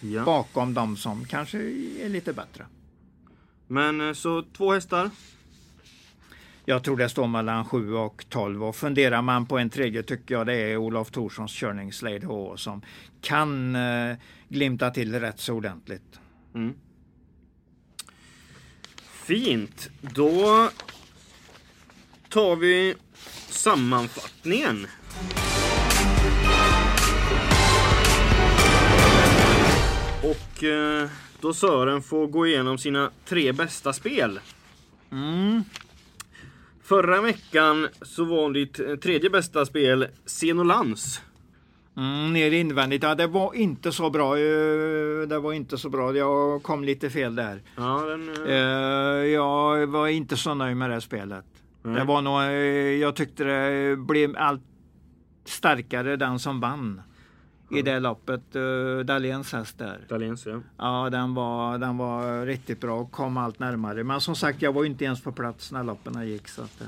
Ja. 0.00 0.24
Bakom 0.24 0.74
de 0.74 0.96
som 0.96 1.24
kanske 1.24 1.58
är 2.00 2.08
lite 2.08 2.32
bättre. 2.32 2.66
Men 3.66 4.00
eh, 4.00 4.12
så 4.12 4.44
två 4.56 4.72
hästar. 4.72 5.10
Jag 6.66 6.84
tror 6.84 6.96
det 6.96 7.08
står 7.08 7.26
mellan 7.26 7.64
7 7.64 7.94
och 7.94 8.24
12 8.28 8.64
och 8.64 8.76
funderar 8.76 9.22
man 9.22 9.46
på 9.46 9.58
en 9.58 9.70
tredje 9.70 10.02
tycker 10.02 10.34
jag 10.34 10.46
det 10.46 10.54
är 10.54 10.76
Olof 10.76 11.10
Torssons 11.10 11.52
körning 11.52 11.92
Slade 11.92 12.26
H 12.26 12.56
som 12.56 12.82
kan 13.20 13.76
eh, 13.76 14.16
glimta 14.48 14.90
till 14.90 15.20
rätt 15.20 15.40
så 15.40 15.54
ordentligt. 15.54 16.20
Mm. 16.54 16.74
Fint. 19.02 19.90
Då 20.00 20.68
tar 22.28 22.56
vi 22.56 22.94
sammanfattningen. 23.48 24.86
Och 30.22 30.64
eh, 30.64 31.08
då 31.40 31.54
Sören 31.54 32.02
får 32.02 32.26
gå 32.26 32.46
igenom 32.46 32.78
sina 32.78 33.10
tre 33.24 33.52
bästa 33.52 33.92
spel. 33.92 34.40
Mm. 35.12 35.64
Förra 36.84 37.20
veckan 37.20 37.88
så 38.02 38.24
var 38.24 38.50
ditt 38.50 38.80
eh, 38.80 38.94
tredje 38.96 39.30
bästa 39.30 39.66
spel 39.66 40.06
Xenolans. 40.26 41.20
Mm, 41.96 42.32
ner 42.32 42.50
invändigt, 42.50 43.02
ja 43.04 43.14
det 43.14 43.26
var 43.26 43.54
inte 43.54 43.92
så 43.92 44.10
bra. 44.10 44.36
eh, 44.38 45.28
Det 45.28 45.38
var 45.38 45.52
inte 45.52 45.78
så 45.78 45.88
bra. 45.88 46.16
Jag 46.16 46.62
kom 46.62 46.84
lite 46.84 47.10
fel 47.10 47.34
där. 47.34 47.62
Ja, 47.76 48.00
den, 48.00 48.46
eh, 48.46 49.26
Jag 49.32 49.86
var 49.86 50.08
inte 50.08 50.36
så 50.36 50.54
nöjd 50.54 50.76
med 50.76 50.90
det 50.90 51.00
spelet. 51.00 51.44
Nej. 51.82 51.94
Det 51.94 52.04
var 52.04 52.22
nog, 52.22 52.42
jag 53.02 53.16
tyckte 53.16 53.44
det 53.44 53.96
blev 53.96 54.36
allt 54.36 54.62
starkare 55.44 56.16
den 56.16 56.38
som 56.38 56.60
vann 56.60 57.02
i 57.76 57.82
det 57.82 58.00
loppet. 58.00 58.56
Uh, 58.56 58.98
Dahléns 58.98 59.52
häst 59.52 59.78
där. 59.78 60.00
Dahléns, 60.08 60.46
ja. 60.46 60.60
Ja, 60.78 61.10
den 61.10 61.34
var, 61.34 61.78
den 61.78 61.96
var 61.96 62.46
riktigt 62.46 62.80
bra 62.80 63.00
och 63.00 63.10
kom 63.10 63.36
allt 63.36 63.58
närmare. 63.58 64.04
Men 64.04 64.20
som 64.20 64.36
sagt, 64.36 64.62
jag 64.62 64.72
var 64.72 64.82
ju 64.82 64.90
inte 64.90 65.04
ens 65.04 65.20
på 65.20 65.32
plats 65.32 65.72
när 65.72 65.84
loppen 65.84 66.28
gick. 66.28 66.48
Så 66.48 66.62
att, 66.62 66.80
eh, 66.80 66.86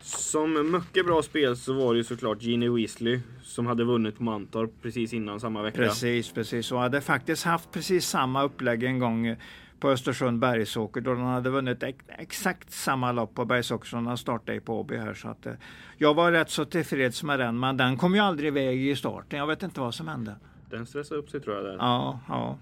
Som 0.00 0.72
mycket 0.72 1.06
bra 1.06 1.22
spel 1.22 1.56
så 1.56 1.72
var 1.72 1.92
det 1.92 1.98
ju 1.98 2.04
såklart 2.04 2.42
Genie 2.42 2.70
Weasley 2.70 3.20
som 3.42 3.66
hade 3.66 3.84
vunnit 3.84 4.16
på 4.16 4.22
Mantorp 4.22 4.70
precis 4.82 5.12
innan 5.12 5.40
samma 5.40 5.62
vecka. 5.62 5.76
Precis, 5.76 6.32
precis. 6.32 6.72
Och 6.72 6.78
hade 6.78 7.00
faktiskt 7.00 7.44
haft 7.44 7.70
precis 7.70 8.06
samma 8.06 8.42
upplägg 8.42 8.82
en 8.82 8.98
gång 8.98 9.36
på 9.82 9.90
Östersund 9.90 10.38
Bergsåker 10.38 11.00
då 11.00 11.14
han 11.14 11.26
hade 11.26 11.50
vunnit 11.50 11.82
ex 11.82 11.98
exakt 12.08 12.72
samma 12.72 13.12
lopp 13.12 13.34
på 13.34 13.44
Bergsåker 13.44 13.88
som 13.88 14.06
han 14.06 14.18
startade 14.18 14.54
i 14.54 14.60
på 14.60 14.80
Åby 14.80 14.96
här. 14.96 15.14
Så 15.14 15.28
att, 15.28 15.46
eh, 15.46 15.52
jag 15.98 16.14
var 16.14 16.32
rätt 16.32 16.50
så 16.50 16.64
tillfreds 16.64 17.22
med 17.22 17.38
den, 17.38 17.60
men 17.60 17.76
den 17.76 17.96
kom 17.96 18.14
ju 18.14 18.20
aldrig 18.20 18.48
iväg 18.48 18.86
i 18.86 18.96
starten. 18.96 19.38
Jag 19.38 19.46
vet 19.46 19.62
inte 19.62 19.80
vad 19.80 19.94
som 19.94 20.08
hände. 20.08 20.34
Den 20.70 20.86
stressade 20.86 21.20
upp 21.20 21.30
sig 21.30 21.40
tror 21.40 21.56
jag 21.56 21.64
där. 21.64 21.76
Ja, 21.78 22.20
ja. 22.28 22.58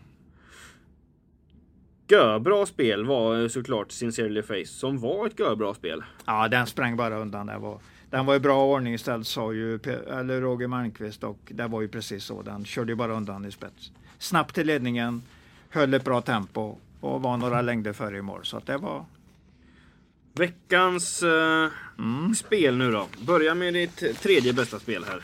Görbra 2.09 2.67
spel 2.67 3.07
var 3.07 3.49
såklart 3.49 3.93
Sincerely 3.93 4.43
Face 4.43 4.67
som 4.67 4.99
var 4.99 5.27
ett 5.27 5.39
görbra 5.39 5.75
spel. 5.75 6.05
Ja, 6.25 6.49
den 6.49 6.67
sprang 6.67 6.97
bara 6.97 7.19
undan. 7.19 7.47
Det 7.47 7.59
var, 7.59 7.79
den 8.11 8.27
var 8.27 8.35
i 8.35 8.41
bra 8.41 8.65
ordning 8.65 8.99
ställd 8.99 9.27
sa 9.27 9.53
ju 9.53 9.75
eller 9.75 10.41
Roger 10.41 10.67
Malmqvist 10.67 11.25
och 11.25 11.39
det 11.49 11.67
var 11.67 11.81
ju 11.81 11.89
precis 11.89 12.25
så. 12.25 12.43
Den 12.43 12.65
körde 12.65 12.93
ju 12.93 12.97
bara 12.97 13.13
undan 13.13 13.45
i 13.45 13.51
spets. 13.51 13.93
Snabbt 14.19 14.55
till 14.55 14.67
ledningen, 14.67 15.23
höll 15.71 15.95
ett 15.95 16.05
bra 16.05 16.21
tempo 16.21 16.77
och 17.01 17.23
var 17.23 17.37
några 17.37 17.63
längder 17.63 17.93
före 17.93 18.19
i 18.19 18.23
mål. 18.23 18.45
Så 18.45 18.57
att 18.57 18.67
det 18.67 18.77
var... 18.77 19.05
Veckans 20.35 21.23
eh, 21.23 21.69
Mm. 21.99 22.35
spel 22.35 22.77
nu 22.77 22.91
då. 22.91 23.07
Börja 23.27 23.55
med 23.55 23.75
ditt 23.75 24.21
tredje 24.23 24.53
bästa 24.53 24.79
spel 24.79 25.05
här. 25.09 25.23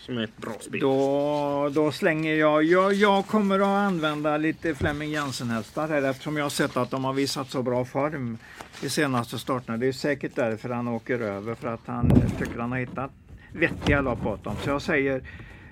Som 0.00 0.18
är 0.18 0.24
ett 0.24 0.36
bra 0.36 0.52
spel. 0.60 0.80
Då, 0.80 1.70
då 1.74 1.92
slänger 1.92 2.34
jag, 2.34 2.64
jag... 2.64 2.94
Jag 2.94 3.26
kommer 3.26 3.58
att 3.60 3.66
använda 3.66 4.36
lite 4.36 4.74
Flemming 4.74 5.10
Jensen-hästar 5.10 5.88
här 5.88 6.02
eftersom 6.02 6.36
jag 6.36 6.44
har 6.44 6.50
sett 6.50 6.76
att 6.76 6.90
de 6.90 7.04
har 7.04 7.12
visat 7.12 7.50
så 7.50 7.62
bra 7.62 7.84
form 7.84 8.38
i 8.82 8.88
senaste 8.88 9.38
starterna. 9.38 9.76
Det 9.78 9.86
är 9.86 9.92
säkert 9.92 10.34
därför 10.34 10.68
han 10.68 10.88
åker 10.88 11.20
över 11.20 11.54
för 11.54 11.68
att 11.68 11.80
han 11.86 12.22
tycker 12.38 12.58
han 12.58 12.72
har 12.72 12.78
hittat 12.78 13.10
vettiga 13.52 14.00
lopp 14.00 14.26
åt 14.26 14.44
dem. 14.44 14.56
Så 14.64 14.70
jag 14.70 14.82
säger 14.82 15.22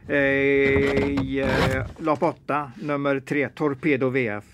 eh, 0.09 0.17
i 0.17 1.39
eh, 1.75 1.83
lopp 1.99 2.23
8, 2.23 2.73
nummer 2.83 3.21
3, 3.21 3.49
Torpedo 3.49 4.09
VF. 4.09 4.45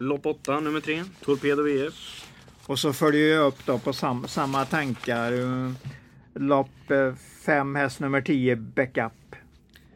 Lopp 0.00 0.26
8, 0.26 0.60
nummer 0.60 0.80
3. 0.80 1.04
Torpedo 1.24 1.62
VF. 1.62 2.24
Och 2.66 2.78
så 2.78 2.92
följer 2.92 3.34
jag 3.34 3.46
upp 3.46 3.66
då 3.66 3.78
på 3.78 3.92
sam, 3.92 4.28
samma 4.28 4.64
tankar. 4.64 5.32
eh, 5.32 5.72
Lopp 6.34 6.70
5, 7.44 7.74
häst 7.74 8.00
nummer 8.00 8.20
10, 8.20 8.56
Backup 8.56 9.12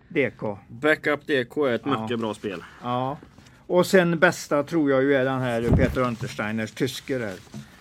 DK. 0.09 0.59
Backup 0.69 1.27
DK 1.27 1.57
är 1.67 1.73
ett 1.75 1.83
Ja. 1.85 2.03
mycket 2.03 2.19
bra 2.19 2.35
spel. 2.35 2.65
Ja. 2.83 3.19
Och 3.67 3.87
sen 3.87 4.19
bästa 4.19 4.63
tror 4.63 4.91
jag 4.91 5.03
ju 5.03 5.15
är 5.15 5.25
den 5.25 5.41
här 5.41 5.63
Peter 5.77 6.01
Untersteiners 6.01 6.73
tyske 6.73 7.19
där. 7.19 7.35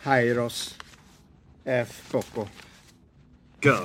Hyros 0.04 0.78
F. 1.66 2.02
Bocco. 2.12 2.46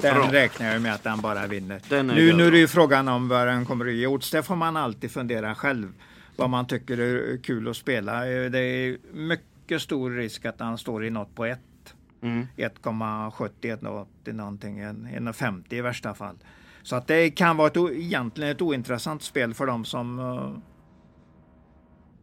Den 0.02 0.30
räknar 0.30 0.72
jag 0.72 0.82
med 0.82 0.94
att 0.94 1.02
den 1.02 1.20
bara 1.20 1.46
vinner. 1.46 1.80
Nu, 2.02 2.32
nu 2.32 2.46
är 2.46 2.50
det 2.50 2.58
ju 2.58 2.68
frågan 2.68 3.08
om 3.08 3.28
vad 3.28 3.46
den 3.46 3.66
kommer 3.66 3.86
att 3.86 3.92
ge 3.92 4.06
odds. 4.06 4.30
Det 4.30 4.42
får 4.42 4.56
man 4.56 4.76
alltid 4.76 5.10
fundera 5.10 5.54
själv. 5.54 5.92
Vad 6.38 6.50
man 6.50 6.66
tycker 6.66 6.98
är 6.98 7.36
kul 7.42 7.68
att 7.68 7.76
spela. 7.76 8.26
Eh, 8.30 8.50
Det 8.50 8.58
är 8.58 8.98
mycket 9.12 9.82
stor 9.82 10.10
risk 10.10 10.44
att 10.44 10.60
han 10.60 10.78
står 10.78 11.04
i 11.04 11.10
något 11.10 11.34
på 11.34 11.44
1. 11.46 11.60
Mm. 12.22 12.46
1,70, 12.56 13.50
1,80 13.60 14.32
någonting. 14.32 14.78
en- 14.78 15.06
1,50 15.06 15.74
i 15.76 15.80
värsta 15.80 16.14
fall. 16.14 16.36
Så 16.82 16.96
att 16.96 17.06
det 17.06 17.30
kan 17.30 17.56
vara 17.56 17.66
ett, 17.68 17.76
egentligen 17.76 18.50
ett 18.50 18.62
ointressant 18.62 19.22
spel 19.22 19.54
för 19.54 19.66
de 19.66 19.84
som 19.84 20.18
eh, 20.18 20.52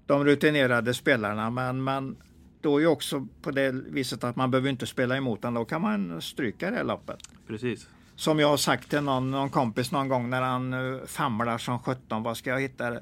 de 0.05 0.25
rutinerade 0.25 0.93
spelarna. 0.93 1.49
Men, 1.49 1.83
men 1.83 2.15
då 2.61 2.77
är 2.77 2.81
ju 2.81 2.87
också 2.87 3.27
på 3.41 3.51
det 3.51 3.71
viset 3.71 4.23
att 4.23 4.35
man 4.35 4.51
behöver 4.51 4.69
inte 4.69 4.85
spela 4.87 5.17
emot 5.17 5.41
den. 5.41 5.53
Då 5.53 5.65
kan 5.65 5.81
man 5.81 6.21
stryka 6.21 6.71
det 6.71 6.83
loppet. 6.83 7.19
Precis. 7.47 7.87
Som 8.15 8.39
jag 8.39 8.47
har 8.47 8.57
sagt 8.57 8.89
till 8.89 9.01
någon, 9.01 9.31
någon 9.31 9.49
kompis 9.49 9.91
någon 9.91 10.07
gång 10.09 10.29
när 10.29 10.41
han 10.41 10.73
uh, 10.73 11.05
famlar 11.05 11.57
som 11.57 11.79
17. 11.79 12.23
Vad 12.23 12.37
ska 12.37 12.49
jag 12.49 12.61
hitta? 12.61 12.97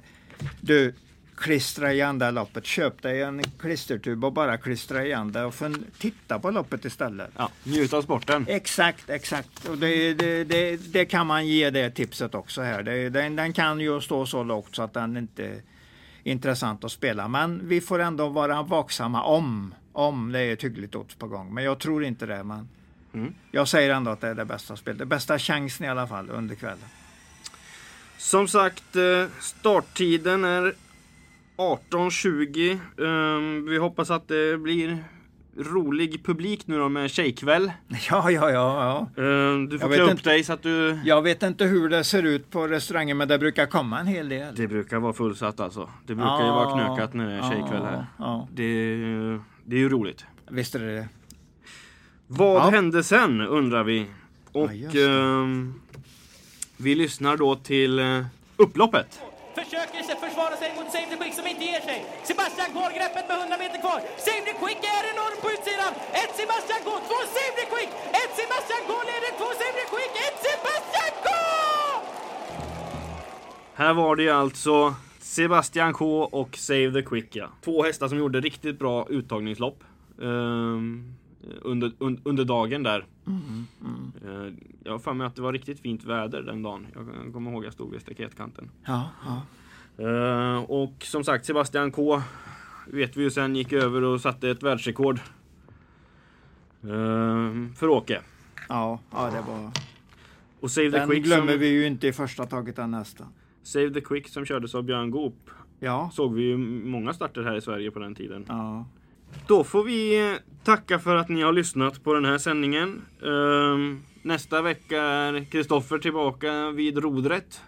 Du, 0.62 0.94
klistra 1.38 1.94
igen 1.94 2.20
det 2.20 2.32
loppet. 2.32 2.66
Köp 2.66 3.02
dig 3.02 3.22
en 3.22 3.44
klistertub 3.60 4.26
och 4.26 4.34
bara 4.34 4.58
klistra 4.58 5.06
igen 5.06 5.32
det 5.32 5.44
och 5.44 5.54
fun- 5.54 5.84
titta 5.98 6.40
på 6.40 6.52
loppet 6.52 6.86
istället. 6.86 7.30
Ja, 7.38 7.50
njut 7.64 7.94
av 7.94 8.02
sporten. 8.02 8.46
Exakt, 8.50 9.10
exakt. 9.10 9.66
Och 9.66 9.78
det, 9.78 10.14
det, 10.14 10.44
det, 10.44 10.78
det 10.94 11.06
kan 11.06 11.28
man 11.28 11.48
ge 11.48 11.70
det 11.70 11.90
tipset 11.90 12.36
också 12.36 12.62
här. 12.62 12.84
Det, 12.84 13.10
den, 13.10 13.36
den 13.36 13.54
kan 13.54 13.80
ju 13.80 14.02
stå 14.02 14.26
så 14.26 14.44
lågt 14.44 14.76
så 14.76 14.82
att 14.84 14.94
den 14.94 15.18
inte 15.18 15.46
är 15.46 15.62
intressant 16.24 16.84
att 16.84 16.92
spela. 16.92 17.28
Men 17.28 17.68
vi 17.68 17.82
får 17.82 18.00
ändå 18.00 18.30
vara 18.30 18.62
vaksamma 18.64 19.24
om, 19.24 19.74
om 19.92 20.32
det 20.32 20.40
är 20.40 20.54
ett 20.54 20.64
hyggligt 20.64 20.96
odds 20.96 21.16
på 21.16 21.28
gång. 21.28 21.54
Men 21.54 21.64
jag 21.64 21.80
tror 21.80 22.04
inte 22.06 22.26
det. 22.26 22.44
Men 22.44 22.70
Mm. 23.16 23.34
Jag 23.52 23.68
säger 23.68 23.94
ändå 23.94 24.12
att 24.12 24.22
det 24.22 24.28
är 24.28 24.36
det 24.36 24.46
bästa 24.46 24.76
spelet. 24.76 25.00
Det 25.00 25.06
bästa 25.06 25.40
chansen 25.40 25.86
i 25.86 25.90
alla 25.90 26.08
fall 26.08 26.30
under 26.30 26.56
kvällen. 26.56 26.78
Som 28.24 28.48
sagt, 28.48 28.96
eh, 28.96 29.26
starttiden 29.40 30.44
är 30.44 30.74
18.20. 31.58 32.80
Ehm, 33.06 33.66
Vi 33.66 33.78
hoppas 33.78 34.12
att 34.12 34.28
det 34.28 34.58
blir 34.58 35.04
rolig 35.58 36.26
publik 36.26 36.68
nu 36.68 36.78
då 36.78 36.90
med 36.90 37.12
tjejkväll. 37.12 37.72
Ja, 38.10 38.32
ja, 38.32 38.52
ja. 38.52 39.08
ja. 39.16 39.24
Ehm, 39.24 39.70
Du 39.70 39.80
får 39.80 39.90
Jag 39.90 39.96
klä 39.98 40.04
upp 40.06 40.12
inte. 40.12 40.30
dig 40.30 40.44
så 40.44 40.54
att 40.54 40.64
du... 40.64 41.00
Jag 41.06 41.22
vet 41.22 41.44
inte 41.44 41.66
hur 41.66 41.90
det 41.90 42.04
ser 42.04 42.24
ut 42.24 42.52
på 42.52 42.68
restaurangen 42.68 43.18
men 43.18 43.28
det 43.28 43.40
brukar 43.40 43.66
komma 43.66 44.00
en 44.00 44.08
hel 44.08 44.30
del. 44.30 44.56
Det 44.56 44.68
brukar 44.68 45.00
vara 45.00 45.14
fullsatt 45.14 45.60
alltså. 45.60 45.90
Det 46.06 46.16
brukar 46.16 46.44
ju 46.46 46.50
vara 46.52 46.74
knökat 46.74 47.14
när 47.14 47.28
det 47.28 47.34
är 47.34 47.42
tjejkväll 47.52 47.84
här. 47.84 48.06
Ja, 48.20 48.48
Det, 48.54 48.64
det 49.66 49.76
är 49.76 49.80
ju 49.80 49.90
roligt. 49.90 50.26
visst 50.52 50.76
är 50.76 50.80
det 50.80 50.96
det. 50.96 51.08
Vad 52.28 52.56
Ja. 52.56 52.70
hände 52.70 53.04
sen 53.04 53.42
undrar 53.42 53.84
vi. 53.84 54.08
Och 54.52 54.74
Ja, 54.74 54.90
vi 56.78 56.96
lyssnar 56.96 57.38
då 57.38 57.56
till 57.56 58.00
eh, 58.00 58.26
upploppet. 58.58 59.20
Försöker 59.56 60.00
försvara 60.28 60.56
sig 60.62 60.70
mot 60.78 60.92
Save 60.92 61.08
the 61.12 61.18
Quick 61.22 61.34
som 61.40 61.48
inte 61.48 61.64
ger 61.72 61.82
sig. 61.90 62.00
Sebastian 62.30 62.70
kvar 62.76 62.90
greppet 62.98 63.26
med 63.30 63.38
100 63.42 63.58
meter 63.64 63.80
kvar. 63.86 64.00
Save 64.28 64.42
the 64.50 64.56
Quick 64.62 64.82
är 64.98 65.04
enorm 65.14 65.38
på 65.44 65.48
utsidan. 65.56 65.92
Ett 66.22 66.34
Sebastian 66.42 66.82
K, 66.88 66.90
två 67.10 67.20
Save 67.36 67.54
the 67.60 67.66
Quick. 67.74 67.92
Ett 68.22 68.34
Sebastian 68.42 68.82
K 68.90 68.92
leder, 69.10 69.32
två 69.40 69.50
Save 69.62 69.76
the 69.82 69.88
Quick. 69.94 70.12
Ett 70.28 70.38
Sebastian 70.48 71.12
K! 71.26 71.30
Här 73.76 73.94
var 73.94 74.16
det 74.16 74.30
alltså 74.30 74.96
Sebastian 75.20 75.94
K 75.94 76.24
och 76.24 76.58
Save 76.58 76.92
the 76.92 77.02
Quick 77.02 77.36
ja. 77.36 77.48
Två 77.66 77.84
hästar 77.84 78.08
som 78.08 78.18
gjorde 78.18 78.40
riktigt 78.42 78.80
bra 78.80 79.08
uttagningslopp. 79.10 79.84
ehm, 80.22 81.14
under, 81.62 81.91
un, 81.98 82.22
under 82.24 82.46
dagen 82.46 82.84
där. 82.84 83.06
Eh, 84.26 84.54
jag 84.84 84.91
har 84.91 85.00
för 85.00 85.14
mig 85.14 85.28
att 85.28 85.36
det 85.36 85.41
var 85.41 85.54
riktigt 85.54 85.80
fint 85.80 86.04
väder 86.04 86.41
den 86.41 86.64
dagen. 86.64 86.88
Jag 86.94 87.34
kommer 87.34 87.52
ihåg 87.52 87.60
att 87.62 87.66
jag 87.66 87.74
stod 87.74 87.91
vid 87.91 88.02
staketkanten. 88.02 88.70
Ja, 88.86 89.10
ja. 89.26 89.41
Eh, 89.98 90.64
och 90.64 90.94
som 91.00 91.24
sagt 91.24 91.46
Sebastian 91.46 91.91
K 91.91 92.22
vet 92.88 93.18
vi 93.18 93.24
ju 93.24 93.30
sen 93.32 93.56
gick 93.56 93.74
över 93.74 94.02
och 94.04 94.22
satte 94.22 94.50
ett 94.50 94.64
världsrekord. 94.64 95.20
Eh, 96.84 97.74
för 97.76 97.88
Åke. 97.88 98.22
ja, 98.70 99.00
ja 99.12 99.26
det 99.26 99.52
var... 99.52 99.72
Och 100.60 100.72
Save 100.72 100.91
the 100.91 100.98
Den 100.98 101.10
Quick 101.10 101.24
glömmer 101.24 101.52
som, 101.52 101.60
vi 101.60 101.68
ju 101.68 101.88
inte 101.88 102.08
i 102.08 102.14
första 102.14 102.46
taget 102.46 102.76
den 102.76 102.91
nästan. 102.91 103.28
Save 103.64 103.89
the 103.94 104.02
Quick 104.02 104.28
som 104.30 104.46
kördes 104.46 104.76
av 104.76 104.84
Björn 104.84 105.12
Goop. 105.12 105.50
Ja, 105.80 106.10
Såg 106.14 106.34
vi 106.34 106.44
ju 106.44 106.58
många 106.58 107.14
starter 107.14 107.44
här 107.44 107.56
i 107.56 107.62
Sverige 107.62 107.91
på 107.91 108.00
den 108.00 108.16
tiden. 108.16 108.46
ja. 108.48 108.86
Då 109.48 109.64
får 109.64 109.84
vi 109.84 110.30
eh, 110.32 110.36
tacka 110.64 111.00
för 111.00 111.16
att 111.16 111.30
ni 111.30 111.42
har 111.42 111.54
lyssnat 111.54 112.04
på 112.04 112.14
den 112.14 112.26
här 112.26 112.38
sändningen. 112.38 113.02
Ehm, 113.24 114.04
nästa 114.22 114.62
vecka 114.62 115.02
är 115.02 115.46
Kristoffer 115.52 115.98
tillbaka 115.98 116.70
vid 116.70 116.98
rodret. 116.98 117.62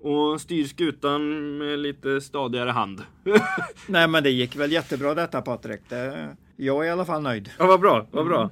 Och 0.00 0.40
styr 0.40 0.66
skutan 0.66 1.58
med 1.58 1.78
lite 1.78 2.20
stadigare 2.20 2.70
hand. 2.70 3.02
Nej 3.86 4.08
men 4.08 4.22
det 4.22 4.30
gick 4.30 4.56
väl 4.56 4.72
jättebra 4.72 5.14
detta 5.14 5.42
Patrik. 5.42 5.80
Det, 5.88 6.36
jag 6.56 6.84
är 6.84 6.88
i 6.88 6.90
alla 6.90 7.04
fall 7.04 7.22
nöjd. 7.22 7.50
Ja, 7.58 7.66
vad 7.66 7.80
bra, 7.80 8.06
vad 8.10 8.26
bra. 8.26 8.50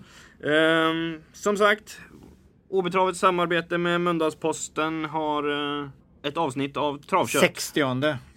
Ehm, 0.53 1.21
som 1.33 1.57
sagt, 1.57 2.01
Åbytravets 2.69 3.19
samarbete 3.19 3.79
med 3.79 4.01
Mölndalsposten 4.01 5.05
har 5.05 5.51
eh, 5.83 5.89
ett 6.23 6.37
avsnitt 6.37 6.77
av 6.77 6.99
Travkött. 6.99 7.41
60 7.41 7.83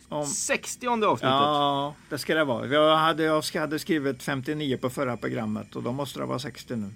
om, 0.09 0.25
60 0.25 0.87
avsnittet. 0.87 1.21
Ja, 1.21 1.95
det 2.09 2.17
ska 2.17 2.35
det 2.35 2.43
vara. 2.43 2.67
Jag 2.67 2.97
hade, 2.97 3.23
jag 3.23 3.43
hade 3.53 3.79
skrivit 3.79 4.23
59 4.23 4.77
på 4.77 4.89
förra 4.89 5.17
programmet 5.17 5.75
och 5.75 5.83
då 5.83 5.91
måste 5.91 6.19
det 6.19 6.25
vara 6.25 6.39
60 6.39 6.75
nu. 6.75 6.93